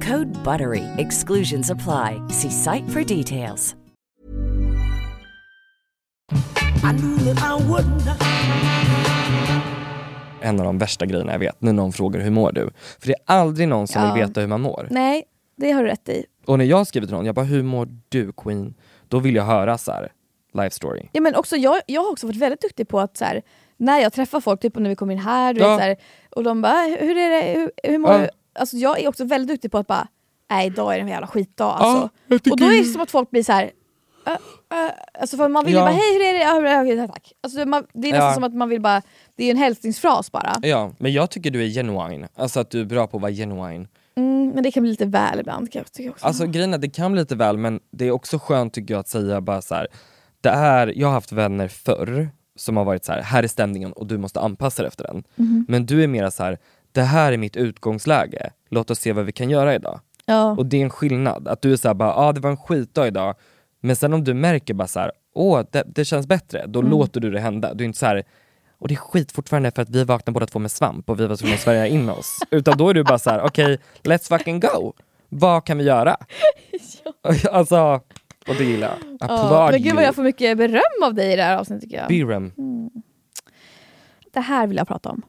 Code 0.00 0.30
BUTTERY. 0.44 0.84
Exclusions 0.98 1.70
apply. 1.70 2.20
See 2.30 2.50
site 2.50 2.84
for 2.88 3.04
details. 3.04 3.74
I 6.82 6.92
knew 6.92 7.18
that 7.34 7.38
I 7.60 7.68
would 7.68 7.86
not. 8.06 8.16
En 10.42 10.60
av 10.60 10.66
de 10.66 10.78
värsta 10.78 11.06
grejerna 11.06 11.32
jag 11.32 11.38
vet, 11.38 11.62
när 11.62 11.72
någon 11.72 11.92
frågar 11.92 12.20
hur 12.20 12.30
mår 12.30 12.52
du? 12.52 12.70
För 13.00 13.06
det 13.08 13.12
är 13.12 13.18
aldrig 13.26 13.68
någon 13.68 13.88
som 13.88 14.02
Ja. 14.02 14.14
vill 14.14 14.22
veta 14.26 14.40
hur 14.40 14.46
man 14.48 14.60
mår. 14.60 14.86
Nej, 14.90 15.24
det 15.56 15.72
har 15.72 15.82
du 15.82 15.88
rätt 15.88 16.08
i. 16.08 16.24
Och 16.46 16.58
när 16.58 16.64
jag 16.64 16.86
skriver 16.86 17.06
till 17.06 17.16
någon, 17.16 17.26
jag 17.26 17.34
bara 17.34 17.44
hur 17.44 17.62
mår 17.62 17.88
du 18.08 18.32
Queen? 18.32 18.74
Då 19.08 19.18
vill 19.18 19.34
jag 19.34 19.44
höra 19.44 19.78
så 19.78 19.92
här, 19.92 20.12
life 20.54 20.70
story. 20.76 21.08
Ja, 21.12 21.20
men 21.20 21.34
också, 21.34 21.56
jag, 21.56 21.80
jag 21.86 22.02
har 22.02 22.10
också 22.12 22.26
varit 22.26 22.36
väldigt 22.36 22.60
duktig 22.60 22.88
på 22.88 23.00
att 23.00 23.16
så 23.16 23.24
här, 23.24 23.42
när 23.76 23.98
jag 24.00 24.12
träffar 24.12 24.40
folk, 24.40 24.60
typ 24.60 24.76
när 24.78 24.88
vi 24.90 24.96
kommer 24.96 25.12
in 25.12 25.18
här, 25.20 25.54
du 25.54 25.60
Ja. 25.60 25.68
vet, 25.68 25.78
så 25.78 25.84
här, 25.84 25.96
och 26.30 26.44
de 26.44 26.62
bara 26.62 26.84
"Äh, 26.86 26.96
“hur 27.06 27.16
är 27.16 27.30
det, 27.30 27.52
hur, 27.60 27.70
hur 27.90 27.98
mår 27.98 28.12
Ja. 28.12 28.18
du?” 28.18 28.28
Alltså, 28.60 28.76
Jag 28.76 29.00
är 29.00 29.08
också 29.08 29.24
väldigt 29.24 29.48
duktig 29.48 29.70
på 29.72 29.78
att 29.78 29.86
bara 29.86 30.08
“nej 30.50 30.66
idag 30.66 30.92
är 30.92 30.96
det 30.96 31.02
en 31.02 31.08
jävla 31.08 31.26
skitdag” 31.26 31.64
alltså. 31.78 32.08
tycker- 32.28 32.50
Och 32.52 32.58
då 32.58 32.66
är 32.66 32.78
det 32.78 32.84
som 32.84 33.00
att 33.00 33.10
folk 33.10 33.30
blir 33.30 33.42
så 33.42 33.52
här. 33.52 33.70
"Äh, 34.26 34.32
äh", 34.32 34.90
alltså 35.20 35.36
för 35.36 35.48
man 35.48 35.64
vill 35.64 35.74
Ja. 35.74 35.80
ju 35.80 35.84
bara 35.84 35.94
“hej 35.94 36.14
hur 36.14 36.22
är 36.22 36.32
det?” 36.32 36.40
ja, 36.40 36.70
ja, 36.74 36.82
okej, 36.82 37.08
tack. 37.08 37.32
Alltså, 37.40 37.64
man, 37.66 37.86
Det 37.92 38.08
är 38.08 38.12
nästan 38.12 38.28
Ja. 38.28 38.34
som 38.34 38.44
att 38.44 38.54
man 38.54 38.68
vill 38.68 38.80
bara, 38.80 39.02
det 39.36 39.44
är 39.44 39.50
en 39.50 39.56
hälsningsfras 39.56 40.32
bara. 40.32 40.56
Ja, 40.62 40.92
men 40.98 41.12
jag 41.12 41.30
tycker 41.30 41.50
du 41.50 41.64
är 41.64 41.68
genuine. 41.68 42.28
Alltså 42.36 42.60
att 42.60 42.70
du 42.70 42.80
är 42.80 42.84
bra 42.84 43.06
på 43.06 43.16
att 43.16 43.20
vara 43.22 43.32
genuine. 43.32 43.88
Mm, 44.16 44.48
men 44.54 44.62
det 44.62 44.70
kan 44.70 44.82
bli 44.82 44.90
lite 44.90 45.06
väl 45.06 45.40
ibland 45.40 45.72
kan 45.72 45.80
jag 45.80 45.92
tycka 45.92 46.10
också. 46.10 46.26
Alltså 46.26 46.46
grejen 46.46 46.74
är, 46.74 46.78
det 46.78 46.88
kan 46.88 47.12
bli 47.12 47.20
lite 47.22 47.34
väl 47.36 47.56
men 47.56 47.80
det 47.90 48.04
är 48.04 48.10
också 48.10 48.38
skönt 48.38 48.72
tycker 48.74 48.94
jag 48.94 49.00
att 49.00 49.08
säga 49.08 49.40
bara 49.40 49.62
så 49.62 49.74
här. 49.74 49.86
Det 50.40 50.48
är, 50.48 50.92
jag 50.96 51.06
har 51.08 51.14
haft 51.14 51.32
vänner 51.32 51.68
förr 51.68 52.28
som 52.56 52.76
har 52.76 52.84
varit 52.84 53.04
så 53.04 53.12
här, 53.12 53.22
här 53.22 53.42
är 53.42 53.46
stämningen 53.48 53.92
och 53.92 54.06
du 54.06 54.18
måste 54.18 54.40
anpassa 54.40 54.82
dig 54.82 54.88
efter 54.88 55.04
den. 55.04 55.24
Mhm. 55.36 55.64
Men 55.68 55.86
du 55.86 56.02
är 56.02 56.06
mera 56.06 56.30
så 56.30 56.42
här, 56.42 56.58
det 56.92 57.02
här 57.02 57.32
är 57.32 57.36
mitt 57.36 57.56
utgångsläge, 57.56 58.50
låt 58.68 58.90
oss 58.90 58.98
se 58.98 59.12
vad 59.12 59.24
vi 59.24 59.32
kan 59.32 59.50
göra 59.50 59.74
idag. 59.74 60.00
ja. 60.26 60.50
Och 60.50 60.66
det 60.66 60.76
är 60.76 60.82
en 60.84 60.90
skillnad, 60.90 61.48
att 61.48 61.62
du 61.62 61.72
är 61.72 61.76
såhär 61.76 61.94
bara, 61.94 62.14
ah, 62.14 62.32
det 62.32 62.40
var 62.40 62.50
en 62.50 62.56
skitdag 62.56 63.06
idag, 63.06 63.34
men 63.80 63.96
sen 63.96 64.12
om 64.14 64.24
du 64.24 64.34
märker 64.34 64.74
bara 64.74 64.88
såhär, 64.88 65.12
åh 65.34 65.62
det, 65.70 65.82
det 65.86 66.04
känns 66.04 66.26
bättre, 66.26 66.66
då 66.66 66.78
Mm. 66.78 66.90
låter 66.90 67.20
du 67.20 67.30
det 67.30 67.40
hända. 67.40 67.74
Du 67.74 67.84
är 67.84 67.86
inte 67.86 67.98
så 67.98 68.06
här. 68.06 68.22
och 68.78 68.88
det 68.88 68.94
är 68.94 68.96
skit 68.96 69.32
fortfarande 69.32 69.70
för 69.70 69.82
att 69.82 69.90
vi 69.90 70.04
vaknade 70.04 70.32
båda 70.34 70.46
två 70.46 70.58
med 70.58 70.70
svamp 70.70 71.10
och 71.10 71.20
vi 71.20 71.26
var 71.26 71.36
tvungna 71.36 71.54
att 71.54 71.60
svälja 71.60 71.86
in 71.86 72.10
oss. 72.10 72.38
Utan 72.50 72.78
då 72.78 72.88
är 72.88 72.94
du 72.94 73.04
bara 73.04 73.18
så 73.18 73.30
här: 73.30 73.40
okej, 73.42 73.78
let's 74.02 74.28
fucking 74.28 74.60
go! 74.60 74.92
Vad 75.28 75.64
kan 75.64 75.78
vi 75.78 75.84
göra? 75.84 76.16
alltså, 77.52 78.00
och 78.48 78.54
det 78.58 78.64
gillar 78.64 78.88
jag. 78.88 79.16
Ja, 79.20 79.26
Applaud 79.44 79.72
men 79.72 79.82
gud 79.82 79.94
vad 79.94 80.04
jag 80.04 80.14
får 80.14 80.22
mycket 80.22 80.58
beröm 80.58 81.02
av 81.04 81.14
dig 81.14 81.32
i 81.32 81.36
det 81.36 81.42
här 81.42 81.56
avsnittet 81.56 81.82
tycker 81.82 81.96
jag. 81.96 82.08
Birem. 82.08 82.52
Det 84.32 84.40
här 84.40 84.66
vill 84.66 84.76
jag 84.76 84.88
prata 84.88 85.10
om. 85.10 85.22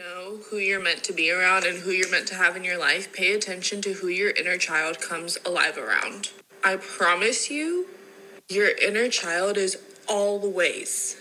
Know 0.00 0.38
who 0.48 0.56
you're 0.56 0.82
meant 0.82 1.04
to 1.04 1.12
be 1.12 1.30
around 1.30 1.66
and 1.66 1.76
who 1.80 1.90
you're 1.90 2.10
meant 2.10 2.26
to 2.26 2.34
have 2.34 2.56
in 2.56 2.64
your 2.64 2.78
life, 2.78 3.12
pay 3.12 3.34
attention 3.34 3.82
to 3.82 3.92
who 3.92 4.08
your 4.08 4.30
inner 4.30 4.56
child 4.56 4.98
comes 4.98 5.36
alive 5.44 5.76
around. 5.76 6.30
I 6.64 6.76
promise 6.76 7.50
you, 7.50 7.86
your 8.48 8.70
inner 8.78 9.10
child 9.10 9.58
is 9.58 9.76
always, 10.08 11.16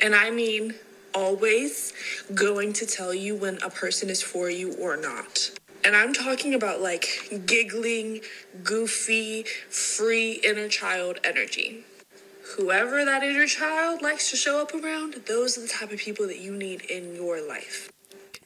and 0.00 0.14
I 0.14 0.30
mean 0.30 0.74
always, 1.12 1.92
going 2.32 2.72
to 2.74 2.86
tell 2.86 3.12
you 3.12 3.34
when 3.34 3.58
a 3.64 3.70
person 3.70 4.08
is 4.08 4.22
for 4.22 4.48
you 4.48 4.74
or 4.74 4.96
not. 4.96 5.50
And 5.84 5.96
I'm 5.96 6.12
talking 6.12 6.54
about 6.54 6.80
like 6.80 7.42
giggling, 7.46 8.20
goofy, 8.62 9.44
free 9.70 10.40
inner 10.44 10.68
child 10.68 11.18
energy. 11.24 11.84
Whoever 12.56 13.04
that 13.04 13.24
inner 13.24 13.46
child 13.48 14.02
likes 14.02 14.30
to 14.30 14.36
show 14.36 14.60
up 14.60 14.72
around, 14.72 15.14
those 15.26 15.58
are 15.58 15.62
the 15.62 15.68
type 15.68 15.90
of 15.90 15.98
people 15.98 16.28
that 16.28 16.38
you 16.38 16.52
need 16.52 16.82
in 16.82 17.16
your 17.16 17.44
life. 17.44 17.90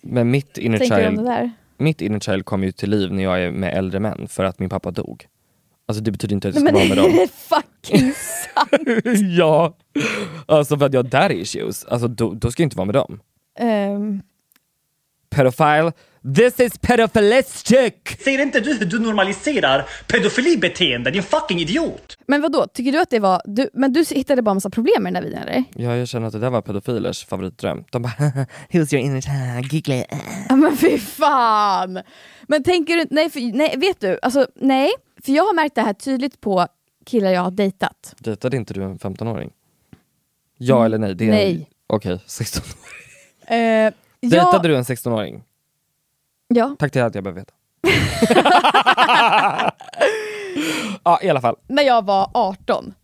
Men 0.07 0.31
mitt 0.31 0.59
inner 0.59 0.79
child, 0.79 1.51
mitt 1.79 2.01
inner 2.01 2.21
child 2.21 2.45
kommer 2.45 2.67
ju 2.67 2.73
till 2.73 2.91
liv 2.91 3.13
när 3.13 3.23
jag 3.23 3.43
är 3.43 3.51
med 3.51 3.79
äldre 3.79 4.01
män 4.01 4.29
för 4.29 4.45
att 4.45 4.59
min 4.59 4.69
pappa 4.69 4.91
dog. 4.91 5.27
Alltså 5.87 6.05
det 6.05 6.11
betyder 6.11 6.35
inte 6.35 6.49
att 6.49 6.55
jag 6.55 6.63
ska 6.65 6.73
men 6.73 6.75
vara 6.75 6.89
med 6.89 6.99
är 6.99 7.03
dem. 7.03 7.13
det 7.13 7.29
fucking 7.33 8.13
sant? 8.15 9.19
ja, 9.39 9.77
alltså 10.47 10.79
för 10.79 10.87
att 10.87 10.93
jag 10.93 11.03
har 11.03 11.11
daddy 11.11 11.35
issues, 11.35 11.85
alltså 11.85 12.09
då, 12.09 12.33
då 12.35 12.51
ska 12.51 12.63
jag 12.63 12.67
inte 12.67 12.77
vara 12.77 12.87
med 12.87 12.95
dem. 12.95 13.21
Ehm, 13.59 14.23
Pedophile, 15.31 15.93
this 16.35 16.61
is 16.61 16.79
pedophilistic! 16.79 17.95
Ser 18.25 18.43
inte 18.43 18.61
du 18.61 18.75
hur 18.75 18.85
du 18.85 18.99
normaliserar 18.99 19.89
pedofilibeteende, 20.07 21.11
din 21.11 21.23
fucking 21.23 21.59
idiot? 21.59 22.17
men 22.27 22.43
vad 22.43 22.53
då? 22.53 22.67
tycker 22.67 22.93
du 22.93 23.01
att 23.01 23.11
det 23.11 23.19
var... 23.21 23.43
Du, 23.45 23.71
men 23.73 23.93
du 23.93 24.05
hittade 24.11 24.43
bara 24.43 24.55
massa 24.55 24.71
problem 24.71 25.03
med 25.03 25.13
den 25.13 25.23
här 25.23 25.31
videon 25.31 25.43
eller? 25.43 25.65
Ja, 25.75 25.97
jag 25.97 26.09
känner 26.09 26.27
att 26.27 26.33
det 26.33 26.39
där 26.39 26.51
var 26.51 26.63
pedofilers 26.63 27.27
favoritdröm. 27.27 27.85
De 27.91 28.03
bara 28.03 28.13
“Who's 28.71 28.95
your 28.95 29.05
inner 29.07 29.21
child?” 29.21 29.73
Giggly. 29.73 30.05
Ja 30.49 30.57
men 30.57 30.77
fy 30.77 30.99
fan! 30.99 32.03
Men 32.49 32.63
tänker 32.63 32.97
du... 32.97 33.07
Nej, 33.11 33.31
för, 33.31 33.41
nej 33.57 33.75
vet 33.79 34.01
du? 34.01 34.19
Alltså 34.23 34.47
nej. 34.55 34.91
För 35.25 35.33
jag 35.33 35.45
har 35.45 35.55
märkt 35.55 35.75
det 35.75 35.83
här 35.83 35.93
tydligt 35.93 36.41
på 36.41 36.67
killar 37.07 37.31
jag 37.31 37.41
har 37.41 37.51
dejtat. 37.51 38.15
Dejtade 38.19 38.57
inte 38.57 38.75
du 38.75 38.83
en 38.83 38.99
15-åring? 38.99 39.51
Ja 40.59 40.85
eller 40.85 40.99
nej? 40.99 41.15
Det 41.15 41.25
är 41.25 41.31
Nej. 41.31 41.71
Okej, 41.87 42.21
16 42.27 42.63
Uh, 43.51 43.93
Dejtade 44.21 44.69
du 44.69 44.77
en 44.77 44.83
16-åring? 44.83 45.43
Ja. 46.49 46.77
Tack 46.79 46.93
till 46.93 47.03
allt 47.03 47.15
jag 47.15 47.25
behöver 47.25 47.41
veta. 47.41 47.55
ja 51.05 51.19
i 51.23 51.29
alla 51.29 51.41
fall. 51.41 51.57
När 51.67 51.83
jag 51.83 52.05
var 52.05 52.31
18. 52.35 52.95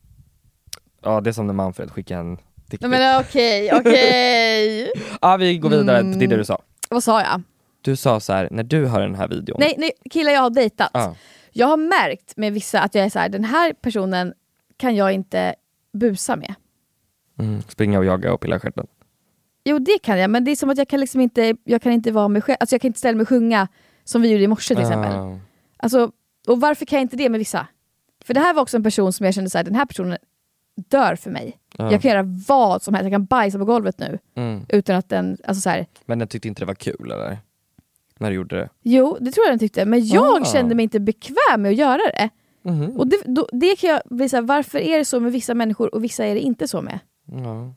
Ja 1.02 1.20
det 1.20 1.30
är 1.30 1.32
som 1.32 1.46
när 1.46 1.54
Manfred 1.54 1.90
skickar 1.90 2.18
en 2.18 2.36
dickpic. 2.36 2.80
Nej 2.80 2.90
men 2.90 3.20
okej, 3.20 3.70
okej. 3.80 4.92
Ja 5.20 5.36
vi 5.36 5.58
går 5.58 5.70
vidare 5.70 5.98
Mm. 5.98 6.18
till 6.18 6.28
det 6.30 6.36
du 6.36 6.44
sa. 6.44 6.58
Vad 6.90 7.04
sa 7.04 7.20
jag? 7.22 7.42
Du 7.82 7.96
sa 7.96 8.20
så 8.20 8.32
här 8.32 8.48
när 8.50 8.62
du 8.62 8.86
hör 8.86 9.00
den 9.00 9.14
här 9.14 9.28
videon. 9.28 9.56
Nej, 9.60 9.74
nej, 9.78 9.90
killar 10.10 10.32
jag 10.32 10.40
har 10.40 10.50
dejtat. 10.50 10.90
Ja. 10.94 11.14
Jag 11.52 11.66
har 11.66 11.76
märkt 11.76 12.36
med 12.36 12.52
vissa 12.52 12.80
att 12.80 12.94
jag 12.94 13.04
är 13.04 13.10
så 13.10 13.18
här, 13.18 13.28
den 13.28 13.44
här 13.44 13.72
personen 13.72 14.34
kan 14.76 14.96
jag 14.96 15.12
inte 15.12 15.54
busa 15.92 16.36
med. 16.36 16.54
Mm, 17.38 17.62
springa 17.62 17.98
och 17.98 18.04
jaga 18.04 18.32
och 18.32 18.40
pilla 18.40 18.56
i 18.56 18.58
stjärten. 18.58 18.86
Jo 19.64 19.78
det 19.78 19.98
kan 20.02 20.18
jag, 20.18 20.30
men 20.30 20.44
det 20.44 20.50
är 20.50 20.56
som 20.56 20.70
att 20.70 20.78
jag 20.78 20.88
kan 20.88 21.00
liksom 21.00 21.20
inte, 21.20 21.56
jag 21.64 21.82
kan 21.82 21.92
inte 21.92 22.12
vara 22.12 22.28
mig 22.28 22.42
själv. 22.42 22.56
Alltså 22.60 22.74
jag 22.74 22.80
kan 22.80 22.88
inte 22.88 22.98
ställa 22.98 23.16
mig 23.16 23.22
och 23.22 23.28
sjunga 23.28 23.68
som 24.04 24.22
vi 24.22 24.28
gjorde 24.30 24.44
i 24.44 24.48
morse 24.48 24.74
till 24.74 24.84
exempel. 24.84 25.12
Ah. 25.12 25.38
Alltså, 25.76 26.10
och 26.48 26.60
varför 26.60 26.86
kan 26.86 26.96
jag 26.96 27.04
inte 27.04 27.16
det 27.16 27.28
med 27.28 27.38
vissa? 27.38 27.66
För 28.24 28.34
det 28.34 28.40
här 28.40 28.54
var 28.54 28.62
också 28.62 28.76
en 28.76 28.82
person 28.82 29.12
som 29.12 29.26
jag 29.26 29.34
kände 29.34 29.50
så 29.50 29.58
här, 29.58 29.64
den 29.64 29.74
här 29.74 29.84
personen 29.86 30.18
dör 30.88 31.16
för 31.16 31.30
mig. 31.30 31.58
Ja. 31.76 31.92
Jag 31.92 32.02
kan 32.02 32.10
göra 32.10 32.22
vad 32.48 32.82
som 32.82 32.94
helst, 32.94 33.04
jag 33.04 33.12
kan 33.12 33.24
bajsa 33.24 33.58
på 33.58 33.64
golvet 33.64 33.98
nu. 33.98 34.18
Mm. 34.34 34.66
Utan 34.68 34.96
att 34.96 35.08
den, 35.08 35.36
alltså 35.44 35.60
så 35.60 35.70
här, 35.70 35.86
Men 36.06 36.18
den 36.18 36.28
tyckte 36.28 36.48
inte 36.48 36.62
det 36.62 36.66
var 36.66 36.74
kul 36.74 37.10
eller? 37.10 37.38
När 38.18 38.30
du 38.30 38.36
gjorde 38.36 38.56
det? 38.56 38.68
jo 38.82 39.16
det 39.20 39.30
tror 39.32 39.46
jag 39.46 39.52
den 39.52 39.58
tyckte, 39.58 39.84
men 39.84 40.06
jag 40.06 40.42
Ah. 40.42 40.44
kände 40.44 40.74
mig 40.74 40.82
inte 40.82 41.00
bekväm 41.00 41.62
med 41.62 41.70
att 41.70 41.76
göra 41.76 41.96
det. 41.96 42.30
Mhm. 42.62 42.96
Och 42.96 43.06
det, 43.06 43.16
då, 43.24 43.48
det 43.52 43.76
kan 43.76 43.90
jag 43.90 44.00
bli 44.04 44.28
varför 44.42 44.78
är 44.78 44.98
det 44.98 45.04
så 45.04 45.20
med 45.20 45.32
vissa 45.32 45.54
människor 45.54 45.94
och 45.94 46.04
vissa 46.04 46.24
är 46.26 46.34
det 46.34 46.40
inte 46.40 46.68
så 46.68 46.82
med? 46.82 46.98
Ja. 47.26 47.74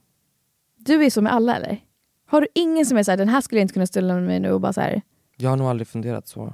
Du 0.86 1.06
är 1.06 1.10
så 1.10 1.22
med 1.22 1.34
alla 1.34 1.56
eller? 1.56 1.84
Har 2.26 2.42
du 2.42 2.48
ingen 2.56 2.86
som 2.86 2.98
är 2.98 3.04
såhär, 3.04 3.18
den 3.18 3.30
här 3.30 3.42
skulle 3.42 3.60
jag 3.60 3.64
inte 3.64 3.74
kunna 3.74 3.88
ställa 3.88 4.20
mig 4.20 4.40
nu 4.40 4.52
och 4.52 4.62
bara 4.62 4.74
så 4.74 4.82
här. 4.82 5.02
Jag 5.38 5.50
har 5.50 5.58
nog 5.58 5.68
aldrig 5.68 5.88
funderat 5.88 6.28
så. 6.28 6.54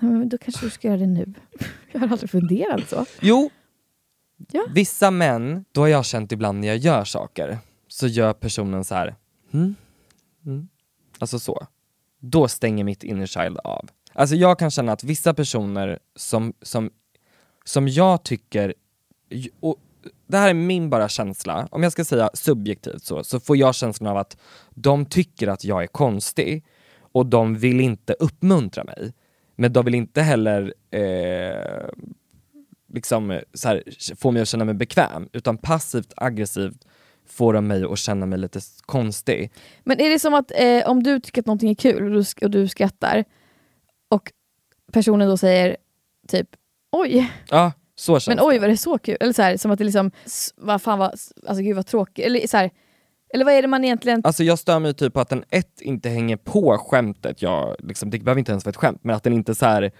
"Ja, 0.00 0.06
men 0.08 0.28
då 0.28 0.38
kanske 0.38 0.66
du 0.66 0.70
ska 0.70 0.88
göra 0.88 0.98
det 0.98 1.06
nu. 1.06 1.34
Jag 1.92 2.00
har 2.00 2.08
aldrig 2.08 2.30
funderat 2.30 2.88
så. 2.88 3.06
Jo, 3.20 3.50
Ja. 4.52 4.66
vissa 4.74 5.10
män, 5.10 5.64
då 5.72 5.80
har 5.80 5.88
jag 5.88 6.04
känt 6.04 6.32
ibland 6.32 6.60
när 6.60 6.68
jag 6.68 6.76
gör 6.76 7.04
saker, 7.04 7.58
så 7.88 8.06
gör 8.06 8.32
personen 8.32 8.84
så 8.84 8.94
här. 8.94 9.14
Mm, 9.52 9.74
mm. 10.46 10.68
Alltså 11.18 11.38
så. 11.38 11.66
Då 12.18 12.48
stänger 12.48 12.84
mitt 12.84 13.02
inner 13.02 13.26
child 13.26 13.58
av. 13.64 13.88
Alltså 14.12 14.36
jag 14.36 14.58
kan 14.58 14.70
känna 14.70 14.92
att 14.92 15.04
vissa 15.04 15.34
personer 15.34 15.98
som, 16.16 16.52
som, 16.62 16.90
som 17.64 17.88
jag 17.88 18.22
tycker, 18.22 18.74
och 19.60 19.76
det 20.26 20.36
här 20.36 20.50
är 20.50 20.54
min 20.54 20.90
bara 20.90 21.08
känsla, 21.08 21.68
om 21.70 21.82
jag 21.82 21.92
ska 21.92 22.04
säga 22.04 22.30
subjektivt 22.34 23.04
så, 23.04 23.24
så 23.24 23.40
får 23.40 23.56
jag 23.56 23.74
känslan 23.74 24.10
av 24.10 24.16
att 24.16 24.36
de 24.70 25.06
tycker 25.06 25.48
att 25.48 25.64
jag 25.64 25.82
är 25.82 25.86
konstig 25.86 26.64
och 27.12 27.26
de 27.26 27.54
vill 27.56 27.80
inte 27.80 28.12
uppmuntra 28.12 28.84
mig. 28.84 29.12
Men 29.56 29.72
de 29.72 29.84
vill 29.84 29.94
inte 29.94 30.22
heller 30.22 30.74
eh, 30.90 31.88
liksom, 32.92 33.30
här, 33.64 33.82
få 34.16 34.30
mig 34.30 34.42
att 34.42 34.48
känna 34.48 34.64
mig 34.64 34.74
bekväm, 34.74 35.28
utan 35.32 35.58
passivt 35.58 36.12
aggressivt 36.16 36.86
får 37.26 37.52
de 37.52 37.66
mig 37.66 37.84
att 37.84 37.98
känna 37.98 38.26
mig 38.26 38.38
lite 38.38 38.60
konstig. 38.80 39.52
Men 39.84 40.00
är 40.00 40.10
det 40.10 40.18
som 40.18 40.34
att 40.34 40.52
eh, 40.54 40.88
om 40.88 41.02
du 41.02 41.20
tycker 41.20 41.42
att 41.42 41.46
någonting 41.46 41.70
är 41.70 41.74
kul 41.74 42.04
och 42.04 42.10
du, 42.10 42.44
och 42.46 42.50
du 42.50 42.68
skrattar 42.68 43.24
och 44.08 44.32
personen 44.92 45.28
då 45.28 45.36
säger 45.36 45.76
typ 46.28 46.48
oj, 46.92 47.32
Ja, 47.50 47.72
så 48.00 48.20
känns 48.20 48.36
men 48.36 48.46
oj 48.46 48.58
var 48.58 48.68
det 48.68 48.76
så 48.76 48.98
kul? 48.98 49.16
Eller 49.20 49.32
så 49.32 49.42
här, 49.42 49.56
som 49.56 49.70
att 49.70 49.78
det 49.78 49.84
liksom, 49.84 50.10
vad 50.56 50.82
fan 50.82 50.98
vad, 50.98 51.10
alltså 51.46 51.62
gud 51.62 51.76
vad 51.76 51.86
tråkigt. 51.86 52.24
Eller, 52.24 52.46
så 52.46 52.56
här, 52.56 52.70
eller 53.34 53.44
vad 53.44 53.54
är 53.54 53.62
det 53.62 53.68
man 53.68 53.84
egentligen... 53.84 54.20
Alltså 54.24 54.44
jag 54.44 54.58
stör 54.58 54.78
mig 54.78 54.94
typ 54.94 55.14
på 55.14 55.20
att 55.20 55.28
den 55.28 55.44
ett 55.50 55.80
inte 55.80 56.08
hänger 56.08 56.36
på 56.36 56.78
skämtet, 56.78 57.42
jag, 57.42 57.76
liksom, 57.78 58.10
det 58.10 58.18
behöver 58.18 58.38
inte 58.38 58.52
ens 58.52 58.64
vara 58.64 58.70
ett 58.70 58.76
skämt, 58.76 59.00
men 59.02 59.16
att 59.16 59.22
den 59.22 59.32
inte 59.32 59.54
så 59.54 59.66
här, 59.66 59.90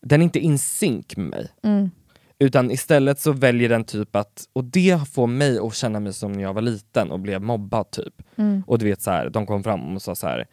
den 0.00 0.20
är 0.20 0.24
inte 0.24 0.38
in 0.38 0.58
sync 0.58 1.16
med 1.16 1.26
mig. 1.26 1.48
Mm. 1.62 1.90
Utan 2.38 2.70
istället 2.70 3.20
så 3.20 3.32
väljer 3.32 3.68
den 3.68 3.84
typ 3.84 4.16
att, 4.16 4.48
och 4.52 4.64
det 4.64 5.08
får 5.12 5.26
mig 5.26 5.58
att 5.58 5.74
känna 5.74 6.00
mig 6.00 6.12
som 6.12 6.32
när 6.32 6.42
jag 6.42 6.54
var 6.54 6.62
liten 6.62 7.10
och 7.10 7.20
blev 7.20 7.42
mobbad 7.42 7.90
typ. 7.90 8.22
Mm. 8.36 8.62
Och 8.66 8.78
du 8.78 8.84
vet 8.84 9.02
så 9.02 9.10
här, 9.10 9.30
de 9.30 9.46
kom 9.46 9.64
fram 9.64 9.96
och 9.96 10.02
sa 10.02 10.14
så 10.14 10.26
här. 10.26 10.46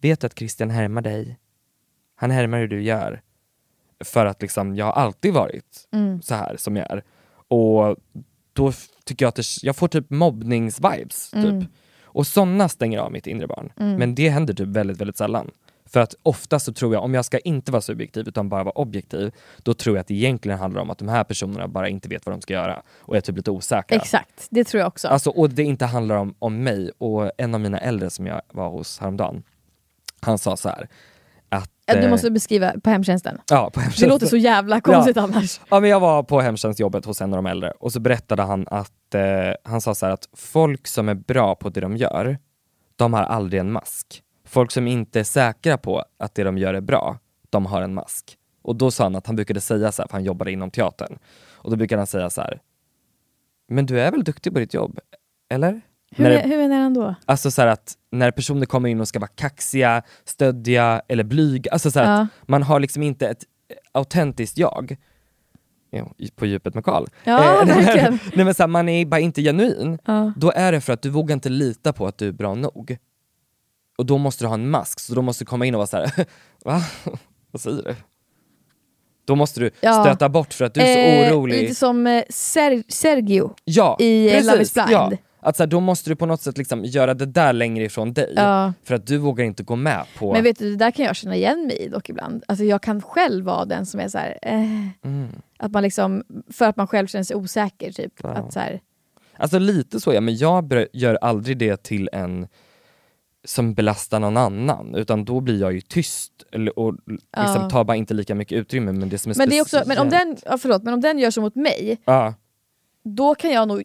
vet 0.00 0.20
du 0.20 0.26
att 0.26 0.38
Christian 0.38 0.70
härmar 0.70 1.02
dig? 1.02 1.38
Han 2.14 2.30
härmar 2.30 2.58
hur 2.58 2.68
du 2.68 2.82
gör. 2.82 3.22
För 4.04 4.26
att 4.26 4.42
liksom, 4.42 4.76
jag 4.76 4.84
har 4.84 4.92
alltid 4.92 5.32
varit 5.34 5.88
Mm. 5.92 6.22
så 6.22 6.34
här 6.34 6.56
som 6.56 6.76
jag 6.76 6.90
är. 6.90 7.04
Och 7.48 7.96
då 8.52 8.72
tycker 9.04 9.24
jag 9.24 9.28
att 9.28 9.34
det, 9.36 9.62
jag 9.62 9.76
får 9.76 9.88
typ 9.88 10.10
mobbningsvibes. 10.10 11.30
Typ. 11.30 11.44
Mm. 11.44 11.66
Och 12.04 12.26
sådana 12.26 12.68
stänger 12.68 12.98
av 12.98 13.12
mitt 13.12 13.26
inre 13.26 13.46
barn. 13.46 13.72
Mm. 13.76 13.96
Men 13.96 14.14
det 14.14 14.28
händer 14.28 14.54
typ 14.54 14.68
väldigt, 14.68 14.96
väldigt 14.96 15.16
sällan. 15.16 15.50
För 15.86 16.00
att 16.00 16.14
ofta 16.22 16.58
så 16.58 16.72
tror 16.72 16.94
jag, 16.94 17.04
om 17.04 17.14
jag 17.14 17.24
ska 17.24 17.38
inte 17.38 17.72
vara 17.72 17.82
subjektiv 17.82 18.28
utan 18.28 18.48
bara 18.48 18.64
vara 18.64 18.78
objektiv, 18.78 19.32
då 19.62 19.74
tror 19.74 19.96
jag 19.96 20.00
att 20.00 20.06
det 20.06 20.14
egentligen 20.14 20.58
handlar 20.58 20.80
om 20.82 20.90
att 20.90 20.98
de 20.98 21.08
här 21.08 21.24
personerna 21.24 21.68
bara 21.68 21.88
inte 21.88 22.08
vet 22.08 22.26
vad 22.26 22.34
de 22.34 22.40
ska 22.40 22.54
göra 22.54 22.82
och 23.00 23.16
är 23.16 23.20
typ 23.20 23.36
lite 23.36 23.50
osäkra. 23.50 23.96
Exakt, 23.96 24.46
det 24.50 24.64
tror 24.64 24.78
jag 24.80 24.88
också. 24.88 25.08
Alltså, 25.08 25.30
och 25.30 25.50
det 25.50 25.62
inte 25.62 25.86
handlar 25.86 26.16
om, 26.16 26.34
om 26.38 26.62
mig. 26.62 26.90
Och 26.98 27.30
en 27.36 27.54
av 27.54 27.60
mina 27.60 27.78
äldre 27.78 28.10
som 28.10 28.26
jag 28.26 28.42
var 28.52 28.68
hos 28.70 28.98
häromdagen, 28.98 29.42
han 30.20 30.38
sa 30.38 30.56
så 30.56 30.68
här. 30.68 30.88
Du 31.94 32.04
eh, 32.04 32.10
måste 32.10 32.30
beskriva 32.30 32.72
på 32.80 32.90
hemtjänsten. 32.90 33.38
Ja, 33.50 33.70
på 33.70 33.80
Det 33.80 33.84
hemtjänsten. 33.84 34.08
låter 34.08 34.26
så 34.26 34.36
jävla 34.36 34.80
konstigt 34.80 35.16
ja. 35.16 35.22
annars. 35.22 35.60
Ja, 35.70 35.80
men 35.80 35.90
jag 35.90 36.00
var 36.00 36.22
på 36.22 36.40
hemtjänstjobbet 36.40 37.04
hos 37.04 37.20
en 37.20 37.32
av 37.32 37.36
de 37.36 37.46
äldre 37.50 37.70
och 37.70 37.92
så 37.92 38.00
berättade 38.00 38.42
han 38.42 38.66
att 38.70 39.14
eh, 39.14 39.22
han 39.64 39.80
sa 39.80 39.94
så 39.94 40.06
att 40.06 40.28
folk 40.36 40.86
som 40.86 41.08
är 41.08 41.14
bra 41.14 41.54
på 41.54 41.68
det 41.68 41.80
de 41.80 41.96
gör, 41.96 42.38
de 42.96 43.14
har 43.14 43.22
aldrig 43.22 43.60
en 43.60 43.72
mask. 43.72 44.22
Folk 44.46 44.70
som 44.70 44.86
inte 44.86 45.20
är 45.20 45.24
säkra 45.24 45.78
på 45.78 46.04
att 46.18 46.34
det 46.34 46.44
de 46.44 46.58
gör 46.58 46.74
är 46.74 46.80
bra, 46.80 47.18
de 47.50 47.66
har 47.66 47.82
en 47.82 47.94
mask. 47.94 48.36
Och 48.62 48.76
då 48.76 48.90
sa 48.90 49.04
han 49.04 49.16
att 49.16 49.26
han 49.26 49.36
brukade 49.36 49.60
säga 49.60 49.92
så 49.92 50.02
här, 50.02 50.08
för 50.08 50.12
han 50.16 50.24
jobbade 50.24 50.52
inom 50.52 50.70
teatern, 50.70 51.18
och 51.52 51.70
då 51.70 51.76
brukade 51.76 52.00
han 52.00 52.06
säga 52.06 52.30
så 52.30 52.40
här. 52.40 52.60
Men 53.68 53.86
du 53.86 54.00
är 54.00 54.10
väl 54.10 54.24
duktig 54.24 54.52
på 54.52 54.58
ditt 54.58 54.74
jobb? 54.74 54.98
Eller? 55.50 55.80
Hur, 56.16 56.24
När 56.24 56.30
är, 56.30 56.48
hur 56.48 56.56
menar 56.58 56.76
han 56.76 56.94
då? 56.94 57.14
Alltså 57.26 57.50
så 57.50 57.62
att 57.62 57.94
när 58.12 58.30
personer 58.30 58.66
kommer 58.66 58.88
in 58.88 59.00
och 59.00 59.08
ska 59.08 59.18
vara 59.18 59.30
kaxiga, 59.34 60.02
stöddiga 60.24 61.02
eller 61.08 61.24
blyga, 61.24 61.70
alltså 61.72 61.90
så 61.90 61.98
Ja. 61.98 62.04
att 62.04 62.28
man 62.48 62.62
har 62.62 62.80
liksom 62.80 63.02
inte 63.02 63.28
ett 63.28 63.44
eh, 63.68 63.76
autentiskt 63.92 64.58
jag. 64.58 64.96
Jo, 65.92 66.12
på 66.36 66.46
djupet 66.46 66.74
med 66.74 66.84
Karl. 66.84 67.06
Ja, 67.24 67.62
men- 67.66 67.76
verkligen. 67.76 68.18
nej, 68.34 68.44
men 68.44 68.54
så 68.54 68.62
här, 68.62 68.68
man 68.68 68.88
är 68.88 69.04
bara 69.06 69.20
inte 69.20 69.42
genuin. 69.42 69.98
Ja. 70.04 70.32
Då 70.36 70.52
är 70.54 70.72
det 70.72 70.80
för 70.80 70.92
att 70.92 71.02
du 71.02 71.10
vågar 71.10 71.34
inte 71.34 71.48
lita 71.48 71.92
på 71.92 72.06
att 72.06 72.18
du 72.18 72.28
är 72.28 72.32
bra 72.32 72.54
nog. 72.54 72.96
Och 73.98 74.06
då 74.06 74.18
måste 74.18 74.44
du 74.44 74.48
ha 74.48 74.54
en 74.54 74.70
mask, 74.70 75.00
så 75.00 75.14
då 75.14 75.22
måste 75.22 75.44
du 75.44 75.46
komma 75.46 75.66
in 75.66 75.74
och 75.74 75.78
vara 75.78 75.86
så 75.86 75.96
här. 75.96 76.12
va? 76.64 76.82
Vad 77.50 77.60
säger 77.60 77.82
du? 77.82 77.94
Då 79.24 79.34
måste 79.36 79.60
du 79.60 79.70
Ja. 79.80 80.04
stöta 80.04 80.28
bort 80.28 80.54
för 80.54 80.64
att 80.64 80.74
du 80.74 80.80
är 80.80 80.94
så 80.94 81.00
Eh, 81.26 81.32
orolig. 81.38 81.62
Lite 81.62 81.74
som 81.74 82.06
eh, 82.06 82.22
Ser- 82.30 82.84
Sergio 82.92 83.54
Ja, 83.64 83.96
i 84.00 84.36
eh, 84.36 84.44
Love 84.44 84.62
is 84.62 84.74
blind. 84.74 84.90
Ja. 84.90 85.12
Att 85.42 85.56
så 85.56 85.62
här, 85.62 85.68
då 85.68 85.80
måste 85.80 86.10
du 86.10 86.16
på 86.16 86.26
något 86.26 86.40
sätt 86.40 86.58
liksom 86.58 86.84
göra 86.84 87.14
det 87.14 87.26
där 87.26 87.52
längre 87.52 87.84
ifrån 87.84 88.12
dig. 88.12 88.32
Ja. 88.36 88.72
För 88.84 88.94
att 88.94 89.06
du 89.06 89.18
vågar 89.18 89.44
inte 89.44 89.62
gå 89.62 89.76
med 89.76 90.04
på... 90.18 90.32
Men 90.32 90.44
vet 90.44 90.58
du, 90.58 90.70
det 90.70 90.76
där 90.76 90.90
kan 90.90 91.04
jag 91.04 91.16
känna 91.16 91.36
igen 91.36 91.66
mig 91.66 91.76
i 91.76 91.88
dock 91.88 92.08
ibland. 92.08 92.44
Alltså 92.48 92.64
jag 92.64 92.82
kan 92.82 93.02
själv 93.02 93.44
vara 93.44 93.64
den 93.64 93.86
som 93.86 94.00
är 94.00 94.08
så 94.08 94.18
här, 94.18 94.38
eh, 94.42 94.54
Mm. 95.04 95.28
att 95.58 95.72
man 95.72 95.82
liksom, 95.82 96.22
för 96.52 96.64
att 96.64 96.76
man 96.76 96.86
själv 96.86 97.06
känner 97.06 97.24
sig 97.24 97.36
osäker. 97.36 97.92
Typ. 97.92 98.12
Ja. 98.22 98.28
Att 98.28 98.52
så 98.52 98.60
här, 98.60 98.80
Alltså 99.36 99.58
lite 99.58 100.00
så 100.00 100.12
ja, 100.12 100.20
men 100.20 100.36
jag 100.36 100.86
gör 100.92 101.14
aldrig 101.20 101.58
det 101.58 101.82
till 101.82 102.08
en 102.12 102.46
som 103.44 103.74
belastar 103.74 104.20
någon 104.20 104.36
annan, 104.36 104.94
utan 104.94 105.24
då 105.24 105.40
blir 105.40 105.60
jag 105.60 105.72
ju 105.72 105.80
tyst 105.80 106.32
och 106.76 106.94
liksom 107.06 107.62
Ja. 107.62 107.70
tar 107.70 107.84
bara 107.84 107.96
inte 107.96 108.14
lika 108.14 108.34
mycket 108.34 108.58
utrymme. 108.58 108.92
Men 108.92 109.08
det 109.08 109.18
som 109.18 109.30
är 109.32 109.36
men, 109.36 109.48
det 109.48 109.58
är 109.58 109.62
också, 109.62 109.82
men, 109.86 109.98
om 109.98 110.08
den, 110.08 110.36
ja, 110.46 110.58
förlåt, 110.58 110.82
men 110.82 110.94
om 110.94 111.00
den 111.00 111.18
gör 111.18 111.30
så 111.30 111.40
mot 111.40 111.54
mig, 111.54 111.98
då 113.04 113.34
kan 113.34 113.50
jag 113.50 113.68
nog 113.68 113.82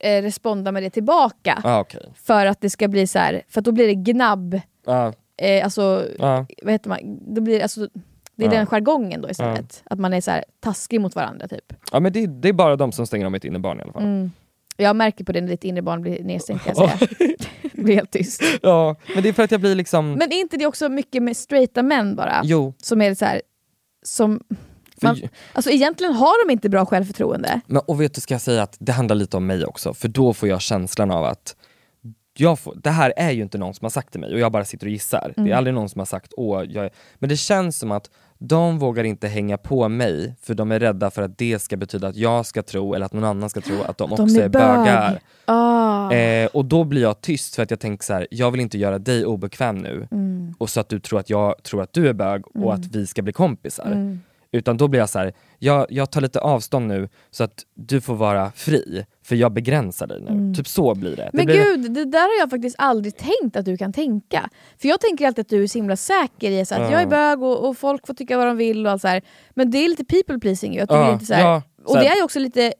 eh, 0.00 0.22
responda 0.22 0.72
med 0.72 0.82
det 0.82 0.90
tillbaka. 0.90 1.60
ah, 1.64 1.80
okej. 1.80 2.12
För 2.14 2.46
att 2.46 2.60
det 2.60 2.70
ska 2.70 2.88
bli 2.88 3.06
så 3.06 3.18
här, 3.18 3.42
för 3.48 3.60
att 3.60 3.64
då 3.64 3.72
blir 3.72 3.86
det 3.86 3.94
gnabb. 3.94 4.60
Ja, 4.86 5.12
Eh, 5.42 5.64
alltså, 5.64 6.06
ja, 6.18 6.46
vad 6.62 6.72
heter 6.72 6.88
man? 6.88 6.98
Då 7.34 7.40
blir, 7.40 7.56
det- 7.56 7.62
alltså, 7.62 7.88
det 8.36 8.44
är 8.44 8.48
Ja. 8.52 8.56
den 8.58 8.66
jargongen 8.66 9.20
då 9.22 9.30
istället. 9.30 9.82
Att 9.84 9.98
man 9.98 10.12
är 10.14 10.20
så 10.20 10.30
här 10.30 10.44
taskig 10.60 11.00
mot 11.00 11.14
varandra 11.14 11.48
typ. 11.48 11.72
ja, 11.92 12.00
men 12.00 12.12
det, 12.12 12.26
det 12.26 12.48
är 12.48 12.52
bara 12.52 12.76
de 12.76 12.92
som 12.92 13.06
stänger 13.06 13.26
av 13.26 13.32
mitt 13.32 13.44
innebarn 13.44 13.78
i 13.78 13.82
alla 13.82 13.92
fall. 13.92 14.02
Mm. 14.02 14.30
Jag 14.76 14.96
märker 14.96 15.24
på 15.24 15.32
det 15.32 15.40
när 15.40 15.48
ditt 15.48 15.64
inre 15.64 15.82
barn 15.82 16.02
blir 16.02 16.24
nedstängt 16.24 16.62
kan 16.64 16.74
jag 16.76 16.98
säga. 16.98 17.08
det 17.62 17.72
blir 17.82 17.94
helt 17.94 18.10
tyst. 18.10 18.42
Ja, 18.62 18.96
men 19.14 19.22
det 19.22 19.28
är 19.28 19.32
för 19.32 19.42
att 19.42 19.50
jag 19.50 19.60
blir 19.60 19.74
liksom... 19.74 20.12
Men 20.12 20.32
är 20.32 20.40
inte 20.40 20.56
det 20.56 20.66
också 20.66 20.88
mycket 20.88 21.22
med 21.22 21.36
straighta 21.36 21.82
män 21.82 22.16
bara? 22.16 22.40
Jo, 22.44 22.74
Som 22.82 23.00
är 23.02 23.14
så 23.14 23.24
här, 23.24 23.42
som... 24.02 24.40
för, 25.00 25.06
Man, 25.06 25.20
alltså 25.52 25.70
egentligen 25.70 26.12
har 26.12 26.46
de 26.46 26.52
inte 26.52 26.68
bra 26.68 26.86
självförtroende. 26.86 27.60
men, 27.66 27.82
och 27.86 28.00
vet 28.00 28.14
du, 28.14 28.20
ska 28.20 28.34
jag 28.34 28.40
säga 28.40 28.62
att 28.62 28.76
det 28.80 28.92
handlar 28.92 29.16
lite 29.16 29.36
om 29.36 29.46
mig 29.46 29.64
också, 29.64 29.94
för 29.94 30.08
då 30.08 30.34
får 30.34 30.48
jag 30.48 30.60
känslan 30.60 31.10
av 31.10 31.24
att 31.24 31.56
jag 32.38 32.58
får, 32.58 32.74
det 32.82 32.90
här 32.90 33.12
är 33.16 33.30
ju 33.30 33.42
inte 33.42 33.58
någon 33.58 33.74
som 33.74 33.84
har 33.84 33.90
sagt 33.90 34.10
till 34.12 34.20
mig 34.20 34.32
och 34.34 34.38
jag 34.40 34.52
bara 34.52 34.64
sitter 34.64 34.86
och 34.86 34.92
gissar. 34.92 35.32
Det 35.36 35.40
är 35.40 35.44
Mm. 35.44 35.58
aldrig 35.58 35.74
någon 35.74 35.88
som 35.88 35.98
har 35.98 36.06
sagt 36.06 36.32
åh, 36.36 36.64
jag. 36.68 36.90
Men 37.18 37.28
det 37.28 37.36
känns 37.36 37.78
som 37.78 37.92
att 37.92 38.10
de 38.38 38.78
vågar 38.78 39.04
inte 39.04 39.28
hänga 39.28 39.58
på 39.58 39.88
mig 39.88 40.34
för 40.42 40.54
de 40.54 40.72
är 40.72 40.80
rädda 40.80 41.10
för 41.10 41.22
att 41.22 41.38
det 41.38 41.58
ska 41.58 41.76
betyda 41.76 42.08
att 42.08 42.16
jag 42.16 42.46
ska 42.46 42.62
tro 42.62 42.94
eller 42.94 43.06
att 43.06 43.12
någon 43.12 43.24
annan 43.24 43.50
ska 43.50 43.60
tro 43.60 43.82
att 43.82 43.98
de, 43.98 44.10
De 44.10 44.22
också 44.22 44.36
är 44.40 44.44
är 44.44 44.48
bögar. 44.48 45.10
bög. 45.10 45.20
Ah. 45.44 46.12
Eh, 46.12 46.46
och 46.52 46.64
då 46.64 46.84
blir 46.84 47.02
jag 47.02 47.20
tyst 47.20 47.54
för 47.54 47.62
att 47.62 47.70
jag 47.70 47.80
tänker 47.80 48.04
så 48.04 48.12
här: 48.12 48.26
jag 48.30 48.50
vill 48.50 48.60
inte 48.60 48.78
göra 48.78 48.98
dig 48.98 49.26
obekväm 49.26 49.78
nu 49.78 50.08
Mm. 50.10 50.54
och 50.58 50.70
så 50.70 50.80
att 50.80 50.88
du 50.88 51.00
tror 51.00 51.20
att 51.20 51.30
jag 51.30 51.54
tror 51.62 51.82
att 51.82 51.92
du 51.92 52.08
är 52.08 52.12
bög 52.12 52.46
och 52.46 52.56
Mm. 52.56 52.68
att 52.68 52.86
vi 52.86 53.06
ska 53.06 53.22
bli 53.22 53.32
kompisar. 53.32 54.18
Mm. 54.52 54.58
Utan 54.58 54.76
då 54.76 54.88
blir 54.88 55.00
jag 55.00 55.08
så 55.08 55.18
här: 55.18 55.32
jag, 55.58 55.86
jag 55.90 56.10
tar 56.10 56.20
lite 56.20 56.40
avstånd 56.40 56.86
nu 56.86 57.08
så 57.30 57.44
att 57.44 57.64
du 57.74 58.00
får 58.00 58.14
vara 58.14 58.52
fri, 58.54 59.04
för 59.24 59.36
jag 59.36 59.52
begränsar 59.52 60.06
dig 60.06 60.20
nu. 60.20 60.30
Mm. 60.30 60.54
Typ 60.54 60.68
så 60.68 60.94
blir 60.94 61.16
det. 61.16 61.22
det 61.22 61.30
Men 61.32 61.46
blir, 61.46 61.56
gud, 61.64 61.92
det 61.92 62.04
där 62.04 62.18
har 62.18 62.40
jag 62.40 62.50
faktiskt 62.50 62.76
aldrig 62.78 63.16
tänkt 63.16 63.56
att 63.56 63.64
du 63.64 63.76
kan 63.76 63.92
tänka. 63.92 64.50
För 64.80 64.88
jag 64.88 65.00
tänker 65.00 65.26
alltid 65.26 65.42
att 65.42 65.48
du 65.48 65.62
är 65.62 65.66
så 65.66 65.78
himla 65.78 65.96
säker 65.96 66.50
i 66.50 66.64
så 66.66 66.74
att 66.74 66.80
Ja. 66.80 66.90
jag 66.90 67.02
är 67.02 67.06
bög 67.06 67.42
och, 67.42 67.68
och 67.68 67.78
folk 67.78 68.06
får 68.06 68.14
tycka 68.14 68.36
vad 68.36 68.46
de 68.46 68.56
vill 68.56 68.86
och 68.86 68.92
allt 68.92 69.02
så 69.02 69.08
här. 69.08 69.22
Men 69.54 69.70
det 69.70 69.78
är 69.78 69.88
lite 69.88 70.04
people 70.04 70.38
pleasing 70.38 70.74
ju. 70.74 70.80
Att 70.80 70.88
du 70.88 70.98
vill 70.98 71.12
inte 71.12 71.26
så 71.26 71.34
här, 71.34 71.42
ja, 71.42 71.62
och 71.84 71.94
det 71.96 72.06
är 72.06 72.16
ju 72.16 72.22
också 72.22 72.38
lite, 72.38 72.72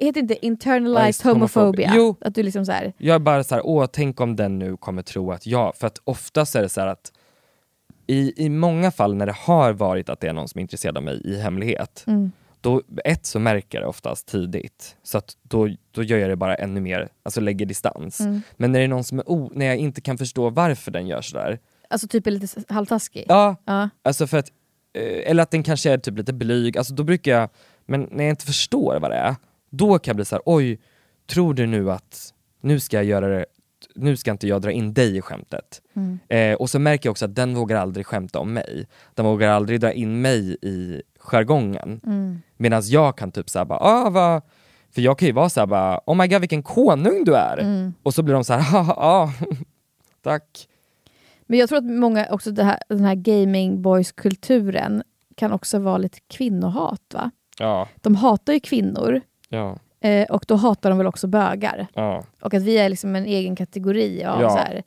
heter 0.00 0.20
inte 0.20 0.46
internalized 0.46 1.32
homophobia? 1.32 1.92
Jo. 1.94 2.16
Att 2.20 2.34
du 2.34 2.42
liksom 2.42 2.64
så 2.66 2.72
här, 2.72 2.92
Jag 2.98 3.14
är 3.14 3.18
bara 3.18 3.44
så 3.44 3.54
här, 3.54 3.66
åh 3.66 3.86
tänk 3.92 4.20
om 4.20 4.36
den 4.36 4.58
nu 4.58 4.76
kommer 4.76 5.02
tro 5.02 5.32
att 5.32 5.46
jag, 5.46 5.76
för 5.76 5.86
att 5.86 5.98
oftast 6.04 6.56
är 6.56 6.62
det 6.62 6.68
så 6.68 6.80
här 6.80 6.88
att 6.88 7.12
i, 8.06 8.44
i 8.44 8.48
många 8.48 8.90
fall 8.90 9.14
när 9.14 9.26
det 9.26 9.36
har 9.38 9.72
varit 9.72 10.08
att 10.08 10.20
det 10.20 10.28
är 10.28 10.32
någon 10.32 10.48
som 10.48 10.58
är 10.58 10.62
intresserad 10.62 10.96
av 10.96 11.02
mig 11.02 11.20
i 11.24 11.38
hemlighet, 11.40 12.04
mm. 12.06 12.32
då, 12.60 12.82
ett 13.04 13.26
så 13.26 13.38
märker 13.38 13.78
jag 13.78 13.84
det 13.84 13.88
oftast 13.88 14.26
tidigt, 14.26 14.96
så 15.02 15.18
att 15.18 15.36
då, 15.42 15.68
då 15.90 16.02
gör 16.02 16.18
jag 16.18 16.30
det 16.30 16.36
bara 16.36 16.54
ännu 16.54 16.80
mer, 16.80 17.08
alltså 17.22 17.40
lägger 17.40 17.66
distans. 17.66 18.20
Mm. 18.20 18.42
Men 18.56 18.72
när 18.72 18.78
det 18.78 18.84
är 18.84 18.88
någon 18.88 19.04
som 19.04 19.18
är 19.18 19.30
o, 19.30 19.50
när 19.54 19.66
jag 19.66 19.76
inte 19.76 20.00
kan 20.00 20.18
förstå 20.18 20.50
varför 20.50 20.90
den 20.90 21.06
gör 21.06 21.22
sådär, 21.22 21.58
alltså 21.90 22.08
typ 22.08 22.26
är 22.26 22.30
lite 22.30 22.64
halvtaskig. 22.68 23.24
ja, 23.28 23.56
Ja. 23.64 23.88
alltså 24.02 24.26
för 24.26 24.38
att, 24.38 24.48
eh, 24.92 25.30
eller 25.30 25.42
att 25.42 25.50
den 25.50 25.62
kanske 25.62 25.90
är 25.92 25.98
typ 25.98 26.18
lite 26.18 26.32
blyg, 26.32 26.78
alltså 26.78 26.94
då 26.94 27.04
brukar 27.04 27.32
jag, 27.32 27.48
men 27.86 28.08
när 28.10 28.24
jag 28.24 28.32
inte 28.32 28.46
förstår 28.46 29.00
vad 29.00 29.10
det 29.10 29.16
är, 29.16 29.36
då 29.70 29.98
kan 29.98 30.10
jag 30.12 30.16
bli 30.16 30.24
så 30.24 30.34
här: 30.34 30.42
oj, 30.46 30.80
tror 31.26 31.54
du 31.54 31.66
nu 31.66 31.90
att, 31.92 32.34
nu 32.60 32.80
ska 32.80 32.96
jag 32.96 33.04
göra 33.04 33.28
det, 33.28 33.46
nu 33.96 34.16
ska 34.16 34.30
inte 34.30 34.48
jag 34.48 34.62
dra 34.62 34.70
in 34.70 34.94
dig 34.94 35.16
i 35.16 35.20
skämtet. 35.20 35.82
Mm. 35.94 36.18
Eh, 36.28 36.56
och 36.56 36.70
så 36.70 36.78
märker 36.78 37.06
jag 37.06 37.10
också 37.10 37.24
att 37.24 37.34
den 37.34 37.54
vågar 37.54 37.76
aldrig 37.76 38.06
skämta 38.06 38.38
om 38.38 38.52
mig. 38.52 38.86
Den 39.14 39.24
vågar 39.24 39.48
aldrig 39.48 39.80
dra 39.80 39.92
in 39.92 40.20
mig 40.20 40.56
i 40.62 41.02
jargongen. 41.18 42.00
Mm. 42.06 42.42
Medan 42.56 42.82
jag 42.84 43.18
kan 43.18 43.32
typ 43.32 43.50
såhär 43.50 43.64
bara, 43.64 43.78
ah, 43.78 44.10
vad... 44.10 44.42
För 44.90 45.02
jag 45.02 45.18
kan 45.18 45.26
ju 45.26 45.32
vara 45.32 45.48
såhär 45.48 45.66
bara, 45.66 46.00
oh 46.06 46.16
my 46.16 46.26
god 46.26 46.40
vilken 46.40 46.62
konung 46.62 47.24
du 47.24 47.34
är! 47.34 47.58
Mm. 47.58 47.94
Och 48.02 48.14
så 48.14 48.22
blir 48.22 48.34
de 48.34 48.44
såhär, 48.44 48.64
ja, 48.72 48.94
ah, 48.96 49.32
tack. 50.22 50.68
Men 51.46 51.58
jag 51.58 51.68
tror 51.68 51.78
att 51.78 51.84
många, 51.84 52.26
också 52.30 52.62
här, 52.62 52.78
den 52.88 53.04
här 53.04 53.14
gaming 53.14 53.82
boys 53.82 54.12
kulturen 54.12 55.02
kan 55.34 55.52
också 55.52 55.78
vara 55.78 55.98
lite 55.98 56.18
kvinnohat 56.28 57.02
va? 57.14 57.30
Ja, 57.58 57.88
De 57.96 58.14
hatar 58.14 58.52
ju 58.52 58.60
kvinnor 58.60 59.20
ja, 59.48 59.76
eh, 60.06 60.24
och 60.30 60.44
då 60.48 60.54
hatar 60.56 60.90
de 60.90 60.98
väl 60.98 61.06
också 61.06 61.26
bögar. 61.26 61.86
ja. 61.94 62.24
Och 62.40 62.54
att 62.54 62.62
vi 62.62 62.78
är 62.78 62.88
liksom 62.88 63.16
en 63.16 63.24
egen 63.26 63.56
kategori 63.56 64.24
av 64.24 64.42
Ja. 64.42 64.50
så 64.50 64.56
här. 64.56 64.82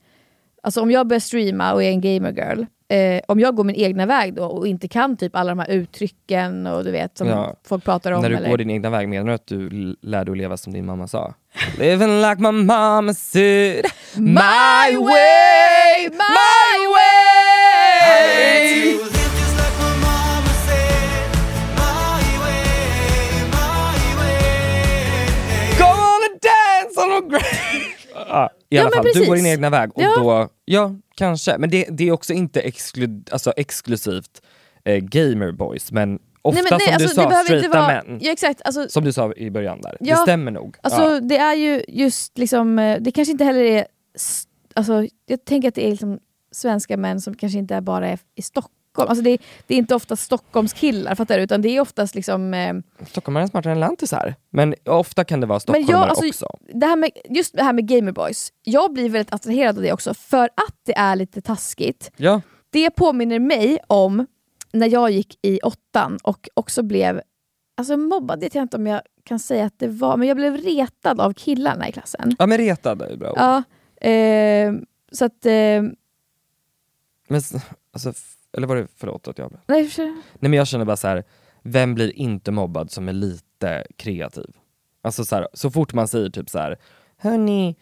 Alltså 0.64 0.82
om 0.82 0.92
jag 0.92 1.08
börjar 1.08 1.20
streama 1.20 1.74
och 1.74 1.84
är 1.84 1.90
en 1.90 2.02
gamer 2.02 2.32
girl 2.32 2.64
eh, 2.90 3.22
om 3.28 3.40
jag 3.40 3.56
går 3.56 3.64
min 3.64 3.76
egna 3.76 4.06
väg 4.06 4.34
då 4.34 4.44
och 4.46 4.68
inte 4.68 4.88
kan 4.88 5.18
typ 5.18 5.36
alla 5.36 5.50
de 5.52 5.60
här 5.60 5.70
uttrycken 5.70 6.68
och 6.68 6.84
du 6.84 6.92
vet 6.92 7.18
som 7.18 7.28
Ja. 7.28 7.56
folk 7.68 7.84
pratar 7.84 8.12
om. 8.12 8.22
När 8.22 8.30
du 8.30 8.36
eller... 8.36 8.50
går 8.50 8.58
din 8.58 8.70
egna 8.70 8.90
väg, 8.90 9.10
menar 9.10 9.28
du 9.28 9.34
att 9.34 9.48
du 9.48 9.70
lär 10.02 10.26
dig 10.26 10.32
att 10.32 10.38
leva 10.38 10.58
som 10.58 10.74
din 10.74 10.86
mamma 10.86 11.08
sa? 11.08 11.34
Living 11.80 12.22
like 12.22 12.42
my 12.42 12.52
mama 12.52 13.14
said 13.14 13.86
My 14.16 14.96
way, 14.96 16.10
my 16.10 16.80
way 16.96 18.59
ja, 28.30 28.50
I 28.70 28.76
Ja, 28.76 28.82
alla 28.82 28.90
men 28.90 29.04
fall, 29.04 29.06
du 29.14 29.20
går 29.20 29.26
precis. 29.28 29.44
din 29.44 29.52
egna 29.54 29.70
väg 29.70 29.90
och 29.96 30.02
Ja. 30.04 30.16
då, 30.20 30.50
ja 30.66 30.96
kanske, 31.16 31.58
men 31.58 31.70
det, 31.70 31.86
det 31.92 32.08
är 32.08 32.12
också 32.12 32.34
inte 32.34 32.62
exklu, 32.62 33.08
alltså 33.32 33.54
exklusivt 33.58 34.42
eh, 34.86 34.98
gamer 34.98 35.52
boys 35.52 35.92
men 35.92 36.20
ofta 36.42 36.62
Nej, 36.62 36.72
nej, 36.72 36.80
som 36.88 36.94
alltså, 36.94 37.22
du 37.22 37.28
det 37.28 37.32
sa, 37.36 37.44
straighta 37.44 37.70
vara- 37.70 37.88
män. 38.04 38.20
Ja, 38.22 38.32
exakt, 38.32 38.62
alltså, 38.66 38.90
Som 38.90 39.04
du 39.04 39.14
sa 39.14 39.34
i 39.34 39.50
början 39.52 39.82
där, 39.82 39.98
Ja, 40.00 40.16
det 40.16 40.22
stämmer 40.22 40.52
nog. 40.52 40.76
Alltså 40.84 41.02
ja. 41.02 41.20
det 41.20 41.38
är 41.38 41.54
ju 41.56 41.84
just 41.88 42.38
liksom, 42.38 42.80
eh, 42.80 42.98
det 43.02 43.12
kanske 43.12 43.32
inte 43.32 43.44
heller 43.44 43.64
är, 43.64 43.86
alltså 44.74 45.06
jag 45.26 45.46
tänker 45.46 45.68
att 45.68 45.76
det 45.76 45.86
är 45.88 45.92
liksom 45.92 46.20
svenska 46.52 46.98
män 46.98 47.22
som 47.22 47.34
kanske 47.36 47.60
inte 47.60 47.82
bara 47.82 48.08
är 48.08 48.20
i 48.36 48.42
Stockholm. 48.42 48.74
Alltså 48.98 49.24
det, 49.24 49.38
det 49.68 49.74
är 49.74 49.78
inte 49.78 49.96
ofta 49.96 50.16
Stockholmskillar, 50.16 51.16
fattar 51.16 51.38
du? 51.38 51.44
Utan 51.44 51.62
det 51.62 51.70
är 51.70 51.82
oftast 51.82 52.16
liksom... 52.16 52.54
Eh, 52.54 52.74
Stockholm 53.08 53.38
är 53.38 53.48
smartare 53.48 53.74
än 53.74 53.80
lantisar, 53.80 54.36
men 54.50 54.76
ofta 54.86 55.24
kan 55.24 55.40
det 55.42 55.48
vara 55.48 55.60
stockholmare 55.60 55.92
jag, 55.92 56.10
alltså, 56.10 56.28
också. 56.28 56.48
det 56.74 56.86
här 56.86 56.96
med, 56.96 57.10
just 57.30 57.58
det 57.58 57.64
här 57.64 57.74
med 57.74 57.88
Gamerboys, 57.88 58.54
jag 58.64 58.94
blir 58.94 59.10
väldigt 59.10 59.34
attraherad 59.34 59.78
av 59.78 59.84
det 59.84 59.94
också 59.94 60.14
för 60.14 60.44
att 60.46 60.76
det 60.86 60.98
är 60.98 61.16
lite 61.16 61.42
taskigt. 61.42 62.12
Ja. 62.18 62.42
Det 62.70 62.90
påminner 62.92 63.40
mig 63.40 63.80
om 63.88 64.26
när 64.72 64.88
jag 64.88 65.12
gick 65.12 65.40
i 65.42 65.60
åttan 65.60 66.20
och 66.24 66.50
också 66.54 66.84
blev 66.84 67.22
Alltså 67.78 67.98
mobbad 67.98 68.40
vet 68.40 68.56
jag 68.56 68.62
inte 68.62 68.78
om 68.78 68.88
jag 68.88 69.02
kan 69.24 69.40
säga 69.40 69.66
att 69.66 69.80
det 69.80 69.88
var, 69.88 70.18
men 70.18 70.28
jag 70.28 70.38
blev 70.38 70.58
retad 70.58 71.22
av 71.22 71.34
killarna 71.34 71.90
i 71.90 71.92
klassen. 71.92 72.36
ja 72.40 72.46
men 72.48 72.58
retad 72.58 73.02
är 73.02 73.18
bra 73.18 73.32
ord. 73.32 73.38
Ja, 73.38 73.64
eh, 74.10 74.74
så 75.12 75.26
att... 75.26 75.46
Eh, 75.46 75.52
Men, 77.28 77.42
alltså, 77.94 78.14
eller 78.58 78.68
var 78.68 78.76
det, 78.76 78.88
förlåt 78.98 79.28
att 79.28 79.38
jag... 79.38 79.54
nej, 79.68 79.86
för- 79.88 80.04
Nej 80.04 80.22
men 80.40 80.54
jag 80.54 80.68
känner 80.68 80.86
bara 80.86 80.98
så 80.98 81.08
här. 81.08 81.24
vem 81.64 81.96
blir 81.96 82.16
inte 82.20 82.52
mobbad 82.52 82.92
som 82.92 83.08
är 83.10 83.14
lite 83.14 83.84
kreativ? 83.98 84.50
Alltså 85.02 85.26
så, 85.26 85.36
här, 85.36 85.48
så 85.54 85.72
fort 85.72 85.94
man 85.94 86.08
säger 86.08 86.30
typ 86.30 86.50
så 86.50 86.60
här, 86.60 86.78
hörni, 87.18 87.76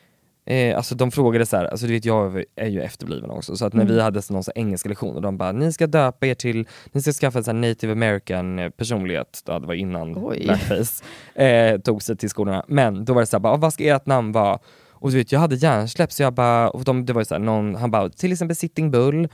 eh, 0.46 0.78
alltså 0.78 0.96
de 0.96 1.12
frågade 1.12 1.46
så 1.46 1.58
här, 1.58 1.66
alltså 1.66 1.88
du 1.88 1.94
vet 1.94 2.06
jag 2.06 2.44
är 2.56 2.68
ju 2.68 2.82
efterbliven 2.82 3.30
också, 3.30 3.56
så 3.58 3.66
att 3.66 3.74
när 3.74 3.82
Mm. 3.84 3.96
vi 3.96 4.02
hade 4.02 4.22
någon 4.30 4.44
så 4.44 4.52
engelska 4.56 4.90
lektion 4.90 5.16
och 5.16 5.22
de 5.22 5.38
bara, 5.38 5.52
ni 5.52 5.74
ska 5.74 5.88
döpa 5.88 6.28
er 6.28 6.34
till, 6.36 6.68
ni 6.92 7.02
ska 7.02 7.12
skaffa 7.12 7.38
en 7.38 7.44
så 7.44 7.54
native 7.54 7.92
american 7.92 8.60
eh, 8.60 8.70
personlighet, 8.70 9.42
det 9.46 9.60
var 9.60 9.74
innan 9.74 10.18
Oj. 10.18 10.44
blackface, 10.44 11.04
eh, 11.44 11.80
tog 11.80 12.04
sig 12.04 12.18
till 12.18 12.30
skolorna. 12.30 12.66
Men 12.68 13.06
då 13.06 13.14
var 13.14 13.22
det 13.22 13.26
så 13.28 13.38
här, 13.38 13.42
bara, 13.42 13.58
vad 13.58 13.74
ska 13.74 13.84
ert 13.84 14.06
namn 14.06 14.32
vara? 14.32 14.60
Och 15.00 15.12
du 15.12 15.18
vet 15.18 15.32
jag 15.32 15.40
hade 15.40 15.56
hjärnsläpp 15.56 16.12
så 16.12 16.24
jag 16.24 16.34
bara, 16.34 16.70
och 16.70 16.84
de, 16.84 17.06
det 17.06 17.14
var 17.14 17.22
ju 17.22 17.26
så 17.26 17.34
här, 17.36 17.40
någon, 17.40 17.76
han 17.76 17.92
bara, 17.92 18.10
till 18.10 18.32
exempel 18.32 18.56
Sitting 18.56 18.92
Bull, 18.92 19.28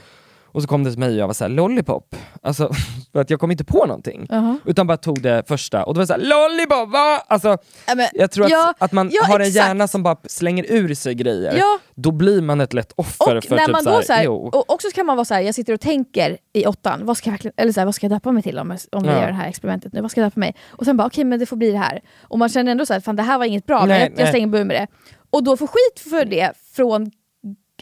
och 0.54 0.62
så 0.62 0.68
kom 0.68 0.84
det 0.84 0.89
till 0.89 0.99
mig 0.99 1.10
och 1.10 1.16
jag 1.16 1.28
var 1.28 1.34
såhär, 1.34 1.49
lollipop. 1.49 2.16
Alltså, 2.41 2.72
för 3.14 3.22
att 3.22 3.30
jag 3.30 3.39
kom 3.39 3.51
inte 3.51 3.64
på 3.64 3.86
någonting. 3.86 4.26
Jaha. 4.30 4.58
Utan 4.66 4.88
bara 4.88 4.97
tog 4.97 5.22
det 5.22 5.43
första 5.47 5.84
och 5.86 5.93
då 5.93 5.97
var 5.97 6.04
det 6.04 6.08
såhär, 6.08 6.20
lollipop 6.49 6.89
va? 6.93 7.24
Alltså, 7.28 7.58
Ja, 7.88 7.95
men- 7.95 8.08
jag 8.14 8.32
tror 8.32 8.45
att, 8.45 8.51
ja, 8.51 8.74
att 8.78 8.91
man 8.91 9.10
ja, 9.14 9.24
har 9.24 9.36
en 9.39 9.41
exakt. 9.47 9.56
hjärna 9.68 9.88
som 9.88 10.04
bara 10.04 10.18
slänger 10.28 10.66
ur 10.70 10.95
sig 10.95 11.16
grejer, 11.16 11.58
Ja. 11.58 11.80
då 11.95 12.12
blir 12.12 12.41
man 12.41 12.62
ett 12.62 12.74
lätt 12.74 12.93
offer 12.95 13.36
Och 13.38 13.43
för 13.43 13.56
när 13.56 13.66
typ 13.66 13.72
man 13.72 13.84
såhär, 13.84 14.01
så 14.01 14.14
här, 14.14 14.28
och 14.30 14.72
också 14.74 14.88
kan 14.95 15.06
man 15.06 15.16
vara 15.18 15.26
så 15.26 15.34
här, 15.34 15.41
jag 15.41 15.56
sitter 15.56 15.74
och 15.74 15.82
tänker 15.82 16.38
i 16.54 16.66
åttan, 16.66 17.06
vad 17.06 17.18
ska 17.18 17.28
jag, 17.28 17.32
verkligen, 17.32 17.54
eller 17.58 17.72
så 17.72 17.80
här, 17.80 17.86
vad 17.86 17.95
ska 17.95 18.06
jag 18.06 18.12
döpa 18.12 18.32
mig 18.32 18.43
till 18.43 18.60
om, 18.60 18.78
om 18.91 19.04
vi 19.04 19.10
Ja. 19.10 19.20
gör 19.22 19.28
det 19.28 19.34
här 19.34 19.49
experimentet 19.49 19.93
nu? 19.93 20.01
Vad 20.01 20.12
ska 20.12 20.22
jag 20.22 20.26
döpa 20.32 20.39
mig? 20.39 20.56
Och 20.72 20.86
sen 20.86 20.97
bara 20.97 21.08
okej 21.08 21.24
men 21.24 21.39
det 21.39 21.45
får 21.45 21.56
bli 21.58 21.72
det 21.72 21.78
här. 21.78 22.01
Och 22.22 22.39
man 22.39 22.49
känner 22.49 22.72
ändå 22.72 22.86
så 22.86 22.93
här, 22.93 22.99
fan 22.99 23.16
det 23.16 23.24
här 23.24 23.38
var 23.38 23.45
inget 23.45 23.66
bra, 23.66 23.80
men 23.80 23.88
Nej, 23.89 23.99
jag, 23.99 24.12
jag 24.12 24.18
nej. 24.18 24.28
slänger 24.28 24.47
bur 24.47 24.64
med 24.64 24.76
det. 24.82 24.88
Och 25.30 25.43
då 25.43 25.58
får 25.58 25.68
skit 25.68 26.12
för 26.12 26.26
det 26.26 26.51
från 26.76 27.12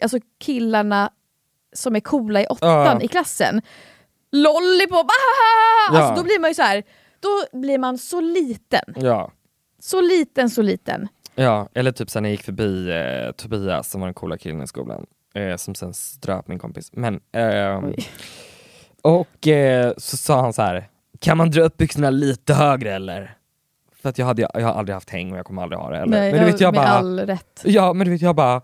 alltså, 0.02 0.18
killarna 0.44 1.10
som 1.74 1.96
är 1.96 2.00
coola 2.00 2.42
i 2.42 2.46
åttan 2.46 2.70
Ja. 3.00 3.02
i 3.02 3.08
klassen. 3.08 3.62
Lollipop, 4.32 5.06
ah! 5.06 5.94
Ja. 5.94 6.00
Alltså 6.00 6.16
då 6.16 6.24
blir 6.24 6.40
man 6.40 6.50
ju 6.50 6.54
så 6.54 6.62
här, 6.62 6.84
då 7.20 7.60
blir 7.60 7.78
man 7.78 7.98
så 7.98 8.22
liten. 8.22 8.96
Ja. 8.96 9.32
Så 9.80 10.02
liten, 10.02 10.50
så 10.50 10.62
liten. 10.62 11.08
ja, 11.36 11.70
eller 11.74 11.92
typ 11.92 12.10
sen 12.10 12.24
jag 12.26 12.32
gick 12.32 12.44
förbi 12.44 12.90
eh, 12.92 13.32
Tobias 13.32 13.90
som 13.90 14.02
var 14.02 14.08
den 14.08 14.14
coola 14.14 14.38
killen 14.38 14.62
i 14.62 14.68
skolan, 14.68 15.06
eh, 15.36 15.56
som 15.56 15.76
sen 15.76 15.94
ströp 15.94 16.48
min 16.48 16.60
kompis. 16.60 16.90
Men, 16.94 17.20
ehm, 17.32 17.94
och 19.02 19.48
eh, 19.48 19.94
så 19.98 20.18
sa 20.18 20.42
han 20.42 20.54
så 20.54 20.62
här, 20.62 20.90
kan 21.20 21.38
man 21.38 21.52
dra 21.52 21.62
upp 21.62 21.78
byxorna 21.78 22.10
lite 22.10 22.54
högre 22.54 22.94
eller? 22.94 23.36
För 24.02 24.10
att 24.10 24.18
jag, 24.18 24.26
hade, 24.26 24.42
jag 24.42 24.62
har 24.62 24.74
aldrig 24.74 24.94
haft 24.94 25.10
häng 25.10 25.32
och 25.32 25.38
jag 25.38 25.46
kommer 25.46 25.62
aldrig 25.64 25.80
ha 25.80 25.90
det 25.90 25.98
heller. 25.98 26.20
Nej, 26.20 26.32
men 26.32 26.40
du 26.46 26.52
vet 26.52 26.62
jag 26.62 26.74
med 26.74 26.82
bara, 26.84 26.90
all 26.90 27.20
rätt. 27.20 27.62
Ja 27.64 27.94
men 27.94 28.06
du 28.06 28.12
vet 28.12 28.22
jag 28.22 28.36
bara. 28.36 28.62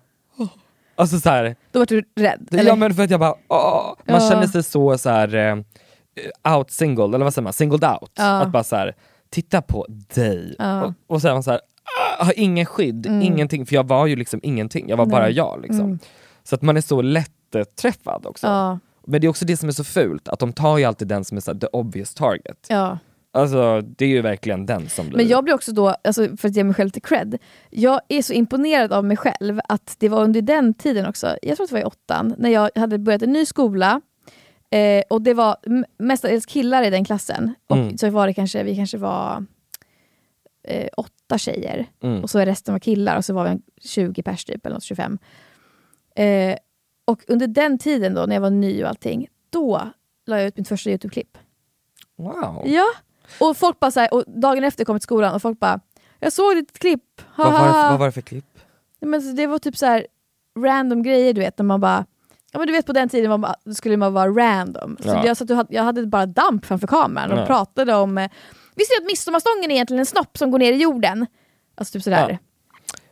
Alltså 0.98 1.20
så 1.20 1.30
här, 1.30 1.56
Då 1.72 1.80
var 1.80 1.86
du 1.86 2.04
rädd? 2.16 2.48
Ja 2.52 2.60
eller? 2.60 2.76
men 2.76 2.94
för 2.94 3.04
att 3.04 3.10
jag 3.12 3.20
bara, 3.20 3.36
åh, 3.48 3.94
man 4.08 4.22
Ja. 4.22 4.30
känner 4.30 4.48
sig 4.48 4.64
så, 4.64 4.98
så 4.98 5.10
här, 5.10 5.36
eh, 5.36 6.58
out 6.58 6.72
single, 6.72 7.04
eller 7.04 7.24
vad 7.24 7.34
säger 7.34 7.44
man, 7.44 7.54
singled 7.54 7.84
out. 7.84 8.12
Ja. 8.18 8.24
Att 8.42 8.52
bara 8.52 8.64
så 8.64 8.76
här, 8.76 8.96
titta 9.30 9.62
på 9.62 9.86
dig. 9.90 10.56
Ja. 10.60 10.84
Och, 10.86 10.94
och 11.08 11.22
så 11.22 11.28
är 11.28 11.34
man 11.34 11.44
så 11.44 11.52
här, 11.52 11.62
ah, 12.20 12.24
har 12.24 12.34
ingen 12.40 12.66
skydd, 12.66 13.06
Mm. 13.08 13.22
ingenting, 13.22 13.66
för 13.66 13.76
jag 13.76 13.88
var 13.88 14.06
ju 14.06 14.16
liksom 14.16 14.40
ingenting, 14.44 14.90
jag 14.90 14.98
var 14.98 15.06
bara 15.06 15.22
Nej. 15.24 15.32
jag. 15.34 15.60
Liksom. 15.62 15.86
Mm. 15.86 16.00
Så 16.44 16.56
att 16.56 16.62
man 16.62 16.78
är 16.78 16.82
så 16.82 17.02
lätträffad 17.02 18.26
också. 18.26 18.48
Ja. 18.48 18.80
Men 19.10 19.22
det 19.22 19.28
är 19.28 19.30
också 19.30 19.46
det 19.46 19.58
som 19.58 19.70
är 19.70 19.74
så 19.74 19.84
fult, 19.84 20.28
att 20.28 20.40
de 20.40 20.54
tar 20.54 20.78
ju 20.78 20.84
alltid 20.84 21.08
den 21.08 21.24
som 21.26 21.38
är 21.38 21.42
så 21.42 21.54
the 21.60 21.68
obvious 21.68 22.14
target. 22.14 22.68
Alltså 23.38 23.82
det 23.82 24.06
är 24.06 24.10
ju 24.10 24.22
verkligen 24.22 24.66
den 24.66 24.90
som 24.90 25.08
blir... 25.08 25.18
Men 25.18 25.28
jag 25.28 25.44
blir 25.44 25.54
också 25.54 25.72
då, 25.72 25.88
alltså 26.04 26.38
för 26.38 26.48
att 26.48 26.56
ge 26.56 26.64
mig 26.64 26.74
själv 26.76 26.88
lite 26.88 27.00
cred, 27.00 27.38
jag 27.70 28.02
är 28.08 28.22
så 28.22 28.34
imponerad 28.34 28.94
av 28.94 29.06
mig 29.06 29.18
själv 29.18 29.60
att 29.70 29.96
det 30.00 30.10
var 30.10 30.24
under 30.24 30.42
den 30.42 30.74
tiden 30.74 31.06
också, 31.06 31.38
jag 31.42 31.56
tror 31.58 31.64
att 31.64 31.70
det 31.70 31.74
var 31.76 31.82
i 31.82 31.86
åttan, 31.86 32.36
när 32.38 32.50
jag 32.50 32.70
hade 32.76 32.98
börjat 33.00 33.22
en 33.22 33.34
ny 33.34 33.46
skola 33.46 34.02
eh, 34.70 35.04
och 35.10 35.22
det 35.22 35.34
var 35.34 35.56
mestadels 35.98 36.46
killar 36.46 36.84
i 36.84 36.90
den 36.90 37.06
klassen. 37.06 37.54
Och 37.68 37.78
Mm. 37.78 37.98
så 37.98 38.10
var 38.10 38.28
det 38.28 38.34
kanske, 38.34 38.64
vi 38.64 38.76
kanske 38.76 38.98
var 38.98 39.46
eh, 40.64 40.88
åtta 40.98 41.38
tjejer 41.38 41.86
Mm. 42.04 42.24
och 42.24 42.30
så 42.30 42.40
resten 42.40 42.74
var 42.74 42.80
killar 42.80 43.18
och 43.18 43.26
så 43.26 43.34
var 43.34 43.44
vi 43.44 43.50
en 43.50 43.62
20 43.82 44.24
pers 44.24 44.46
typ, 44.46 44.66
eller 44.66 44.74
något 44.74 44.84
25. 44.84 45.18
Eh, 46.16 46.56
och 47.06 47.24
under 47.28 47.48
den 47.48 47.78
tiden 47.78 48.14
då, 48.14 48.26
när 48.26 48.36
jag 48.36 48.42
var 48.42 48.50
ny 48.50 48.84
och 48.84 48.90
allting, 48.90 49.28
då 49.50 49.82
la 50.26 50.38
jag 50.38 50.48
ut 50.48 50.58
mitt 50.58 50.68
första 50.68 50.90
YouTube-klipp. 50.90 51.38
Wow. 52.16 52.64
Ja, 52.66 52.86
och 53.40 53.58
folk 53.58 53.80
bara 53.80 53.92
så 53.92 54.00
här, 54.00 54.14
och 54.14 54.24
dagen 54.28 54.64
efter 54.64 54.86
kom 54.86 54.96
jag 54.96 55.02
till 55.02 55.06
skolan 55.06 55.36
och 55.36 55.42
folk 55.42 55.60
bara 55.60 55.80
“Jag 56.20 56.34
såg 56.34 56.56
ditt 56.56 56.80
klipp, 56.80 57.22
Vad, 57.36 57.52
var 57.52 57.60
det, 57.60 57.72
haha." 57.72 57.90
vad 57.90 58.00
var 58.00 58.06
det 58.06 58.12
för 58.12 58.22
klipp? 58.22 58.46
Nej, 59.00 59.10
Men 59.10 59.22
så 59.22 59.32
det 59.32 59.48
var 59.48 59.60
typ 59.60 59.78
så 59.78 59.86
här 59.86 60.08
random 60.60 61.04
grejer 61.04 61.34
du 61.34 61.42
vet, 61.42 61.58
när 61.58 61.66
man 61.66 61.80
bara 61.82 62.06
Ja 62.52 62.60
men 62.60 62.68
du 62.68 62.74
vet 62.74 62.86
på 62.86 62.94
den 62.94 63.10
tiden 63.10 63.40
man, 63.42 63.54
skulle 63.76 63.98
man 63.98 64.14
vara 64.14 64.30
random. 64.30 64.98
Så 65.02 65.08
Ja. 65.10 65.26
jag, 65.26 65.38
satt 65.38 65.68
jag 65.70 65.84
hade 65.84 66.06
bara 66.08 66.26
damp 66.26 66.66
framför 66.66 66.88
kameran 66.88 67.32
och 67.32 67.40
Ja. 67.40 67.46
pratade 67.46 67.96
om 67.96 68.18
eh, 68.18 68.32
Visste 68.76 68.94
du 68.98 69.04
att 69.04 69.08
midsommarstången 69.08 69.72
är 69.72 69.76
egentligen 69.76 70.00
en 70.00 70.06
snopp 70.06 70.38
som 70.38 70.52
går 70.52 70.60
ner 70.60 70.74
i 70.74 70.76
jorden? 70.76 71.26
Alltså 71.76 71.92
typ 71.94 72.04
sådär. 72.04 72.30
Ja. 72.30 72.38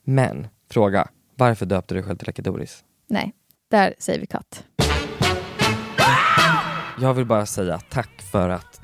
Men, 0.03 0.47
fråga, 0.71 1.07
varför 1.35 1.65
döpte 1.65 1.93
du 1.93 1.99
dig 1.99 2.07
själv 2.07 2.17
till 2.17 2.29
Akidoris? 2.29 2.83
Nej, 3.07 3.33
där 3.71 3.93
säger 3.99 4.19
vi 4.19 4.25
katt. 4.27 4.63
Jag 7.01 7.13
vill 7.13 7.25
bara 7.25 7.45
säga 7.45 7.79
tack 7.89 8.21
för 8.31 8.49
att 8.49 8.81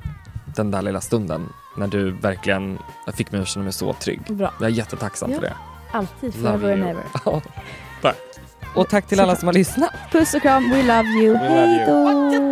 den 0.56 0.70
där 0.70 0.82
lilla 0.82 1.00
stunden 1.00 1.48
när 1.76 1.86
du 1.86 2.10
verkligen 2.10 2.78
fick 3.14 3.32
mig 3.32 3.40
att 3.40 3.48
känna 3.48 3.64
mig 3.64 3.72
så 3.72 3.92
trygg. 3.92 4.20
Bra. 4.28 4.52
Jag 4.60 4.66
är 4.66 4.72
jättetacksam 4.72 5.30
Ja. 5.30 5.36
för 5.36 5.42
det. 5.42 5.54
Alltid, 5.92 6.34
forever 6.34 6.72
and 6.72 6.82
ever. 6.82 7.02
Ja, 7.24 7.42
tack. 8.02 8.16
Och 8.74 8.88
tack 8.88 9.06
till 9.06 9.20
alla 9.20 9.36
som 9.36 9.48
har 9.48 9.52
lyssnat. 9.52 9.90
Puss 10.12 10.34
och 10.34 10.42
kram, 10.42 10.70
we 10.70 10.82
love 10.82 11.08
you. 11.08 11.32
We 11.32 11.48
love 11.48 11.66
you. 11.66 11.88
Hej 11.88 12.36
då! 12.38 12.51